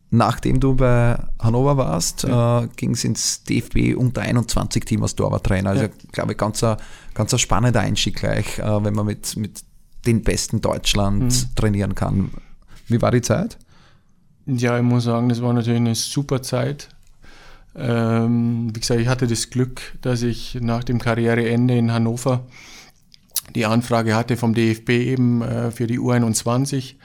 nachdem 0.09 0.59
du 0.59 0.75
bei 0.75 1.17
Hannover 1.39 1.77
warst, 1.77 2.23
ja. 2.23 2.63
äh, 2.63 2.67
ging 2.75 2.91
es 2.91 3.03
ins 3.03 3.43
DFB 3.43 3.95
unter 3.95 4.21
21 4.21 4.85
Team 4.85 5.03
als 5.03 5.15
Torwarttrainer. 5.15 5.69
Also, 5.69 5.83
ja. 5.83 5.89
glaube 6.11 6.31
ich, 6.31 6.37
ganz 6.39 6.63
ein, 6.63 6.77
ganz 7.13 7.31
ein 7.31 7.39
spannender 7.39 7.81
Einstieg 7.81 8.15
gleich, 8.15 8.57
äh, 8.57 8.83
wenn 8.83 8.95
man 8.95 9.05
mit, 9.05 9.37
mit 9.37 9.63
den 10.05 10.23
Besten 10.23 10.61
Deutschland 10.61 11.23
mhm. 11.23 11.55
trainieren 11.55 11.93
kann. 11.93 12.31
Wie 12.87 13.01
war 13.01 13.11
die 13.11 13.21
Zeit? 13.21 13.59
Ja, 14.45 14.77
ich 14.77 14.83
muss 14.83 15.03
sagen, 15.03 15.29
das 15.29 15.41
war 15.41 15.53
natürlich 15.53 15.79
eine 15.79 15.95
super 15.95 16.41
Zeit. 16.41 16.89
Ähm, 17.75 18.69
wie 18.73 18.79
gesagt, 18.79 18.99
ich 18.99 19.07
hatte 19.07 19.27
das 19.27 19.49
Glück, 19.49 19.81
dass 20.01 20.23
ich 20.23 20.57
nach 20.59 20.83
dem 20.83 20.99
Karriereende 20.99 21.77
in 21.77 21.91
Hannover 21.91 22.45
die 23.55 23.65
Anfrage 23.65 24.15
hatte 24.15 24.37
vom 24.37 24.53
DFB 24.53 24.89
eben 24.89 25.41
äh, 25.41 25.71
für 25.71 25.87
die 25.87 25.99
U21. 25.99 26.95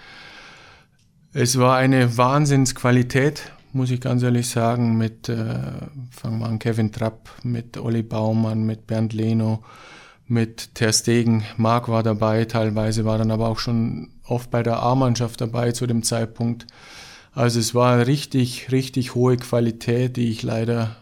Es 1.32 1.58
war 1.58 1.76
eine 1.76 2.16
Wahnsinnsqualität, 2.16 3.52
muss 3.72 3.90
ich 3.90 4.00
ganz 4.00 4.22
ehrlich 4.22 4.48
sagen, 4.48 4.96
mit, 4.96 5.28
äh, 5.28 5.58
fangen 6.10 6.38
wir 6.38 6.46
an, 6.46 6.58
Kevin 6.58 6.92
Trapp, 6.92 7.28
mit 7.42 7.76
Olli 7.76 8.02
Baumann, 8.02 8.64
mit 8.64 8.86
Bernd 8.86 9.12
Leno, 9.12 9.62
mit 10.26 10.74
Ter 10.74 10.92
Stegen. 10.92 11.44
Marc 11.56 11.88
war 11.88 12.02
dabei, 12.02 12.46
teilweise 12.46 13.04
war 13.04 13.18
dann 13.18 13.30
aber 13.30 13.48
auch 13.48 13.58
schon 13.58 14.12
oft 14.24 14.50
bei 14.50 14.62
der 14.62 14.82
A-Mannschaft 14.82 15.40
dabei 15.40 15.72
zu 15.72 15.86
dem 15.86 16.02
Zeitpunkt. 16.02 16.66
Also 17.36 17.60
es 17.60 17.72
war 17.72 18.04
richtig, 18.08 18.72
richtig 18.72 19.14
hohe 19.14 19.36
Qualität, 19.36 20.16
die 20.16 20.30
ich 20.30 20.42
leider 20.42 20.96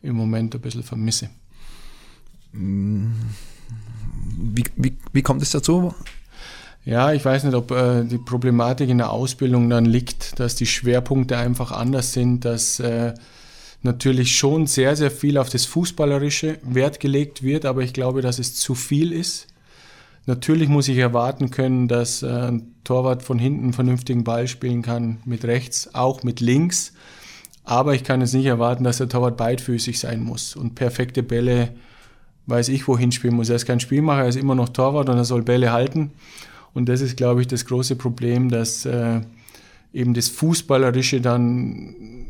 im 0.00 0.16
Moment 0.16 0.54
ein 0.54 0.62
bisschen 0.62 0.82
vermisse. 0.82 1.28
Hm 2.52 3.12
wie, 4.42 4.64
wie, 4.76 4.96
wie 5.12 5.22
kommt 5.22 5.42
es 5.42 5.50
dazu? 5.50 5.94
Ja, 6.84 7.12
ich 7.12 7.24
weiß 7.24 7.44
nicht, 7.44 7.54
ob 7.54 7.70
äh, 7.70 8.04
die 8.04 8.18
Problematik 8.18 8.88
in 8.88 8.98
der 8.98 9.10
Ausbildung 9.10 9.70
dann 9.70 9.84
liegt, 9.84 10.38
dass 10.40 10.56
die 10.56 10.66
Schwerpunkte 10.66 11.36
einfach 11.36 11.70
anders 11.70 12.12
sind, 12.12 12.44
dass 12.44 12.80
äh, 12.80 13.14
natürlich 13.82 14.36
schon 14.36 14.66
sehr, 14.66 14.96
sehr 14.96 15.10
viel 15.10 15.38
auf 15.38 15.48
das 15.48 15.64
Fußballerische 15.66 16.58
Wert 16.62 16.98
gelegt 16.98 17.42
wird, 17.42 17.66
aber 17.66 17.82
ich 17.82 17.92
glaube, 17.92 18.20
dass 18.20 18.40
es 18.40 18.54
zu 18.54 18.74
viel 18.74 19.12
ist. 19.12 19.46
Natürlich 20.26 20.68
muss 20.68 20.88
ich 20.88 20.98
erwarten 20.98 21.50
können, 21.50 21.88
dass 21.88 22.22
äh, 22.22 22.28
ein 22.28 22.74
Torwart 22.84 23.22
von 23.22 23.38
hinten 23.38 23.64
einen 23.64 23.72
vernünftigen 23.72 24.24
Ball 24.24 24.46
spielen 24.46 24.82
kann, 24.82 25.18
mit 25.24 25.44
rechts, 25.44 25.94
auch 25.94 26.22
mit 26.22 26.40
links. 26.40 26.92
Aber 27.64 27.94
ich 27.94 28.04
kann 28.04 28.20
jetzt 28.20 28.34
nicht 28.34 28.46
erwarten, 28.46 28.84
dass 28.84 28.98
der 28.98 29.08
Torwart 29.08 29.36
beidfüßig 29.36 29.98
sein 29.98 30.22
muss 30.22 30.56
und 30.56 30.74
perfekte 30.74 31.22
Bälle 31.22 31.70
weiß 32.46 32.68
ich, 32.68 32.88
wohin 32.88 33.12
spielen 33.12 33.36
muss. 33.36 33.50
Er 33.50 33.56
ist 33.56 33.66
kein 33.66 33.80
Spielmacher, 33.80 34.22
er 34.22 34.28
ist 34.28 34.36
immer 34.36 34.54
noch 34.54 34.68
Torwart 34.70 35.08
und 35.08 35.16
er 35.16 35.24
soll 35.24 35.42
Bälle 35.42 35.72
halten. 35.72 36.10
Und 36.74 36.88
das 36.88 37.00
ist, 37.00 37.16
glaube 37.16 37.40
ich, 37.40 37.46
das 37.46 37.66
große 37.66 37.96
Problem, 37.96 38.48
dass 38.48 38.84
äh, 38.84 39.20
eben 39.92 40.14
das 40.14 40.28
Fußballerische 40.28 41.20
dann 41.20 42.21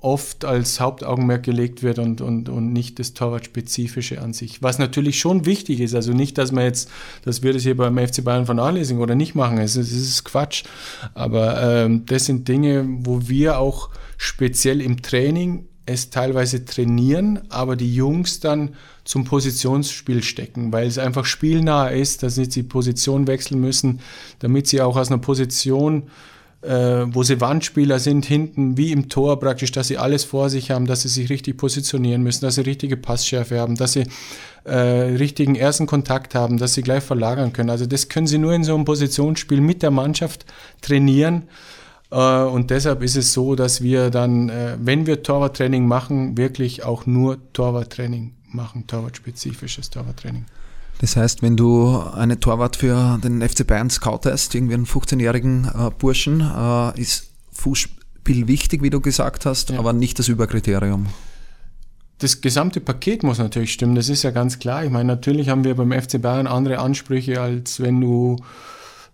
oft 0.00 0.44
als 0.44 0.78
Hauptaugenmerk 0.78 1.42
gelegt 1.42 1.82
wird 1.82 1.98
und, 1.98 2.20
und, 2.20 2.48
und 2.48 2.72
nicht 2.72 3.00
das 3.00 3.14
Torwartspezifische 3.14 4.20
an 4.20 4.32
sich. 4.32 4.62
Was 4.62 4.78
natürlich 4.78 5.18
schon 5.18 5.44
wichtig 5.44 5.80
ist, 5.80 5.94
also 5.94 6.12
nicht, 6.12 6.38
dass 6.38 6.52
man 6.52 6.64
jetzt, 6.64 6.88
dass 7.24 7.42
wir 7.42 7.52
das 7.52 7.64
hier 7.64 7.76
beim 7.76 7.98
FC 7.98 8.22
Bayern 8.22 8.46
vernachlässigen 8.46 9.02
oder 9.02 9.16
nicht 9.16 9.34
machen, 9.34 9.58
es 9.58 9.74
ist, 9.74 9.90
es 9.90 10.08
ist 10.08 10.24
Quatsch, 10.24 10.64
aber 11.14 11.84
ähm, 11.84 12.06
das 12.06 12.26
sind 12.26 12.46
Dinge, 12.46 12.86
wo 12.88 13.28
wir 13.28 13.58
auch 13.58 13.90
speziell 14.16 14.80
im 14.80 15.02
Training 15.02 15.66
es 15.84 16.10
teilweise 16.10 16.64
trainieren, 16.64 17.40
aber 17.48 17.74
die 17.74 17.92
Jungs 17.92 18.40
dann 18.40 18.74
zum 19.04 19.24
Positionsspiel 19.24 20.22
stecken, 20.22 20.70
weil 20.70 20.86
es 20.86 20.98
einfach 20.98 21.24
spielnah 21.24 21.88
ist, 21.88 22.22
dass 22.22 22.34
sie 22.34 22.46
die 22.46 22.62
Position 22.62 23.26
wechseln 23.26 23.58
müssen, 23.60 24.00
damit 24.38 24.66
sie 24.66 24.82
auch 24.82 24.96
aus 24.96 25.08
einer 25.08 25.18
Position, 25.18 26.04
äh, 26.62 27.04
wo 27.06 27.22
sie 27.22 27.40
Wandspieler 27.40 27.98
sind, 27.98 28.26
hinten 28.26 28.76
wie 28.76 28.90
im 28.92 29.08
Tor 29.08 29.38
praktisch, 29.38 29.70
dass 29.70 29.88
sie 29.88 29.98
alles 29.98 30.24
vor 30.24 30.50
sich 30.50 30.70
haben, 30.70 30.86
dass 30.86 31.02
sie 31.02 31.08
sich 31.08 31.30
richtig 31.30 31.56
positionieren 31.56 32.22
müssen, 32.22 32.44
dass 32.44 32.56
sie 32.56 32.62
richtige 32.62 32.96
Passschärfe 32.96 33.60
haben, 33.60 33.76
dass 33.76 33.92
sie 33.92 34.04
äh, 34.64 34.76
richtigen 34.76 35.54
ersten 35.54 35.86
Kontakt 35.86 36.34
haben, 36.34 36.58
dass 36.58 36.74
sie 36.74 36.82
gleich 36.82 37.04
verlagern 37.04 37.52
können. 37.52 37.70
Also 37.70 37.86
das 37.86 38.08
können 38.08 38.26
sie 38.26 38.38
nur 38.38 38.54
in 38.54 38.64
so 38.64 38.74
einem 38.74 38.84
Positionsspiel 38.84 39.60
mit 39.60 39.82
der 39.82 39.92
Mannschaft 39.92 40.46
trainieren. 40.80 41.44
Äh, 42.10 42.42
und 42.42 42.70
deshalb 42.70 43.02
ist 43.02 43.16
es 43.16 43.32
so, 43.32 43.54
dass 43.54 43.82
wir 43.82 44.10
dann, 44.10 44.48
äh, 44.48 44.76
wenn 44.80 45.06
wir 45.06 45.22
Torwarttraining 45.22 45.86
machen, 45.86 46.36
wirklich 46.36 46.84
auch 46.84 47.06
nur 47.06 47.38
Torwarttraining 47.52 48.34
machen, 48.48 48.86
torwartspezifisches 48.86 49.90
Torwarttraining. 49.90 50.46
Das 51.00 51.16
heißt, 51.16 51.42
wenn 51.42 51.56
du 51.56 52.00
einen 52.14 52.40
Torwart 52.40 52.76
für 52.76 53.18
den 53.22 53.46
FC 53.46 53.66
Bayern 53.66 53.88
scoutest, 53.88 54.54
irgendwie 54.54 54.74
einen 54.74 54.86
15-jährigen 54.86 55.64
äh, 55.66 55.90
Burschen, 55.96 56.40
äh, 56.40 57.00
ist 57.00 57.30
Fußspiel 57.52 58.48
wichtig, 58.48 58.82
wie 58.82 58.90
du 58.90 59.00
gesagt 59.00 59.46
hast, 59.46 59.70
ja. 59.70 59.78
aber 59.78 59.92
nicht 59.92 60.18
das 60.18 60.28
Überkriterium. 60.28 61.06
Das 62.18 62.40
gesamte 62.40 62.80
Paket 62.80 63.22
muss 63.22 63.38
natürlich 63.38 63.72
stimmen, 63.72 63.94
das 63.94 64.08
ist 64.08 64.24
ja 64.24 64.32
ganz 64.32 64.58
klar. 64.58 64.84
Ich 64.84 64.90
meine, 64.90 65.04
natürlich 65.04 65.48
haben 65.48 65.62
wir 65.62 65.76
beim 65.76 65.92
FC 65.92 66.20
Bayern 66.20 66.48
andere 66.48 66.80
Ansprüche, 66.80 67.40
als 67.40 67.80
wenn 67.80 68.00
du 68.00 68.36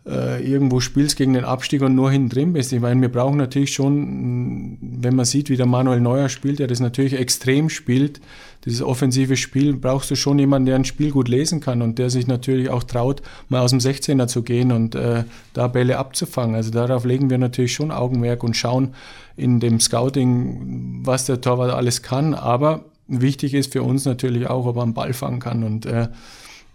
äh, 0.07 0.45
irgendwo 0.47 0.81
spielst 0.81 1.17
gegen 1.17 1.33
den 1.33 1.45
Abstieg 1.45 1.81
und 1.83 1.95
nur 1.95 2.11
hinten 2.11 2.29
drin 2.29 2.53
bist. 2.53 2.73
Ich 2.73 2.81
meine, 2.81 3.01
wir 3.01 3.09
brauchen 3.09 3.39
natürlich 3.39 3.73
schon, 3.73 4.77
wenn 4.81 5.17
man 5.17 5.25
sieht, 5.25 5.49
wie 5.49 5.57
der 5.57 5.67
Manuel 5.67 6.01
Neuer 6.01 6.29
spielt, 6.29 6.59
der 6.59 6.67
das 6.67 6.81
natürlich 6.81 7.15
extrem 7.15 7.71
spielt, 7.71 8.21
dieses 8.65 8.83
offensive 8.83 9.37
Spiel, 9.37 9.75
brauchst 9.75 10.11
du 10.11 10.15
schon 10.17 10.39
jemanden, 10.39 10.67
der 10.67 10.77
ein 10.77 10.85
Spiel 10.85 11.11
gut 11.11 11.29
lesen 11.29 11.61
kann 11.61 11.83
und 11.83 11.99
der 11.99 12.11
sich 12.11 12.27
natürlich 12.27 12.71
auch 12.71 12.83
traut, 12.83 13.23
mal 13.49 13.61
aus 13.61 13.71
dem 13.71 13.79
16er 13.79 14.27
zu 14.27 14.43
gehen 14.43 14.73
und 14.73 14.95
äh, 14.95 15.25
da 15.53 15.69
Bälle 15.69 15.99
abzufangen. 15.99 16.55
Also 16.55 16.71
darauf 16.71 17.05
legen 17.05 17.31
wir 17.31 17.39
natürlich 17.39 17.75
schon 17.75 17.91
Augenmerk 17.91 18.43
und 18.43 18.57
schauen 18.57 18.95
in 19.37 19.61
dem 19.61 19.81
Scouting, 19.81 21.01
was 21.05 21.27
der 21.27 21.41
Torwart 21.41 21.73
alles 21.73 22.03
kann. 22.03 22.35
Aber 22.35 22.85
wichtig 23.07 23.55
ist 23.55 23.73
für 23.73 23.83
uns 23.83 24.05
natürlich 24.05 24.49
auch, 24.49 24.67
ob 24.67 24.77
er 24.77 24.83
einen 24.83 24.95
Ball 24.95 25.13
fangen 25.13 25.41
kann 25.41 25.65
und 25.65 25.87
äh, 25.87 26.09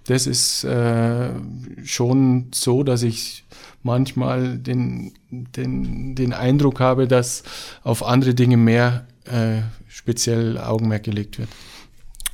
das 0.09 0.25
ist 0.25 0.63
äh, 0.63 1.29
schon 1.83 2.47
so, 2.51 2.83
dass 2.83 3.03
ich 3.03 3.45
manchmal 3.83 4.57
den, 4.57 5.13
den, 5.29 6.15
den 6.15 6.33
Eindruck 6.33 6.79
habe, 6.79 7.07
dass 7.07 7.43
auf 7.83 8.03
andere 8.03 8.33
Dinge 8.33 8.57
mehr 8.57 9.05
äh, 9.25 9.61
speziell 9.87 10.57
Augenmerk 10.57 11.03
gelegt 11.03 11.37
wird. 11.37 11.49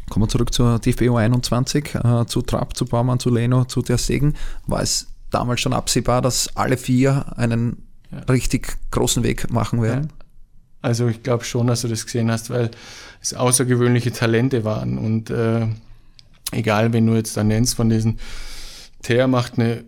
Kommen 0.09 0.23
wir 0.23 0.29
zurück 0.29 0.53
zur 0.53 0.79
DFB 0.79 1.09
21 1.09 1.95
äh, 1.95 2.25
zu 2.27 2.41
Trapp, 2.43 2.77
zu 2.77 2.85
Baumann, 2.85 3.19
zu 3.19 3.29
Leno, 3.29 3.65
zu 3.65 3.81
Der 3.81 3.97
Segen. 3.97 4.35
War 4.67 4.81
es 4.81 5.07
damals 5.29 5.59
schon 5.59 5.73
absehbar, 5.73 6.21
dass 6.21 6.55
alle 6.55 6.77
vier 6.77 7.37
einen 7.37 7.83
ja. 8.09 8.19
richtig 8.19 8.77
großen 8.91 9.23
Weg 9.23 9.51
machen 9.51 9.81
werden? 9.81 10.09
Ja. 10.09 10.25
Also 10.81 11.07
ich 11.07 11.23
glaube 11.23 11.43
schon, 11.43 11.67
dass 11.67 11.81
du 11.81 11.89
das 11.89 12.05
gesehen 12.05 12.31
hast, 12.31 12.49
weil 12.51 12.71
es 13.19 13.33
außergewöhnliche 13.33 14.13
Talente 14.13 14.63
waren. 14.63 14.97
Und 14.97 15.29
äh, 15.31 15.67
egal, 16.51 16.93
wenn 16.93 17.05
du 17.05 17.15
jetzt 17.15 17.37
da 17.37 17.43
nennst 17.43 17.75
von 17.75 17.89
diesen, 17.89 18.19
Ter 19.01 19.27
macht 19.27 19.59
eine 19.59 19.83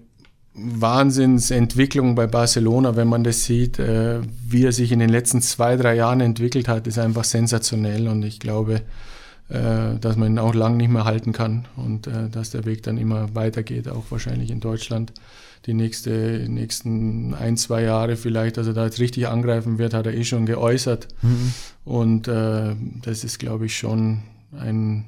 Wahnsinnsentwicklung 0.53 2.15
bei 2.15 2.27
Barcelona, 2.27 2.95
wenn 2.95 3.07
man 3.07 3.23
das 3.23 3.45
sieht, 3.45 3.79
äh, 3.79 4.19
wie 4.47 4.65
er 4.65 4.71
sich 4.71 4.91
in 4.91 4.99
den 4.99 5.09
letzten 5.09 5.41
zwei, 5.41 5.75
drei 5.75 5.95
Jahren 5.95 6.19
entwickelt 6.19 6.67
hat, 6.67 6.87
ist 6.87 6.99
einfach 6.99 7.23
sensationell. 7.23 8.07
Und 8.07 8.23
ich 8.23 8.39
glaube, 8.39 8.81
äh, 9.49 9.97
dass 9.99 10.15
man 10.17 10.33
ihn 10.33 10.39
auch 10.39 10.53
lang 10.53 10.77
nicht 10.77 10.89
mehr 10.89 11.05
halten 11.05 11.31
kann 11.31 11.65
und 11.75 12.07
äh, 12.07 12.29
dass 12.29 12.49
der 12.49 12.65
Weg 12.65 12.83
dann 12.83 12.97
immer 12.97 13.33
weitergeht, 13.35 13.87
auch 13.87 14.05
wahrscheinlich 14.09 14.51
in 14.51 14.59
Deutschland 14.59 15.13
die 15.65 15.73
nächste, 15.73 16.45
nächsten 16.47 17.33
ein, 17.33 17.57
zwei 17.57 17.83
Jahre 17.83 18.15
vielleicht, 18.15 18.57
dass 18.57 18.67
er 18.67 18.73
da 18.73 18.85
jetzt 18.85 18.99
richtig 18.99 19.27
angreifen 19.27 19.77
wird, 19.77 19.93
hat 19.93 20.05
er 20.05 20.13
eh 20.13 20.23
schon 20.23 20.45
geäußert. 20.45 21.07
Mhm. 21.21 21.53
Und 21.85 22.27
äh, 22.27 22.75
das 23.03 23.23
ist, 23.23 23.39
glaube 23.39 23.65
ich, 23.65 23.77
schon 23.77 24.23
ein, 24.57 25.05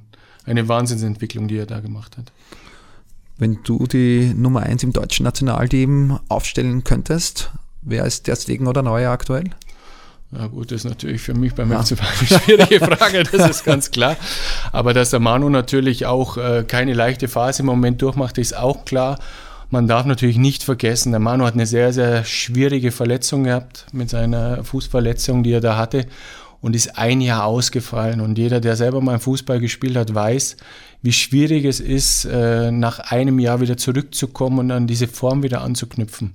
eine 0.49 0.67
Wahnsinnsentwicklung, 0.67 1.47
die 1.47 1.57
er 1.57 1.65
da 1.65 1.79
gemacht 1.79 2.17
hat. 2.17 2.31
Wenn 3.37 3.59
du 3.63 3.85
die 3.87 4.33
Nummer 4.35 4.63
1 4.63 4.83
im 4.83 4.91
deutschen 4.91 5.23
Nationalteam 5.23 6.19
aufstellen 6.27 6.83
könntest, 6.83 7.51
wer 7.81 8.05
ist 8.05 8.27
der 8.27 8.35
Stegen 8.35 8.67
oder 8.67 8.81
Neuer 8.81 9.11
aktuell? 9.11 9.45
Na 10.31 10.47
gut, 10.47 10.71
das 10.71 10.83
ist 10.83 10.89
natürlich 10.89 11.21
für 11.21 11.33
mich 11.33 11.55
beim 11.55 11.71
ja. 11.71 11.81
FC 11.81 11.93
eine 11.93 12.39
schwierige 12.39 12.79
Frage, 12.79 13.23
das 13.23 13.49
ist 13.49 13.65
ganz 13.65 13.91
klar. 13.91 14.17
Aber 14.71 14.93
dass 14.93 15.09
der 15.09 15.19
Manu 15.19 15.49
natürlich 15.49 16.05
auch 16.05 16.37
äh, 16.37 16.63
keine 16.67 16.93
leichte 16.93 17.27
Phase 17.27 17.61
im 17.61 17.65
Moment 17.67 18.01
durchmacht, 18.01 18.37
ist 18.37 18.55
auch 18.55 18.85
klar. 18.85 19.17
Man 19.71 19.87
darf 19.87 20.05
natürlich 20.05 20.37
nicht 20.37 20.63
vergessen, 20.63 21.11
der 21.11 21.19
Manu 21.19 21.45
hat 21.45 21.53
eine 21.53 21.65
sehr, 21.65 21.93
sehr 21.93 22.25
schwierige 22.25 22.91
Verletzung 22.91 23.45
gehabt 23.45 23.85
mit 23.91 24.09
seiner 24.09 24.63
Fußverletzung, 24.63 25.43
die 25.43 25.53
er 25.53 25.61
da 25.61 25.77
hatte 25.77 26.05
und 26.61 26.75
ist 26.75 26.97
ein 26.97 27.21
Jahr 27.21 27.45
ausgefallen. 27.45 28.21
Und 28.21 28.37
jeder, 28.37 28.59
der 28.59 28.75
selber 28.75 29.01
mal 29.01 29.19
Fußball 29.19 29.59
gespielt 29.59 29.95
hat, 29.95 30.13
weiß, 30.13 30.57
wie 31.01 31.13
schwierig 31.13 31.65
es 31.65 31.79
ist, 31.79 32.25
äh, 32.25 32.71
nach 32.71 32.99
einem 32.99 33.39
Jahr 33.39 33.61
wieder 33.61 33.77
zurückzukommen 33.77 34.59
und 34.59 34.71
an 34.71 34.87
diese 34.87 35.07
Form 35.07 35.43
wieder 35.43 35.61
anzuknüpfen. 35.61 36.33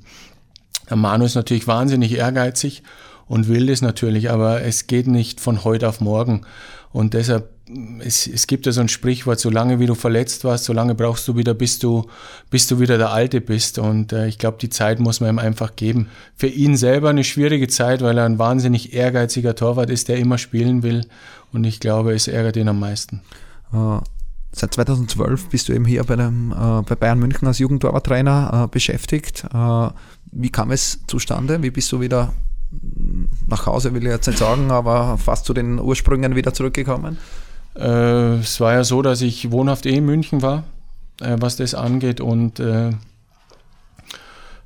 Der 0.89 0.97
Manu 0.97 1.25
ist 1.25 1.35
natürlich 1.35 1.66
wahnsinnig 1.66 2.12
ehrgeizig 2.12 2.83
und 3.27 3.49
will 3.49 3.66
das 3.66 3.83
natürlich, 3.83 4.31
aber 4.31 4.62
es 4.62 4.87
geht 4.87 5.07
nicht 5.07 5.41
von 5.41 5.64
heute 5.64 5.89
auf 5.89 6.01
morgen. 6.01 6.43
Und 6.93 7.14
deshalb, 7.14 7.51
es, 8.01 8.27
es 8.27 8.47
gibt 8.47 8.67
ja 8.67 8.73
so 8.73 8.81
ein 8.81 8.89
Sprichwort, 8.89 9.41
solange 9.41 9.81
wie 9.81 9.87
du 9.87 9.95
verletzt 9.95 10.45
warst, 10.45 10.65
solange 10.65 10.95
brauchst 10.95 11.27
du 11.29 11.37
wieder, 11.37 11.55
bis 11.55 11.79
du, 11.79 12.07
bis 12.51 12.67
du 12.67 12.81
wieder 12.81 12.99
der 12.99 13.11
Alte 13.11 13.41
bist. 13.41 13.79
Und 13.79 14.12
äh, 14.12 14.27
ich 14.27 14.39
glaube, 14.39 14.59
die 14.61 14.69
Zeit 14.69 15.01
muss 15.01 15.21
man 15.21 15.31
ihm 15.31 15.39
einfach 15.39 15.77
geben. 15.77 16.09
Für 16.37 16.49
ihn 16.49 16.77
selber 16.77 17.11
eine 17.11 17.25
schwierige 17.25 17.69
Zeit, 17.69 18.03
weil 18.03 18.19
er 18.19 18.25
ein 18.25 18.39
wahnsinnig 18.39 18.93
ehrgeiziger 18.93 19.55
Torwart 19.55 19.91
ist, 19.91 20.09
der 20.09 20.19
immer 20.19 20.39
spielen 20.39 20.83
will. 20.83 21.07
Und 21.53 21.65
ich 21.65 21.81
glaube, 21.81 22.15
es 22.15 22.29
ärgert 22.29 22.57
ihn 22.57 22.69
am 22.69 22.81
meisten. 22.81 23.23
Uh 23.73 24.01
Seit 24.57 24.73
2012 24.73 25.49
bist 25.49 25.69
du 25.69 25.73
eben 25.73 25.85
hier 25.85 26.05
bei, 26.05 26.15
dem, 26.15 26.53
äh, 26.53 26.83
bei 26.83 26.95
Bayern 26.95 27.19
München 27.19 27.49
als 27.49 27.59
Jugendtorwarttrainer 27.59 28.65
äh, 28.65 28.69
beschäftigt. 28.69 29.45
Äh, 29.53 29.89
wie 30.31 30.51
kam 30.51 30.71
es 30.71 31.01
zustande? 31.09 31.61
Wie 31.65 31.73
bist 31.73 31.91
du 31.91 32.01
wieder 32.01 32.33
nach 33.49 33.67
Hause, 33.67 33.93
will 33.95 34.05
ich 34.05 34.11
jetzt 34.11 34.29
nicht 34.29 34.39
sagen, 34.39 34.71
aber 34.71 35.19
fast 35.19 35.45
zu 35.45 35.55
den 35.55 35.81
Ursprüngen 35.81 36.37
wieder 36.37 36.55
zurückgekommen? 36.55 37.19
Äh, 37.77 38.39
es 38.39 38.61
war 38.61 38.75
ja 38.75 38.85
so, 38.85 39.03
dass 39.03 39.20
ich 39.20 39.51
wohnhaft 39.51 39.87
eh 39.87 39.97
in 39.97 40.07
München 40.07 40.43
war, 40.43 40.64
äh, 41.20 41.37
was 41.39 41.57
das 41.57 41.75
angeht 41.75 42.20
und 42.20 42.61
äh, 42.61 42.91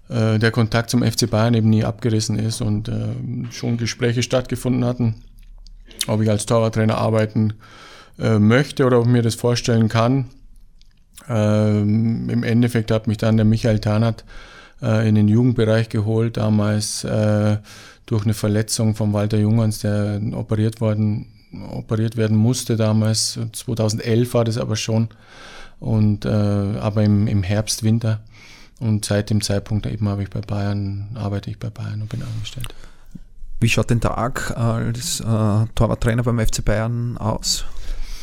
äh 0.08 0.38
der 0.38 0.50
Kontakt 0.50 0.90
zum 0.90 1.02
FC 1.02 1.28
Bayern 1.30 1.54
eben 1.54 1.70
nie 1.70 1.84
abgerissen 1.84 2.38
ist 2.38 2.60
und 2.60 2.88
äh, 2.88 3.50
schon 3.50 3.78
Gespräche 3.78 4.22
stattgefunden 4.22 4.84
hatten, 4.84 5.16
ob 6.06 6.20
ich 6.20 6.30
als 6.30 6.46
Torwarttrainer 6.46 6.98
arbeiten 6.98 7.54
äh, 8.18 8.38
möchte 8.38 8.84
oder 8.84 8.98
ob 8.98 9.06
ich 9.06 9.12
mir 9.12 9.22
das 9.22 9.34
vorstellen 9.34 9.88
kann. 9.88 10.26
Ähm, 11.28 12.28
Im 12.30 12.42
Endeffekt 12.42 12.90
hat 12.90 13.06
mich 13.06 13.18
dann 13.18 13.36
der 13.36 13.46
Michael 13.46 13.80
Tarnat 13.80 14.24
in 14.80 15.16
den 15.16 15.26
Jugendbereich 15.26 15.88
geholt, 15.88 16.36
damals 16.36 17.00
durch 17.00 18.22
eine 18.22 18.32
Verletzung 18.32 18.94
von 18.94 19.12
Walter 19.12 19.36
Jungens, 19.36 19.80
der 19.80 20.20
operiert 20.34 20.80
worden, 20.80 21.26
operiert 21.70 22.16
werden 22.16 22.36
musste 22.36 22.76
damals. 22.76 23.38
2011 23.52 24.34
war 24.34 24.44
das 24.44 24.58
aber 24.58 24.76
schon. 24.76 25.08
Und 25.80 26.24
äh, 26.24 26.28
aber 26.28 27.04
im, 27.04 27.26
im 27.26 27.42
Herbst, 27.42 27.82
Winter. 27.82 28.20
Und 28.80 29.04
seit 29.04 29.30
dem 29.30 29.40
Zeitpunkt 29.40 29.86
eben 29.86 30.08
habe 30.08 30.22
ich 30.22 30.30
bei 30.30 30.40
Bayern, 30.40 31.08
arbeite 31.14 31.50
ich 31.50 31.58
bei 31.58 31.70
Bayern 31.70 32.02
und 32.02 32.08
bin 32.08 32.22
angestellt. 32.22 32.74
Wie 33.60 33.68
schaut 33.68 33.90
den 33.90 34.00
Tag 34.00 34.56
als 34.56 35.20
äh, 35.20 35.24
Torwarttrainer 35.24 36.22
beim 36.22 36.38
FC 36.38 36.64
Bayern 36.64 37.18
aus? 37.18 37.64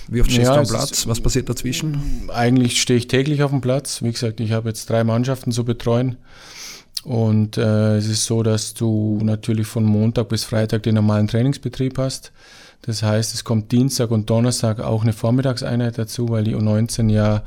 Wie 0.08 0.22
oft 0.22 0.32
stehst 0.32 0.48
ja, 0.48 0.54
du 0.54 0.62
am 0.62 0.68
Platz? 0.68 1.08
Was 1.08 1.20
passiert 1.20 1.50
dazwischen? 1.50 2.30
Eigentlich 2.34 2.82
stehe 2.82 2.98
ich 2.98 3.08
täglich 3.08 3.44
auf 3.44 3.52
dem 3.52 3.60
Platz. 3.62 4.02
Wie 4.02 4.12
gesagt, 4.12 4.40
ich 4.40 4.52
habe 4.52 4.70
jetzt 4.70 4.90
drei 4.90 5.04
Mannschaften 5.04 5.52
zu 5.52 5.66
betreuen. 5.66 6.18
Und 7.04 7.58
äh, 7.58 7.98
es 7.98 8.08
ist 8.08 8.26
so, 8.26 8.44
dass 8.44 8.74
du 8.74 9.20
natürlich 9.22 9.68
von 9.68 9.84
Montag 9.84 10.30
bis 10.30 10.44
Freitag 10.44 10.84
den 10.84 10.96
normalen 10.96 11.28
Trainingsbetrieb 11.28 11.98
hast. 11.98 12.32
Das 12.86 13.02
heißt, 13.02 13.34
es 13.34 13.44
kommt 13.44 13.72
Dienstag 13.72 14.12
und 14.12 14.30
Donnerstag 14.30 14.80
auch 14.80 15.04
eine 15.04 15.14
Vormittagseinheit 15.14 15.98
dazu, 15.98 16.30
weil 16.30 16.44
die 16.44 16.56
U19 16.56 17.10
ja 17.10 17.44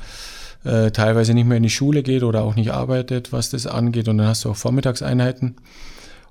äh, 0.64 0.90
teilweise 0.90 1.34
nicht 1.34 1.46
mehr 1.46 1.56
in 1.56 1.62
die 1.62 1.70
Schule 1.70 2.02
geht 2.02 2.24
oder 2.24 2.42
auch 2.42 2.56
nicht 2.56 2.72
arbeitet, 2.72 3.32
was 3.32 3.50
das 3.50 3.66
angeht. 3.66 4.08
Und 4.08 4.18
dann 4.18 4.26
hast 4.26 4.44
du 4.44 4.50
auch 4.50 4.56
Vormittagseinheiten. 4.56 5.56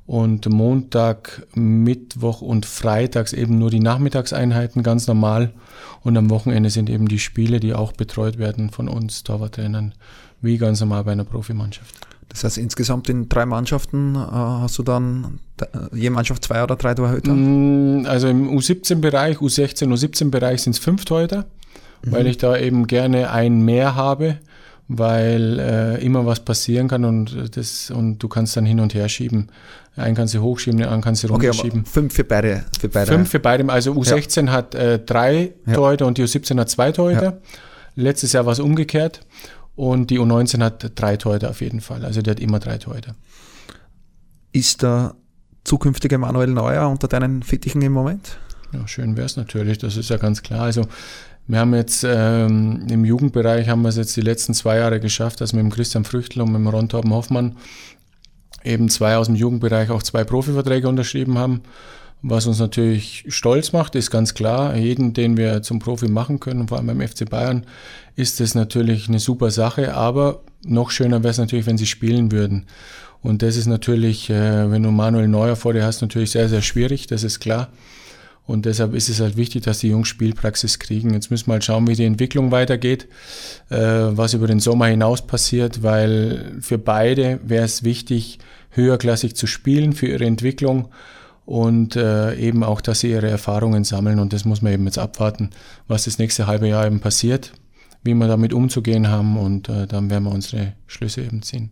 Und 0.05 0.47
Montag, 0.49 1.45
Mittwoch 1.53 2.41
und 2.41 2.65
Freitags 2.65 3.33
eben 3.33 3.57
nur 3.57 3.69
die 3.69 3.81
Nachmittagseinheiten 3.81 4.83
ganz 4.83 5.07
normal. 5.07 5.51
Und 6.01 6.17
am 6.17 6.29
Wochenende 6.29 6.69
sind 6.69 6.89
eben 6.89 7.07
die 7.07 7.19
Spiele, 7.19 7.59
die 7.59 7.73
auch 7.73 7.91
betreut 7.91 8.37
werden 8.37 8.69
von 8.69 8.87
uns 8.87 9.23
Torwarttrainern, 9.23 9.93
wie 10.41 10.57
ganz 10.57 10.79
normal 10.79 11.03
bei 11.03 11.11
einer 11.11 11.25
Profimannschaft. 11.25 12.06
Das 12.37 12.43
heißt, 12.43 12.57
insgesamt 12.59 13.09
in 13.09 13.29
drei 13.29 13.47
Mannschaften 13.47 14.15
äh, 14.15 14.19
hast 14.19 14.77
du 14.77 14.83
dann 14.83 15.39
äh, 15.59 15.65
je 15.95 16.11
Mannschaft 16.11 16.43
zwei 16.43 16.63
oder 16.63 16.75
drei 16.75 16.93
Torhüter? 16.93 17.33
Mm, 17.33 18.05
also 18.05 18.27
im 18.27 18.55
U17-Bereich, 18.55 19.37
U16, 19.37 19.87
U17-Bereich 19.87 20.61
sind 20.61 20.73
es 20.73 20.79
fünf 20.79 21.05
Torhüter, 21.05 21.45
mhm. 22.03 22.11
weil 22.11 22.27
ich 22.27 22.37
da 22.37 22.55
eben 22.55 22.85
gerne 22.85 23.31
einen 23.31 23.61
mehr 23.61 23.95
habe, 23.95 24.37
weil 24.87 25.59
äh, 25.59 26.05
immer 26.05 26.27
was 26.27 26.41
passieren 26.41 26.87
kann 26.87 27.05
und, 27.05 27.57
das, 27.57 27.89
und 27.89 28.19
du 28.19 28.27
kannst 28.27 28.55
dann 28.55 28.65
hin 28.65 28.79
und 28.79 28.93
her 28.93 29.09
schieben. 29.09 29.49
Einen 29.95 30.15
kannst 30.15 30.35
du 30.35 30.41
hochschieben, 30.41 30.77
den 30.77 30.85
anderen 30.85 31.01
kannst 31.01 31.23
du 31.23 31.29
runterschieben. 31.29 31.79
Okay, 31.79 31.89
fünf 31.91 32.13
für 32.13 32.23
beide, 32.23 32.65
für 32.79 32.87
beide. 32.87 33.11
Fünf 33.11 33.29
für 33.31 33.39
beide. 33.39 33.67
Also 33.67 33.93
U16 33.93 34.45
ja. 34.45 34.51
hat 34.51 34.75
äh, 34.75 34.99
drei 34.99 35.53
ja. 35.65 35.73
Torhüter 35.73 36.05
und 36.05 36.19
die 36.19 36.23
U17 36.23 36.59
hat 36.59 36.69
zwei 36.69 36.91
Torhüter. 36.91 37.23
Ja. 37.23 37.37
Letztes 37.95 38.31
Jahr 38.33 38.45
war 38.45 38.53
es 38.53 38.59
umgekehrt. 38.59 39.21
Und 39.77 40.09
die 40.09 40.19
U19 40.19 40.61
hat 40.63 40.91
drei 40.99 41.17
Torhüter 41.17 41.51
auf 41.51 41.61
jeden 41.61 41.81
Fall. 41.81 42.03
Also 42.03 42.23
die 42.23 42.31
hat 42.31 42.39
immer 42.39 42.57
drei 42.59 42.79
Torhüter. 42.79 43.15
Ist 44.51 44.81
der 44.81 45.15
zukünftige 45.63 46.17
Manuel 46.17 46.47
Neuer 46.47 46.89
unter 46.89 47.07
deinen 47.07 47.43
Fittichen 47.43 47.83
im 47.83 47.93
Moment? 47.93 48.39
Ja, 48.73 48.87
schön 48.87 49.15
wäre 49.15 49.27
es 49.27 49.37
natürlich, 49.37 49.77
das 49.77 49.95
ist 49.95 50.09
ja 50.09 50.17
ganz 50.17 50.41
klar. 50.41 50.61
Also 50.61 50.87
wir 51.45 51.59
haben 51.59 51.75
jetzt 51.75 52.03
ähm, 52.03 52.87
im 52.89 53.05
Jugendbereich 53.05 53.69
haben 53.69 53.83
wir 53.83 53.89
es 53.89 53.97
jetzt 53.97 54.17
die 54.17 54.21
letzten 54.21 54.55
zwei 54.55 54.77
Jahre 54.77 54.99
geschafft, 54.99 55.41
dass 55.41 55.53
wir 55.53 55.61
mit 55.61 55.71
dem 55.71 55.75
Christian 55.75 56.05
Früchtel 56.05 56.41
und 56.41 56.51
mit 56.51 56.59
dem 56.59 56.67
Ron 56.67 56.89
Torben 56.89 57.13
Hoffmann 57.13 57.55
eben 58.63 58.89
zwei 58.89 59.15
aus 59.15 59.27
dem 59.27 59.35
Jugendbereich 59.35 59.91
auch 59.91 60.01
zwei 60.01 60.23
Profiverträge 60.23 60.89
unterschrieben 60.89 61.37
haben. 61.37 61.61
Was 62.23 62.47
uns 62.47 62.59
natürlich 62.59 63.25
stolz 63.27 63.73
macht, 63.73 63.95
ist 63.95 64.09
ganz 64.09 64.33
klar, 64.33 64.75
jeden, 64.75 65.13
den 65.13 65.37
wir 65.37 65.61
zum 65.61 65.79
Profi 65.79 66.07
machen 66.07 66.39
können, 66.39 66.67
vor 66.67 66.77
allem 66.77 66.87
beim 66.87 67.07
FC 67.07 67.29
Bayern, 67.29 67.65
ist 68.15 68.39
das 68.39 68.55
natürlich 68.55 69.07
eine 69.07 69.19
super 69.19 69.51
Sache, 69.51 69.93
aber 69.93 70.41
noch 70.65 70.89
schöner 70.89 71.21
wäre 71.21 71.31
es 71.31 71.37
natürlich, 71.37 71.67
wenn 71.67 71.77
sie 71.77 71.85
spielen 71.85 72.31
würden. 72.31 72.65
Und 73.21 73.43
das 73.43 73.55
ist 73.55 73.67
natürlich, 73.67 74.29
äh, 74.29 74.71
wenn 74.71 74.83
du 74.83 74.91
Manuel 74.91 75.27
Neuer 75.27 75.55
vor 75.55 75.73
dir 75.73 75.85
hast, 75.85 76.01
natürlich 76.01 76.31
sehr, 76.31 76.49
sehr 76.49 76.61
schwierig, 76.61 77.07
das 77.07 77.23
ist 77.23 77.39
klar. 77.39 77.69
Und 78.47 78.65
deshalb 78.65 78.93
ist 78.95 79.09
es 79.09 79.19
halt 79.19 79.35
wichtig, 79.35 79.63
dass 79.63 79.79
die 79.79 79.89
Jungs 79.89 80.07
Spielpraxis 80.07 80.79
kriegen. 80.79 81.13
Jetzt 81.13 81.29
müssen 81.29 81.47
wir 81.47 81.53
halt 81.53 81.65
schauen, 81.65 81.85
wie 81.85 81.95
die 81.95 82.05
Entwicklung 82.05 82.51
weitergeht, 82.51 83.07
äh, 83.69 83.77
was 83.77 84.33
über 84.33 84.47
den 84.47 84.61
Sommer 84.61 84.87
hinaus 84.87 85.27
passiert, 85.27 85.83
weil 85.83 86.55
für 86.61 86.77
beide 86.77 87.39
wäre 87.43 87.65
es 87.65 87.83
wichtig, 87.83 88.39
höherklassig 88.71 89.35
zu 89.35 89.47
spielen 89.47 89.93
für 89.93 90.07
ihre 90.07 90.25
Entwicklung 90.25 90.89
und 91.47 91.95
äh, 91.95 92.35
eben 92.35 92.61
auch, 92.61 92.81
dass 92.81 92.99
sie 92.99 93.09
ihre 93.09 93.29
Erfahrungen 93.29 93.85
sammeln. 93.85 94.19
Und 94.19 94.33
das 94.33 94.43
muss 94.43 94.61
man 94.61 94.73
eben 94.73 94.85
jetzt 94.85 94.99
abwarten, 94.99 95.51
was 95.87 96.03
das 96.03 96.19
nächste 96.19 96.45
halbe 96.45 96.67
Jahr 96.67 96.85
eben 96.85 96.99
passiert, 96.99 97.53
wie 98.03 98.13
wir 98.13 98.27
damit 98.27 98.53
umzugehen 98.53 99.07
haben 99.07 99.37
und 99.37 99.69
äh, 99.69 99.87
dann 99.87 100.09
werden 100.09 100.25
wir 100.25 100.31
unsere 100.31 100.73
Schlüsse 100.87 101.21
eben 101.21 101.41
ziehen. 101.41 101.69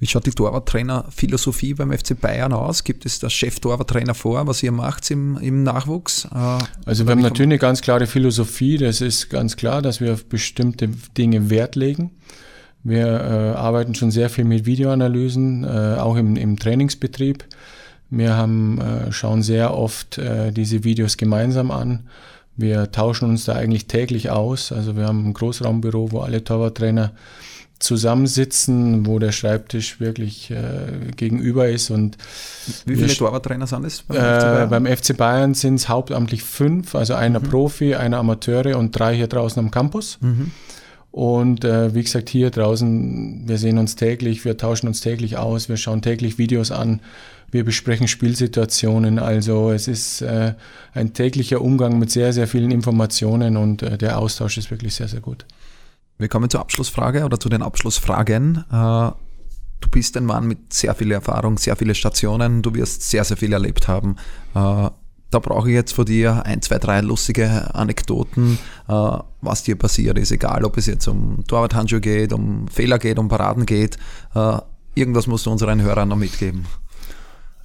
Wie 0.00 0.06
schaut 0.06 0.26
die 0.26 0.32
Torwarttrainer-Philosophie 0.32 1.72
beim 1.72 1.92
FC 1.92 2.20
Bayern 2.20 2.52
aus? 2.52 2.84
Gibt 2.84 3.06
es 3.06 3.18
das 3.18 3.32
Chef-Torwarttrainer 3.32 4.14
vor, 4.14 4.46
was 4.46 4.62
ihr 4.62 4.72
macht 4.72 5.10
im, 5.10 5.38
im 5.38 5.62
Nachwuchs? 5.62 6.26
Äh, 6.26 6.58
also 6.84 7.06
wir 7.06 7.12
haben 7.12 7.22
natürlich 7.22 7.48
eine 7.48 7.58
ganz 7.58 7.80
klare 7.80 8.06
Philosophie. 8.06 8.76
Das 8.76 9.00
ist 9.00 9.30
ganz 9.30 9.56
klar, 9.56 9.80
dass 9.80 10.02
wir 10.02 10.12
auf 10.12 10.26
bestimmte 10.26 10.90
Dinge 11.16 11.48
Wert 11.48 11.74
legen. 11.74 12.10
Wir 12.82 13.06
äh, 13.06 13.56
arbeiten 13.56 13.94
schon 13.94 14.10
sehr 14.10 14.28
viel 14.28 14.44
mit 14.44 14.66
Videoanalysen, 14.66 15.64
äh, 15.64 15.96
auch 15.98 16.16
im, 16.16 16.36
im 16.36 16.58
Trainingsbetrieb. 16.58 17.46
Wir 18.10 18.36
haben, 18.36 18.80
äh, 18.80 19.12
schauen 19.12 19.42
sehr 19.42 19.74
oft 19.74 20.18
äh, 20.18 20.52
diese 20.52 20.84
Videos 20.84 21.16
gemeinsam 21.16 21.70
an. 21.70 22.08
Wir 22.56 22.90
tauschen 22.90 23.28
uns 23.28 23.44
da 23.44 23.54
eigentlich 23.54 23.86
täglich 23.86 24.30
aus. 24.30 24.72
Also 24.72 24.96
wir 24.96 25.06
haben 25.06 25.28
ein 25.28 25.32
Großraumbüro, 25.32 26.12
wo 26.12 26.20
alle 26.20 26.44
Torwarttrainer 26.44 27.12
zusammensitzen, 27.78 29.06
wo 29.06 29.18
der 29.18 29.32
Schreibtisch 29.32 30.00
wirklich 30.00 30.50
äh, 30.50 31.12
gegenüber 31.16 31.68
ist. 31.68 31.90
Und 31.90 32.18
Wie 32.84 32.94
viele 32.94 33.14
Torwarttrainer 33.14 33.66
sind 33.66 33.86
es? 33.86 34.02
Beim, 34.02 34.18
äh, 34.18 34.66
beim 34.66 34.86
FC 34.86 35.16
Bayern 35.16 35.54
sind 35.54 35.76
es 35.76 35.88
hauptamtlich 35.88 36.42
fünf, 36.42 36.94
also 36.94 37.14
einer 37.14 37.40
mhm. 37.40 37.44
Profi, 37.44 37.94
einer 37.94 38.18
Amateure 38.18 38.76
und 38.76 38.90
drei 38.90 39.16
hier 39.16 39.28
draußen 39.28 39.58
am 39.58 39.70
Campus. 39.70 40.18
Mhm. 40.20 40.50
Und 41.10 41.64
äh, 41.64 41.94
wie 41.94 42.02
gesagt, 42.02 42.28
hier 42.28 42.50
draußen, 42.50 43.48
wir 43.48 43.58
sehen 43.58 43.78
uns 43.78 43.96
täglich, 43.96 44.44
wir 44.44 44.56
tauschen 44.56 44.86
uns 44.86 45.00
täglich 45.00 45.38
aus, 45.38 45.68
wir 45.68 45.76
schauen 45.76 46.02
täglich 46.02 46.38
Videos 46.38 46.70
an, 46.70 47.00
wir 47.50 47.64
besprechen 47.64 48.08
Spielsituationen. 48.08 49.18
Also 49.18 49.70
es 49.70 49.88
ist 49.88 50.22
äh, 50.22 50.54
ein 50.94 51.12
täglicher 51.12 51.60
Umgang 51.60 51.98
mit 51.98 52.10
sehr, 52.10 52.32
sehr 52.32 52.46
vielen 52.46 52.70
Informationen 52.70 53.56
und 53.56 53.82
äh, 53.82 53.98
der 53.98 54.18
Austausch 54.18 54.58
ist 54.58 54.70
wirklich 54.70 54.94
sehr, 54.94 55.08
sehr 55.08 55.20
gut. 55.20 55.46
Wir 56.18 56.28
kommen 56.28 56.50
zur 56.50 56.60
Abschlussfrage 56.60 57.24
oder 57.24 57.40
zu 57.40 57.48
den 57.48 57.62
Abschlussfragen. 57.62 58.64
Äh, 58.70 59.10
du 59.80 59.88
bist 59.90 60.16
ein 60.16 60.26
Mann 60.26 60.46
mit 60.46 60.72
sehr 60.72 60.94
viel 60.94 61.10
Erfahrung, 61.12 61.58
sehr 61.58 61.76
viele 61.76 61.94
Stationen, 61.94 62.62
du 62.62 62.74
wirst 62.74 63.08
sehr, 63.08 63.24
sehr 63.24 63.36
viel 63.36 63.52
erlebt 63.52 63.88
haben. 63.88 64.16
Äh, 64.54 64.90
da 65.32 65.38
brauche 65.38 65.68
ich 65.68 65.74
jetzt 65.74 65.92
von 65.92 66.04
dir 66.04 66.44
ein, 66.44 66.60
zwei, 66.60 66.78
drei 66.78 67.00
lustige 67.00 67.72
Anekdoten, 67.74 68.58
äh, 68.88 68.92
was 69.40 69.62
dir 69.62 69.76
passiert 69.76 70.18
ist, 70.18 70.32
egal 70.32 70.64
ob 70.64 70.76
es 70.76 70.86
jetzt 70.86 71.06
um 71.06 71.44
Torwarthandschuhe 71.46 72.00
geht, 72.00 72.32
um 72.32 72.68
Fehler 72.68 72.98
geht, 72.98 73.18
um 73.18 73.28
Paraden 73.28 73.64
geht. 73.64 73.96
Irgendwas 74.94 75.26
musst 75.26 75.46
du 75.46 75.50
unseren 75.50 75.80
Hörern 75.80 76.08
noch 76.08 76.16
mitgeben. 76.16 76.66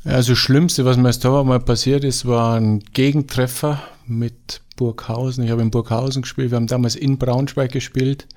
Also 0.06 0.34
das 0.34 0.39
Schlimmste, 0.39 0.86
was 0.86 0.97
mir 0.97 1.08
als 1.08 1.18
Torwart 1.18 1.47
mal 1.47 1.60
passiert 1.60 2.03
ist, 2.03 2.28
war 2.28 2.60
ein 2.60 2.80
Gegentreffer 2.93 3.82
mit 4.06 4.62
Burghausen. 4.76 5.43
Ich 5.43 5.49
habe 5.49 5.64
in 5.64 5.72
Burghausen 5.72 6.22
gespielt. 6.22 6.51
Wir 6.51 6.58
haben 6.58 6.68
damals 6.68 6.95
in 6.95 7.18
Braunschweig 7.18 7.72
gespielt. 7.72 8.28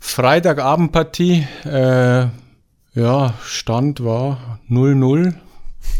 Freitagabendpartie. 0.00 1.46
Äh, 1.66 2.28
ja, 2.94 3.34
Stand 3.44 4.02
war 4.02 4.58
0-0. 4.70 5.34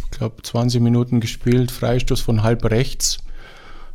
Ich 0.04 0.18
glaube, 0.18 0.42
20 0.42 0.80
Minuten 0.80 1.20
gespielt. 1.20 1.70
Freistoß 1.70 2.22
von 2.22 2.42
halb 2.42 2.64
rechts. 2.64 3.18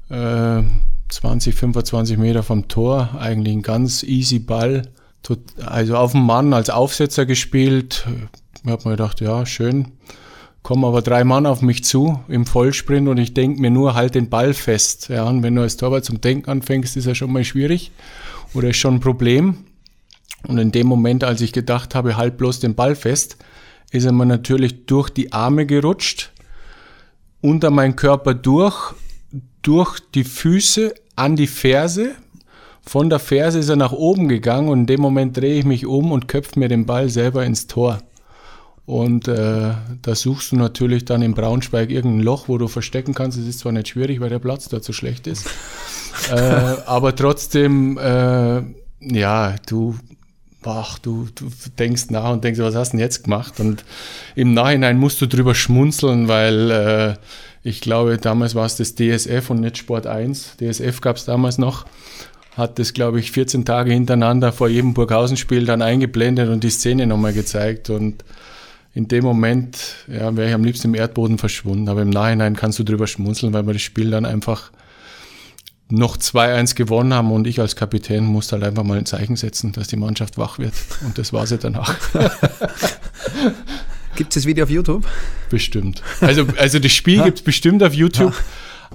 Äh, 0.09 0.61
20, 1.09 1.55
25 1.55 2.19
Meter 2.19 2.43
vom 2.43 2.67
Tor. 2.67 3.15
Eigentlich 3.19 3.55
ein 3.55 3.63
ganz 3.63 4.03
easy 4.03 4.37
Ball. 4.37 4.83
Also 5.65 5.97
auf 5.97 6.11
dem 6.11 6.27
Mann 6.27 6.53
als 6.53 6.69
Aufsetzer 6.69 7.25
gespielt. 7.25 8.05
Ich 8.63 8.69
habe 8.69 8.87
mir 8.87 8.97
gedacht, 8.97 9.19
ja, 9.19 9.47
schön 9.47 9.93
kommen 10.63 10.85
aber 10.85 11.01
drei 11.01 11.23
Mann 11.23 11.45
auf 11.45 11.61
mich 11.61 11.83
zu 11.83 12.19
im 12.27 12.45
Vollsprint 12.45 13.07
und 13.07 13.17
ich 13.17 13.33
denke 13.33 13.61
mir 13.61 13.71
nur, 13.71 13.95
halt 13.95 14.15
den 14.15 14.29
Ball 14.29 14.53
fest. 14.53 15.09
Ja, 15.09 15.23
und 15.23 15.43
wenn 15.43 15.55
du 15.55 15.61
als 15.61 15.77
Torwart 15.77 16.05
zum 16.05 16.21
Denken 16.21 16.49
anfängst, 16.49 16.95
ist 16.97 17.05
ja 17.05 17.15
schon 17.15 17.31
mal 17.31 17.43
schwierig 17.43 17.91
oder 18.53 18.69
ist 18.69 18.77
schon 18.77 18.95
ein 18.95 18.99
Problem. 18.99 19.57
Und 20.47 20.57
in 20.57 20.71
dem 20.71 20.87
Moment, 20.87 21.23
als 21.23 21.41
ich 21.41 21.51
gedacht 21.51 21.95
habe, 21.95 22.17
halt 22.17 22.37
bloß 22.37 22.59
den 22.59 22.75
Ball 22.75 22.95
fest, 22.95 23.37
ist 23.91 24.05
er 24.05 24.11
mir 24.11 24.25
natürlich 24.25 24.85
durch 24.85 25.09
die 25.09 25.33
Arme 25.33 25.65
gerutscht, 25.65 26.31
unter 27.41 27.71
meinen 27.71 27.95
Körper 27.95 28.33
durch, 28.33 28.93
durch 29.61 29.99
die 30.13 30.23
Füße 30.23 30.93
an 31.15 31.35
die 31.35 31.47
Ferse. 31.47 32.11
Von 32.83 33.09
der 33.09 33.19
Ferse 33.19 33.59
ist 33.59 33.69
er 33.69 33.75
nach 33.75 33.91
oben 33.91 34.27
gegangen 34.27 34.69
und 34.69 34.81
in 34.81 34.85
dem 34.87 35.01
Moment 35.01 35.37
drehe 35.37 35.59
ich 35.59 35.65
mich 35.65 35.85
um 35.85 36.11
und 36.11 36.27
köpfe 36.27 36.59
mir 36.59 36.67
den 36.67 36.85
Ball 36.85 37.09
selber 37.09 37.45
ins 37.45 37.67
Tor. 37.67 37.99
Und 38.85 39.27
äh, 39.27 39.73
da 40.01 40.15
suchst 40.15 40.51
du 40.51 40.55
natürlich 40.55 41.05
dann 41.05 41.21
in 41.21 41.33
Braunschweig 41.33 41.91
irgendein 41.91 42.21
Loch, 42.21 42.47
wo 42.47 42.57
du 42.57 42.67
verstecken 42.67 43.13
kannst. 43.13 43.37
Es 43.37 43.47
ist 43.47 43.59
zwar 43.59 43.71
nicht 43.71 43.89
schwierig, 43.89 44.19
weil 44.19 44.29
der 44.29 44.39
Platz 44.39 44.67
da 44.69 44.81
zu 44.81 44.91
schlecht 44.91 45.27
ist. 45.27 45.47
äh, 46.31 46.35
aber 46.35 47.15
trotzdem, 47.15 47.97
äh, 47.97 48.61
ja, 48.99 49.55
du, 49.67 49.95
ach, 50.63 50.99
du, 50.99 51.27
du 51.35 51.49
denkst 51.77 52.09
nach 52.09 52.31
und 52.31 52.43
denkst, 52.43 52.59
was 52.59 52.75
hast 52.75 52.89
du 52.93 52.97
denn 52.97 53.05
jetzt 53.05 53.23
gemacht? 53.23 53.59
Und 53.59 53.85
im 54.35 54.53
Nachhinein 54.53 54.97
musst 54.97 55.21
du 55.21 55.27
drüber 55.27 55.55
schmunzeln, 55.55 56.27
weil 56.27 56.71
äh, 56.71 57.13
ich 57.63 57.81
glaube, 57.81 58.17
damals 58.17 58.55
war 58.55 58.65
es 58.65 58.77
das 58.77 58.95
DSF 58.95 59.51
und 59.51 59.61
nicht 59.61 59.77
Sport 59.77 60.07
1. 60.07 60.57
DSF 60.57 61.01
gab 61.01 61.17
es 61.17 61.25
damals 61.25 61.57
noch 61.57 61.85
hat 62.57 62.79
das, 62.79 62.93
glaube 62.93 63.19
ich, 63.19 63.31
14 63.31 63.65
Tage 63.65 63.93
hintereinander 63.93 64.51
vor 64.51 64.67
jedem 64.67 64.93
Burghausen-Spiel 64.93 65.65
dann 65.65 65.81
eingeblendet 65.81 66.49
und 66.49 66.63
die 66.63 66.69
Szene 66.69 67.07
nochmal 67.07 67.33
gezeigt. 67.33 67.89
Und 67.89 68.25
in 68.93 69.07
dem 69.07 69.23
Moment 69.23 69.95
ja, 70.07 70.35
wäre 70.35 70.49
ich 70.49 70.53
am 70.53 70.63
liebsten 70.63 70.87
im 70.87 70.95
Erdboden 70.95 71.37
verschwunden. 71.37 71.87
Aber 71.87 72.01
im 72.01 72.09
Nachhinein 72.09 72.55
kannst 72.55 72.77
du 72.79 72.83
drüber 72.83 73.07
schmunzeln, 73.07 73.53
weil 73.53 73.65
wir 73.65 73.73
das 73.73 73.81
Spiel 73.81 74.11
dann 74.11 74.25
einfach 74.25 74.71
noch 75.89 76.17
2-1 76.17 76.75
gewonnen 76.75 77.13
haben 77.13 77.31
und 77.31 77.47
ich 77.47 77.59
als 77.59 77.75
Kapitän 77.75 78.25
musste 78.25 78.53
halt 78.53 78.63
einfach 78.63 78.83
mal 78.83 78.97
ein 78.97 79.05
Zeichen 79.05 79.35
setzen, 79.35 79.73
dass 79.73 79.87
die 79.87 79.97
Mannschaft 79.97 80.37
wach 80.37 80.57
wird. 80.57 80.73
Und 81.05 81.17
das 81.17 81.33
war 81.33 81.45
sie 81.45 81.57
danach. 81.57 81.95
gibt 84.15 84.31
es 84.31 84.35
das 84.35 84.45
Video 84.45 84.63
auf 84.63 84.69
YouTube? 84.69 85.05
Bestimmt. 85.49 86.01
Also, 86.21 86.45
also 86.57 86.79
das 86.79 86.91
Spiel 86.93 87.21
gibt 87.23 87.39
es 87.39 87.43
bestimmt 87.43 87.83
auf 87.83 87.93
YouTube. 87.93 88.33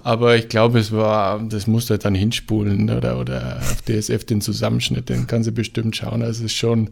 Aber 0.05 0.37
ich 0.37 0.49
glaube, 0.49 0.79
es 0.79 0.93
war, 0.93 1.41
das 1.41 1.67
musst 1.67 1.89
du 1.89 1.93
halt 1.93 2.05
dann 2.05 2.15
hinspulen 2.15 2.91
oder, 2.91 3.19
oder 3.19 3.61
auf 3.61 3.83
DSF 3.83 4.25
den 4.25 4.41
Zusammenschnitt, 4.41 5.09
den 5.09 5.27
kannst 5.27 5.49
du 5.49 5.53
bestimmt 5.53 5.97
schauen. 5.97 6.23
Also 6.23 6.45
es 6.45 6.53
ist 6.53 6.57
schon, 6.57 6.91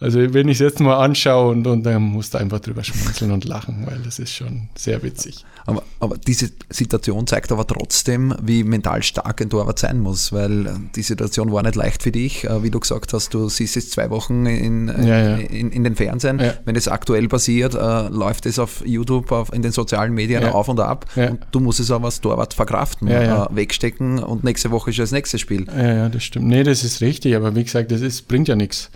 also 0.00 0.18
wenn 0.32 0.48
ich 0.48 0.56
es 0.56 0.60
jetzt 0.60 0.80
mal 0.80 0.96
anschaue 0.96 1.50
und, 1.50 1.66
und 1.66 1.82
dann 1.84 2.02
musst 2.02 2.32
du 2.32 2.38
einfach 2.38 2.60
drüber 2.60 2.82
schmunzeln 2.82 3.32
und 3.32 3.44
lachen, 3.44 3.86
weil 3.86 3.98
das 3.98 4.18
ist 4.18 4.32
schon 4.32 4.68
sehr 4.74 5.02
witzig. 5.02 5.44
Aber, 5.66 5.82
aber 6.00 6.16
diese 6.16 6.50
Situation 6.70 7.26
zeigt 7.26 7.52
aber 7.52 7.66
trotzdem, 7.66 8.34
wie 8.42 8.64
mental 8.64 9.02
stark 9.02 9.42
ein 9.42 9.50
Torwart 9.50 9.78
sein 9.78 9.98
muss, 9.98 10.32
weil 10.32 10.66
äh, 10.66 10.70
die 10.96 11.02
Situation 11.02 11.52
war 11.52 11.62
nicht 11.62 11.74
leicht 11.74 12.02
für 12.02 12.12
dich. 12.12 12.44
Äh, 12.44 12.62
wie 12.62 12.70
du 12.70 12.80
gesagt 12.80 13.12
hast, 13.12 13.34
du 13.34 13.48
siehst 13.48 13.76
es 13.76 13.90
zwei 13.90 14.08
Wochen 14.10 14.46
in, 14.46 14.88
ja, 14.88 15.04
ja. 15.04 15.36
in, 15.36 15.70
in 15.70 15.84
den 15.84 15.96
Fernsehen. 15.96 16.40
Ja. 16.40 16.54
Wenn 16.64 16.76
es 16.76 16.88
aktuell 16.88 17.28
passiert, 17.28 17.74
äh, 17.74 18.08
läuft 18.08 18.46
es 18.46 18.58
auf 18.58 18.82
YouTube, 18.86 19.30
auf, 19.32 19.52
in 19.52 19.62
den 19.62 19.72
sozialen 19.72 20.14
Medien 20.14 20.44
auf 20.44 20.68
und 20.68 20.80
ab. 20.80 21.06
Und 21.14 21.40
du 21.52 21.60
musst 21.60 21.80
es 21.80 21.90
aber 21.90 22.06
als 22.06 22.20
Torwart 22.20 22.54
verkraften, 22.54 23.08
wegstecken 23.08 24.18
und 24.18 24.44
nächste 24.44 24.70
Woche 24.70 24.90
ist 24.90 24.98
das 24.98 25.12
nächste 25.12 25.38
Spiel. 25.38 25.66
Ja, 25.66 25.94
ja, 25.94 26.08
das 26.08 26.24
stimmt. 26.24 26.46
Nee, 26.46 26.62
das 26.62 26.84
ist 26.84 27.00
richtig, 27.00 27.36
aber 27.36 27.54
wie 27.54 27.64
gesagt, 27.64 27.92
das 27.92 28.00
ist, 28.00 28.28
bringt 28.28 28.48
ja 28.48 28.56
nichts. 28.56 28.90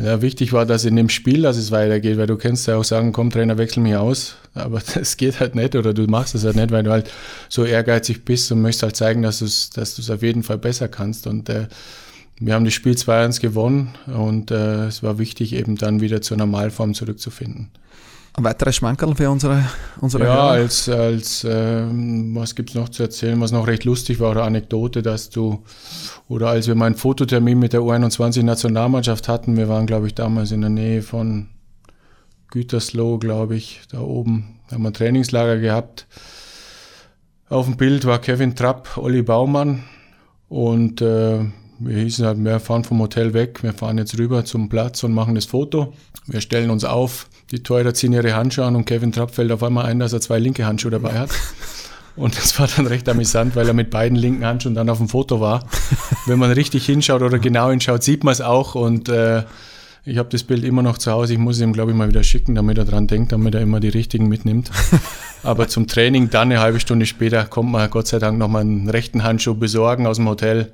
Ja, 0.00 0.22
wichtig 0.22 0.52
war, 0.52 0.64
dass 0.64 0.84
in 0.84 0.94
dem 0.94 1.08
Spiel, 1.08 1.42
dass 1.42 1.56
es 1.56 1.72
weitergeht, 1.72 2.18
weil 2.18 2.28
du 2.28 2.36
kannst 2.36 2.68
ja 2.68 2.76
auch 2.76 2.84
sagen, 2.84 3.10
komm 3.10 3.30
Trainer, 3.30 3.58
wechsel 3.58 3.82
mich 3.82 3.96
aus, 3.96 4.36
aber 4.54 4.80
das 4.94 5.16
geht 5.16 5.40
halt 5.40 5.56
nicht 5.56 5.74
oder 5.74 5.92
du 5.92 6.04
machst 6.04 6.36
es 6.36 6.44
halt 6.44 6.54
nicht, 6.54 6.70
weil 6.70 6.84
du 6.84 6.92
halt 6.92 7.10
so 7.48 7.64
ehrgeizig 7.64 8.24
bist 8.24 8.52
und 8.52 8.62
möchtest 8.62 8.84
halt 8.84 8.96
zeigen, 8.96 9.22
dass 9.22 9.40
du 9.40 9.46
es 9.46 9.70
dass 9.70 10.08
auf 10.08 10.22
jeden 10.22 10.44
Fall 10.44 10.58
besser 10.58 10.86
kannst 10.86 11.26
und 11.26 11.48
äh, 11.48 11.66
wir 12.38 12.54
haben 12.54 12.64
das 12.64 12.74
Spiel 12.74 12.92
2-1 12.92 13.40
gewonnen 13.40 13.94
und 14.06 14.52
äh, 14.52 14.86
es 14.86 15.02
war 15.02 15.18
wichtig, 15.18 15.52
eben 15.52 15.74
dann 15.74 16.00
wieder 16.00 16.22
zur 16.22 16.36
Normalform 16.36 16.94
zurückzufinden. 16.94 17.70
Ein 18.38 18.44
weiteres 18.44 18.76
Schmankerl 18.76 19.16
für 19.16 19.28
unsere, 19.30 19.64
unsere 20.00 20.22
Ja, 20.22 20.34
Hörer. 20.34 20.50
als, 20.50 20.88
als 20.88 21.44
ähm, 21.48 22.36
was 22.36 22.54
gibt 22.54 22.70
es 22.70 22.76
noch 22.76 22.88
zu 22.88 23.02
erzählen, 23.02 23.40
was 23.40 23.50
noch 23.50 23.66
recht 23.66 23.82
lustig 23.84 24.20
war, 24.20 24.30
oder 24.30 24.44
Anekdote, 24.44 25.02
dass 25.02 25.28
du, 25.28 25.64
oder 26.28 26.50
als 26.50 26.68
wir 26.68 26.76
mal 26.76 26.86
einen 26.86 26.94
Fototermin 26.94 27.58
mit 27.58 27.72
der 27.72 27.80
U21-Nationalmannschaft 27.80 29.26
hatten, 29.26 29.56
wir 29.56 29.68
waren, 29.68 29.86
glaube 29.86 30.06
ich, 30.06 30.14
damals 30.14 30.52
in 30.52 30.60
der 30.60 30.70
Nähe 30.70 31.02
von 31.02 31.48
Gütersloh, 32.52 33.18
glaube 33.18 33.56
ich, 33.56 33.80
da 33.90 34.02
oben, 34.02 34.60
da 34.68 34.76
haben 34.76 34.82
wir 34.82 34.90
ein 34.90 34.94
Trainingslager 34.94 35.58
gehabt. 35.58 36.06
Auf 37.48 37.64
dem 37.64 37.76
Bild 37.76 38.04
war 38.04 38.20
Kevin 38.20 38.54
Trapp, 38.54 38.98
Olli 38.98 39.22
Baumann 39.22 39.82
und 40.48 41.02
äh, 41.02 41.40
wir 41.80 41.96
hießen 41.96 42.24
halt, 42.24 42.38
wir 42.44 42.60
fahren 42.60 42.84
vom 42.84 43.00
Hotel 43.00 43.34
weg, 43.34 43.64
wir 43.64 43.72
fahren 43.72 43.98
jetzt 43.98 44.16
rüber 44.16 44.44
zum 44.44 44.68
Platz 44.68 45.02
und 45.02 45.12
machen 45.12 45.34
das 45.34 45.46
Foto. 45.46 45.92
Wir 46.26 46.40
stellen 46.40 46.70
uns 46.70 46.84
auf, 46.84 47.28
die 47.50 47.62
Torhüter 47.62 47.94
ziehen 47.94 48.12
ihre 48.12 48.34
Handschuhe 48.34 48.64
an 48.64 48.76
und 48.76 48.84
Kevin 48.84 49.12
Trapp 49.12 49.34
fällt 49.34 49.50
auf 49.52 49.62
einmal 49.62 49.86
ein, 49.86 49.98
dass 49.98 50.12
er 50.12 50.20
zwei 50.20 50.38
linke 50.38 50.66
Handschuhe 50.66 50.90
dabei 50.90 51.18
hat. 51.18 51.30
Und 52.16 52.36
das 52.36 52.58
war 52.58 52.68
dann 52.76 52.86
recht 52.86 53.08
amüsant, 53.08 53.54
weil 53.54 53.68
er 53.68 53.74
mit 53.74 53.90
beiden 53.90 54.18
linken 54.18 54.44
Handschuhen 54.44 54.74
dann 54.74 54.90
auf 54.90 54.98
dem 54.98 55.08
Foto 55.08 55.40
war. 55.40 55.68
Wenn 56.26 56.38
man 56.38 56.50
richtig 56.50 56.84
hinschaut 56.84 57.22
oder 57.22 57.38
genau 57.38 57.70
hinschaut, 57.70 58.02
sieht 58.02 58.24
man 58.24 58.32
es 58.32 58.40
auch. 58.40 58.74
Und 58.74 59.08
äh, 59.08 59.44
ich 60.04 60.18
habe 60.18 60.28
das 60.28 60.42
Bild 60.42 60.64
immer 60.64 60.82
noch 60.82 60.98
zu 60.98 61.12
Hause. 61.12 61.34
Ich 61.34 61.38
muss 61.38 61.56
es 61.56 61.62
ihm, 61.62 61.72
glaube 61.72 61.92
ich, 61.92 61.96
mal 61.96 62.08
wieder 62.08 62.24
schicken, 62.24 62.56
damit 62.56 62.76
er 62.76 62.84
dran 62.84 63.06
denkt, 63.06 63.30
damit 63.30 63.54
er 63.54 63.60
immer 63.60 63.78
die 63.78 63.88
richtigen 63.88 64.28
mitnimmt. 64.28 64.70
Aber 65.44 65.68
zum 65.68 65.86
Training 65.86 66.28
dann 66.28 66.50
eine 66.50 66.60
halbe 66.60 66.80
Stunde 66.80 67.06
später 67.06 67.44
kommt 67.44 67.70
man 67.70 67.88
Gott 67.88 68.08
sei 68.08 68.18
Dank 68.18 68.36
nochmal 68.36 68.62
einen 68.62 68.90
rechten 68.90 69.22
Handschuh 69.22 69.54
besorgen 69.54 70.06
aus 70.06 70.16
dem 70.16 70.28
Hotel 70.28 70.72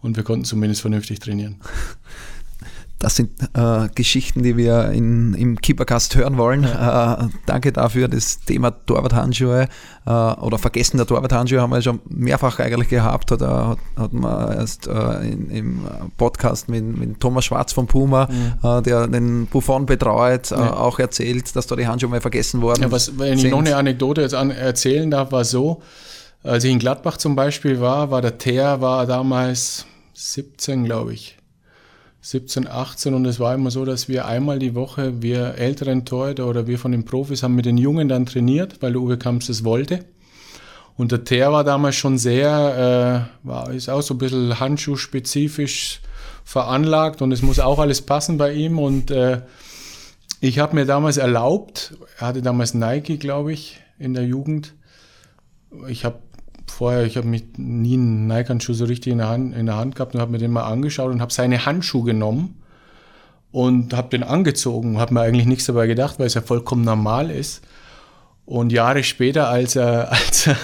und 0.00 0.16
wir 0.16 0.24
konnten 0.24 0.44
zumindest 0.44 0.80
vernünftig 0.80 1.18
trainieren. 1.18 1.56
Das 2.98 3.14
sind 3.16 3.30
äh, 3.52 3.88
Geschichten, 3.94 4.42
die 4.42 4.56
wir 4.56 4.90
in, 4.90 5.34
im 5.34 5.60
Keepercast 5.60 6.16
hören 6.16 6.38
wollen. 6.38 6.64
Äh, 6.64 7.28
danke 7.44 7.70
dafür. 7.70 8.08
Das 8.08 8.40
Thema 8.40 8.70
Torwarthandschuhe 8.70 9.68
äh, 10.06 10.10
oder 10.10 10.56
Vergessen 10.56 10.96
der 10.96 11.06
Torwarthandschuhe 11.06 11.60
haben 11.60 11.72
wir 11.72 11.82
schon 11.82 12.00
mehrfach 12.08 12.58
eigentlich 12.58 12.88
gehabt. 12.88 13.30
Hat, 13.30 13.42
hat, 13.42 13.78
hat 13.96 14.12
man 14.14 14.52
erst 14.54 14.86
äh, 14.86 15.28
in, 15.28 15.50
im 15.50 15.86
Podcast 16.16 16.70
mit, 16.70 16.84
mit, 16.96 17.20
Thomas 17.20 17.44
Schwarz 17.44 17.74
von 17.74 17.86
Puma, 17.86 18.28
mhm. 18.30 18.66
Äh, 18.66 18.82
der 18.82 19.06
den 19.08 19.46
Buffon 19.46 19.84
betreut, 19.84 20.50
äh, 20.50 20.54
ja. 20.54 20.72
auch 20.74 20.98
erzählt, 20.98 21.54
dass 21.54 21.66
da 21.66 21.76
die 21.76 21.86
Handschuhe 21.86 22.08
mal 22.08 22.22
vergessen 22.22 22.62
wurden. 22.62 22.82
Ja, 22.82 22.90
was, 22.90 23.18
wenn 23.18 23.38
ich 23.38 23.50
noch 23.50 23.58
eine 23.58 23.76
Anekdote 23.76 24.22
jetzt 24.22 24.34
an, 24.34 24.50
erzählen 24.50 25.10
darf, 25.10 25.32
war 25.32 25.44
so, 25.44 25.82
als 26.42 26.64
ich 26.64 26.72
in 26.72 26.78
Gladbach 26.78 27.18
zum 27.18 27.36
Beispiel 27.36 27.78
war, 27.78 28.10
war 28.10 28.22
der 28.22 28.38
Teer 28.38 28.80
war 28.80 29.04
damals 29.06 29.84
17, 30.14 30.84
glaube 30.84 31.12
ich 31.12 31.35
17, 32.26 32.66
18 32.66 33.14
und 33.14 33.24
es 33.24 33.38
war 33.38 33.54
immer 33.54 33.70
so, 33.70 33.84
dass 33.84 34.08
wir 34.08 34.26
einmal 34.26 34.58
die 34.58 34.74
Woche, 34.74 35.22
wir 35.22 35.54
älteren 35.58 36.04
Torhüter 36.04 36.48
oder 36.48 36.66
wir 36.66 36.76
von 36.76 36.90
den 36.90 37.04
Profis 37.04 37.44
haben 37.44 37.54
mit 37.54 37.66
den 37.66 37.78
Jungen 37.78 38.08
dann 38.08 38.26
trainiert, 38.26 38.82
weil 38.82 38.94
der 38.94 39.00
Uwe 39.00 39.16
Kamps 39.16 39.46
das 39.46 39.62
wollte. 39.62 40.04
Und 40.96 41.12
der 41.12 41.22
Ter 41.22 41.52
war 41.52 41.62
damals 41.62 41.94
schon 41.94 42.18
sehr, 42.18 43.30
äh, 43.44 43.46
war, 43.46 43.70
ist 43.70 43.88
auch 43.88 44.00
so 44.02 44.14
ein 44.14 44.18
bisschen 44.18 44.58
handschuhspezifisch 44.58 46.00
veranlagt 46.42 47.22
und 47.22 47.30
es 47.30 47.42
muss 47.42 47.60
auch 47.60 47.78
alles 47.78 48.02
passen 48.02 48.38
bei 48.38 48.54
ihm 48.54 48.80
und 48.80 49.12
äh, 49.12 49.42
ich 50.40 50.58
habe 50.58 50.74
mir 50.74 50.84
damals 50.84 51.18
erlaubt, 51.18 51.94
er 52.18 52.26
hatte 52.26 52.42
damals 52.42 52.74
Nike, 52.74 53.18
glaube 53.18 53.52
ich, 53.52 53.80
in 54.00 54.14
der 54.14 54.24
Jugend. 54.24 54.74
Ich 55.86 56.04
habe 56.04 56.18
vorher, 56.76 57.04
ich 57.04 57.16
habe 57.16 57.26
mich 57.26 57.44
nie 57.56 57.94
einen 57.94 58.26
Nike-Handschuh 58.26 58.74
so 58.74 58.84
richtig 58.84 59.12
in 59.12 59.18
der 59.18 59.28
Hand, 59.28 59.56
in 59.56 59.66
der 59.66 59.76
Hand 59.76 59.94
gehabt 59.96 60.14
und 60.14 60.20
habe 60.20 60.32
mir 60.32 60.38
den 60.38 60.50
mal 60.50 60.64
angeschaut 60.64 61.10
und 61.10 61.20
habe 61.20 61.32
seine 61.32 61.64
Handschuhe 61.64 62.04
genommen 62.04 62.60
und 63.50 63.94
habe 63.94 64.10
den 64.10 64.22
angezogen. 64.22 64.98
Habe 64.98 65.14
mir 65.14 65.22
eigentlich 65.22 65.46
nichts 65.46 65.64
dabei 65.64 65.86
gedacht, 65.86 66.18
weil 66.18 66.26
es 66.26 66.34
ja 66.34 66.42
vollkommen 66.42 66.84
normal 66.84 67.30
ist. 67.30 67.62
Und 68.44 68.72
Jahre 68.72 69.02
später, 69.02 69.48
als 69.48 69.74
er, 69.74 70.12
als 70.12 70.46
er 70.46 70.56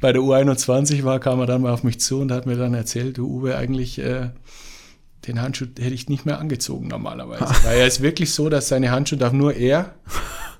bei 0.00 0.12
der 0.12 0.20
U21 0.20 1.04
war, 1.04 1.20
kam 1.20 1.38
er 1.38 1.46
dann 1.46 1.62
mal 1.62 1.72
auf 1.72 1.84
mich 1.84 2.00
zu 2.00 2.20
und 2.20 2.32
hat 2.32 2.44
mir 2.44 2.56
dann 2.56 2.74
erzählt, 2.74 3.18
du 3.18 3.26
Uwe, 3.28 3.56
eigentlich 3.56 4.00
äh, 4.00 4.30
den 5.28 5.40
Handschuh 5.40 5.66
hätte 5.78 5.94
ich 5.94 6.08
nicht 6.08 6.26
mehr 6.26 6.40
angezogen 6.40 6.88
normalerweise. 6.88 7.54
Weil 7.62 7.78
er 7.78 7.86
ist 7.86 8.02
wirklich 8.02 8.34
so, 8.34 8.48
dass 8.48 8.68
seine 8.68 8.90
Handschuhe 8.90 9.18
darf 9.18 9.32
nur 9.32 9.54
er 9.54 9.94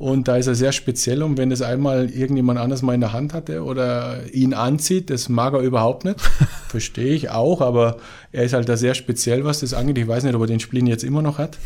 und 0.02 0.26
da 0.26 0.36
ist 0.36 0.48
er 0.48 0.56
sehr 0.56 0.72
speziell 0.72 1.22
und 1.22 1.38
wenn 1.38 1.48
das 1.48 1.62
einmal 1.62 2.10
irgendjemand 2.10 2.58
anders 2.58 2.82
mal 2.82 2.92
in 2.92 3.00
der 3.00 3.12
Hand 3.12 3.32
hatte 3.34 3.62
oder 3.62 4.18
ihn 4.32 4.52
anzieht, 4.52 5.10
das 5.10 5.28
mag 5.28 5.54
er 5.54 5.60
überhaupt 5.60 6.04
nicht. 6.04 6.20
Verstehe 6.68 7.14
ich 7.14 7.30
auch, 7.30 7.60
aber 7.60 7.98
er 8.32 8.42
ist 8.42 8.52
halt 8.52 8.68
da 8.68 8.76
sehr 8.76 8.94
speziell, 8.94 9.44
was 9.44 9.60
das 9.60 9.74
angeht. 9.74 9.96
Ich 9.98 10.08
weiß 10.08 10.24
nicht, 10.24 10.34
ob 10.34 10.40
er 10.40 10.48
den 10.48 10.58
Splin 10.58 10.88
jetzt 10.88 11.04
immer 11.04 11.22
noch 11.22 11.38
hat. 11.38 11.56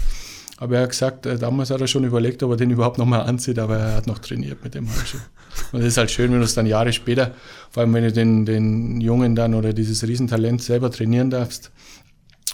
Aber 0.59 0.77
er 0.77 0.83
hat 0.83 0.91
gesagt, 0.91 1.25
äh, 1.25 1.39
damals 1.39 1.71
hat 1.71 1.81
er 1.81 1.87
schon 1.87 2.05
überlegt, 2.05 2.43
ob 2.43 2.51
er 2.51 2.57
den 2.59 2.71
überhaupt 2.71 2.99
nochmal 2.99 3.23
anzieht, 3.23 3.59
aber 3.59 3.79
er 3.79 3.95
hat 3.95 4.07
noch 4.07 4.19
trainiert 4.19 4.63
mit 4.63 4.75
dem 4.75 4.87
Handschuh. 4.87 5.17
Und 5.73 5.81
es 5.81 5.87
ist 5.87 5.97
halt 5.97 6.11
schön, 6.11 6.31
wenn 6.31 6.41
du 6.41 6.45
es 6.45 6.53
dann 6.53 6.67
Jahre 6.67 6.93
später, 6.93 7.31
vor 7.71 7.85
allem 7.85 7.95
wenn 7.95 8.05
du 8.05 8.13
den, 8.13 8.45
den 8.45 9.01
Jungen 9.01 9.35
dann 9.35 9.55
oder 9.55 9.73
dieses 9.73 10.07
Riesentalent 10.07 10.61
selber 10.61 10.91
trainieren 10.91 11.31
darfst, 11.31 11.71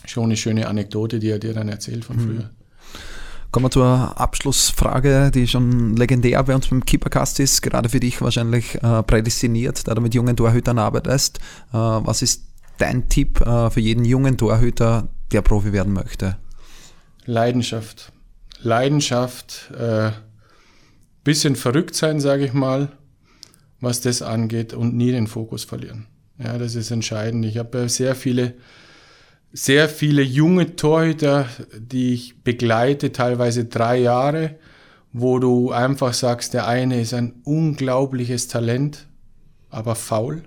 schon 0.04 0.26
eine 0.26 0.36
schöne 0.36 0.68
Anekdote, 0.68 1.18
die 1.18 1.30
er 1.30 1.40
dir 1.40 1.54
dann 1.54 1.68
erzählt 1.68 2.04
von 2.04 2.18
mhm. 2.18 2.20
früher. 2.20 2.50
Kommen 3.52 3.66
wir 3.66 3.70
zur 3.70 4.18
Abschlussfrage, 4.18 5.30
die 5.30 5.46
schon 5.46 5.94
legendär 5.94 6.42
bei 6.42 6.54
uns 6.54 6.68
beim 6.68 6.86
Keepercast 6.86 7.38
ist, 7.38 7.60
gerade 7.60 7.90
für 7.90 8.00
dich 8.00 8.22
wahrscheinlich 8.22 8.76
äh, 8.76 9.02
prädestiniert, 9.02 9.86
da 9.86 9.94
du 9.94 10.00
mit 10.00 10.14
jungen 10.14 10.34
Torhütern 10.38 10.78
arbeitest. 10.78 11.38
Äh, 11.70 11.76
was 11.76 12.22
ist 12.22 12.46
dein 12.78 13.10
Tipp 13.10 13.42
äh, 13.42 13.68
für 13.68 13.80
jeden 13.80 14.06
jungen 14.06 14.38
Torhüter, 14.38 15.08
der 15.32 15.42
Profi 15.42 15.74
werden 15.74 15.92
möchte? 15.92 16.38
Leidenschaft. 17.26 18.10
Leidenschaft, 18.62 19.70
äh, 19.78 20.12
bisschen 21.22 21.54
verrückt 21.54 21.94
sein, 21.94 22.20
sage 22.20 22.46
ich 22.46 22.54
mal, 22.54 22.90
was 23.82 24.00
das 24.00 24.22
angeht 24.22 24.72
und 24.72 24.96
nie 24.96 25.12
den 25.12 25.26
Fokus 25.26 25.64
verlieren. 25.64 26.06
Ja, 26.38 26.56
das 26.56 26.74
ist 26.74 26.90
entscheidend. 26.90 27.44
Ich 27.44 27.58
habe 27.58 27.90
sehr 27.90 28.14
viele 28.14 28.54
sehr 29.52 29.88
viele 29.88 30.22
junge 30.22 30.76
Torhüter, 30.76 31.46
die 31.76 32.14
ich 32.14 32.42
begleite, 32.42 33.12
teilweise 33.12 33.66
drei 33.66 33.98
Jahre, 33.98 34.56
wo 35.12 35.38
du 35.38 35.72
einfach 35.72 36.14
sagst, 36.14 36.54
der 36.54 36.66
eine 36.66 37.00
ist 37.00 37.12
ein 37.12 37.34
unglaubliches 37.44 38.48
Talent, 38.48 39.06
aber 39.68 39.94
faul. 39.94 40.42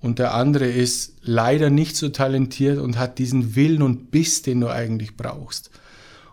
Und 0.00 0.18
der 0.18 0.34
andere 0.34 0.66
ist 0.66 1.16
leider 1.22 1.68
nicht 1.68 1.96
so 1.96 2.08
talentiert 2.08 2.78
und 2.78 2.96
hat 2.96 3.18
diesen 3.18 3.54
Willen 3.54 3.82
und 3.82 4.10
Biss, 4.10 4.42
den 4.42 4.60
du 4.60 4.68
eigentlich 4.68 5.16
brauchst. 5.16 5.70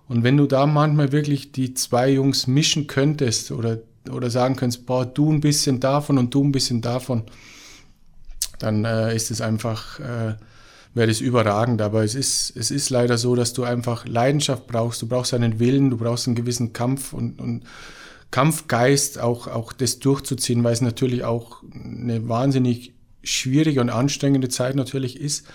Und 0.07 0.23
wenn 0.23 0.37
du 0.37 0.45
da 0.45 0.65
manchmal 0.67 1.11
wirklich 1.11 1.51
die 1.51 1.73
zwei 1.73 2.09
Jungs 2.11 2.47
mischen 2.47 2.87
könntest 2.87 3.51
oder, 3.51 3.79
oder 4.09 4.29
sagen 4.29 4.55
könntest, 4.55 4.85
boah, 4.85 5.05
du 5.05 5.33
ein 5.33 5.41
bisschen 5.41 5.81
davon 5.81 6.17
und 6.17 6.33
du 6.33 6.43
ein 6.43 6.53
bisschen 6.53 6.81
davon, 6.81 7.23
dann 8.59 8.85
äh, 8.85 9.13
ist 9.13 9.31
es 9.31 9.41
einfach 9.41 9.99
äh, 9.99 10.35
wäre 10.97 11.07
das 11.07 11.21
überragend. 11.21 11.81
Aber 11.81 12.03
es 12.03 12.15
ist, 12.15 12.53
es 12.57 12.71
ist 12.71 12.89
leider 12.89 13.17
so, 13.17 13.35
dass 13.35 13.53
du 13.53 13.63
einfach 13.63 14.05
Leidenschaft 14.05 14.67
brauchst. 14.67 15.01
Du 15.01 15.07
brauchst 15.07 15.33
einen 15.33 15.59
Willen, 15.59 15.91
du 15.91 15.97
brauchst 15.97 16.27
einen 16.27 16.35
gewissen 16.35 16.73
Kampf 16.73 17.13
und, 17.13 17.39
und 17.39 17.63
Kampfgeist, 18.31 19.19
auch, 19.19 19.47
auch 19.47 19.71
das 19.71 19.99
durchzuziehen, 19.99 20.63
weil 20.63 20.73
es 20.73 20.81
natürlich 20.81 21.23
auch 21.23 21.63
eine 21.73 22.27
wahnsinnig 22.27 22.93
schwierige 23.23 23.79
und 23.79 23.89
anstrengende 23.89 24.49
Zeit 24.49 24.75
natürlich 24.75 25.19
ist. 25.19 25.45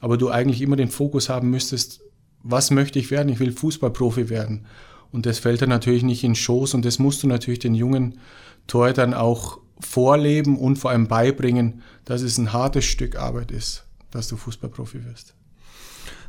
Aber 0.00 0.18
du 0.18 0.28
eigentlich 0.28 0.60
immer 0.60 0.76
den 0.76 0.90
Fokus 0.90 1.28
haben 1.28 1.48
müsstest, 1.48 2.00
was 2.42 2.70
möchte 2.70 2.98
ich 2.98 3.10
werden? 3.10 3.30
Ich 3.30 3.40
will 3.40 3.52
Fußballprofi 3.52 4.28
werden. 4.28 4.66
Und 5.10 5.26
das 5.26 5.38
fällt 5.38 5.62
dann 5.62 5.70
natürlich 5.70 6.02
nicht 6.02 6.22
in 6.22 6.34
Schoß 6.34 6.74
und 6.74 6.84
das 6.84 6.98
musst 6.98 7.22
du 7.22 7.28
natürlich 7.28 7.60
den 7.60 7.74
jungen 7.74 8.18
Torhütern 8.66 9.14
auch 9.14 9.58
vorleben 9.80 10.58
und 10.58 10.76
vor 10.76 10.90
allem 10.90 11.08
beibringen, 11.08 11.82
dass 12.04 12.20
es 12.20 12.36
ein 12.36 12.52
hartes 12.52 12.84
Stück 12.84 13.16
Arbeit 13.16 13.50
ist 13.50 13.87
dass 14.10 14.28
du 14.28 14.36
Fußballprofi 14.36 15.04
wirst. 15.04 15.34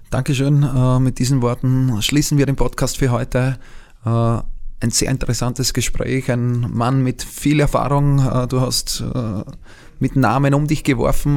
Dankeschön. 0.10 0.64
Äh, 0.64 1.00
mit 1.00 1.20
diesen 1.20 1.42
Worten 1.44 2.02
schließen 2.02 2.38
wir 2.40 2.48
den 2.48 2.56
Podcast 2.56 2.98
für 2.98 3.12
heute. 3.12 3.60
Äh, 4.04 4.10
ein 4.82 4.92
sehr 4.92 5.12
interessantes 5.12 5.74
Gespräch, 5.74 6.32
ein 6.32 6.62
Mann 6.62 7.04
mit 7.04 7.22
viel 7.22 7.60
Erfahrung. 7.60 8.20
Äh, 8.20 8.48
du 8.48 8.62
hast 8.62 9.04
mit 10.00 10.16
Namen 10.16 10.54
um 10.54 10.66
dich 10.66 10.86
geworfen, 10.86 11.34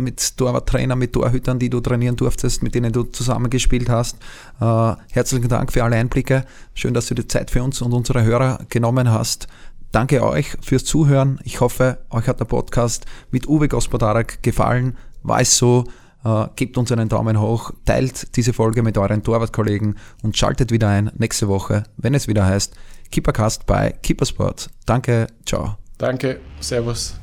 mit 0.00 0.36
Torwarttrainern, 0.36 0.96
mit 0.96 1.12
Torhütern, 1.12 1.58
die 1.58 1.68
du 1.68 1.80
trainieren 1.80 2.14
durftest, 2.14 2.62
mit 2.62 2.76
denen 2.76 2.92
du 2.92 3.02
zusammengespielt 3.02 3.88
hast. 3.88 4.16
Herzlichen 4.60 5.48
Dank 5.48 5.72
für 5.72 5.82
alle 5.82 5.96
Einblicke. 5.96 6.44
Schön, 6.74 6.94
dass 6.94 7.06
du 7.06 7.16
die 7.16 7.26
Zeit 7.26 7.50
für 7.50 7.64
uns 7.64 7.82
und 7.82 7.92
unsere 7.92 8.22
Hörer 8.22 8.60
genommen 8.68 9.10
hast. 9.10 9.48
Danke 9.90 10.22
euch 10.22 10.56
fürs 10.60 10.84
Zuhören. 10.84 11.40
Ich 11.42 11.60
hoffe, 11.60 11.98
euch 12.10 12.28
hat 12.28 12.38
der 12.38 12.44
Podcast 12.44 13.06
mit 13.32 13.48
Uwe 13.48 13.66
Gospodarak 13.66 14.40
gefallen 14.40 14.96
war 15.26 15.40
es 15.40 15.56
so, 15.56 15.84
äh, 16.24 16.46
gebt 16.56 16.76
uns 16.78 16.90
einen 16.92 17.08
Daumen 17.08 17.40
hoch, 17.40 17.72
teilt 17.84 18.36
diese 18.36 18.52
Folge 18.52 18.82
mit 18.82 18.98
euren 18.98 19.22
Torwartkollegen 19.22 19.96
und 20.22 20.36
schaltet 20.36 20.70
wieder 20.70 20.88
ein 20.88 21.10
nächste 21.16 21.48
Woche, 21.48 21.84
wenn 21.96 22.14
es 22.14 22.28
wieder 22.28 22.46
heißt 22.46 22.74
Keepercast 23.10 23.66
bei 23.66 23.94
Keepersport. 24.02 24.70
Danke, 24.84 25.28
ciao. 25.44 25.76
Danke, 25.98 26.40
servus. 26.60 27.14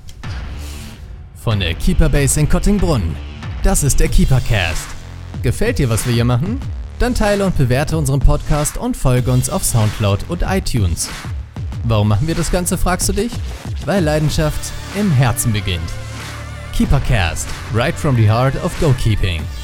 Von 1.35 1.59
der 1.59 1.73
Keeperbase 1.73 2.39
in 2.39 2.49
Kottingbrunn. 2.49 3.15
Das 3.63 3.83
ist 3.83 3.99
der 3.99 4.07
Keepercast. 4.07 4.87
Gefällt 5.41 5.79
dir, 5.79 5.89
was 5.89 6.05
wir 6.05 6.13
hier 6.13 6.25
machen? 6.25 6.59
Dann 6.99 7.15
teile 7.15 7.45
und 7.45 7.57
bewerte 7.57 7.97
unseren 7.97 8.21
Podcast 8.21 8.77
und 8.77 8.95
folge 8.95 9.31
uns 9.31 9.49
auf 9.49 9.63
Soundcloud 9.63 10.29
und 10.29 10.43
iTunes. 10.43 11.09
Warum 11.83 12.07
machen 12.07 12.27
wir 12.27 12.35
das 12.35 12.49
Ganze, 12.49 12.77
fragst 12.77 13.09
du 13.09 13.13
dich? 13.13 13.31
Weil 13.85 14.03
Leidenschaft 14.03 14.71
im 14.97 15.11
Herzen 15.11 15.51
beginnt. 15.51 15.81
KeeperCast, 16.73 17.71
right 17.71 17.93
from 17.93 18.15
the 18.15 18.25
heart 18.25 18.55
of 18.55 18.73
goalkeeping. 18.75 19.62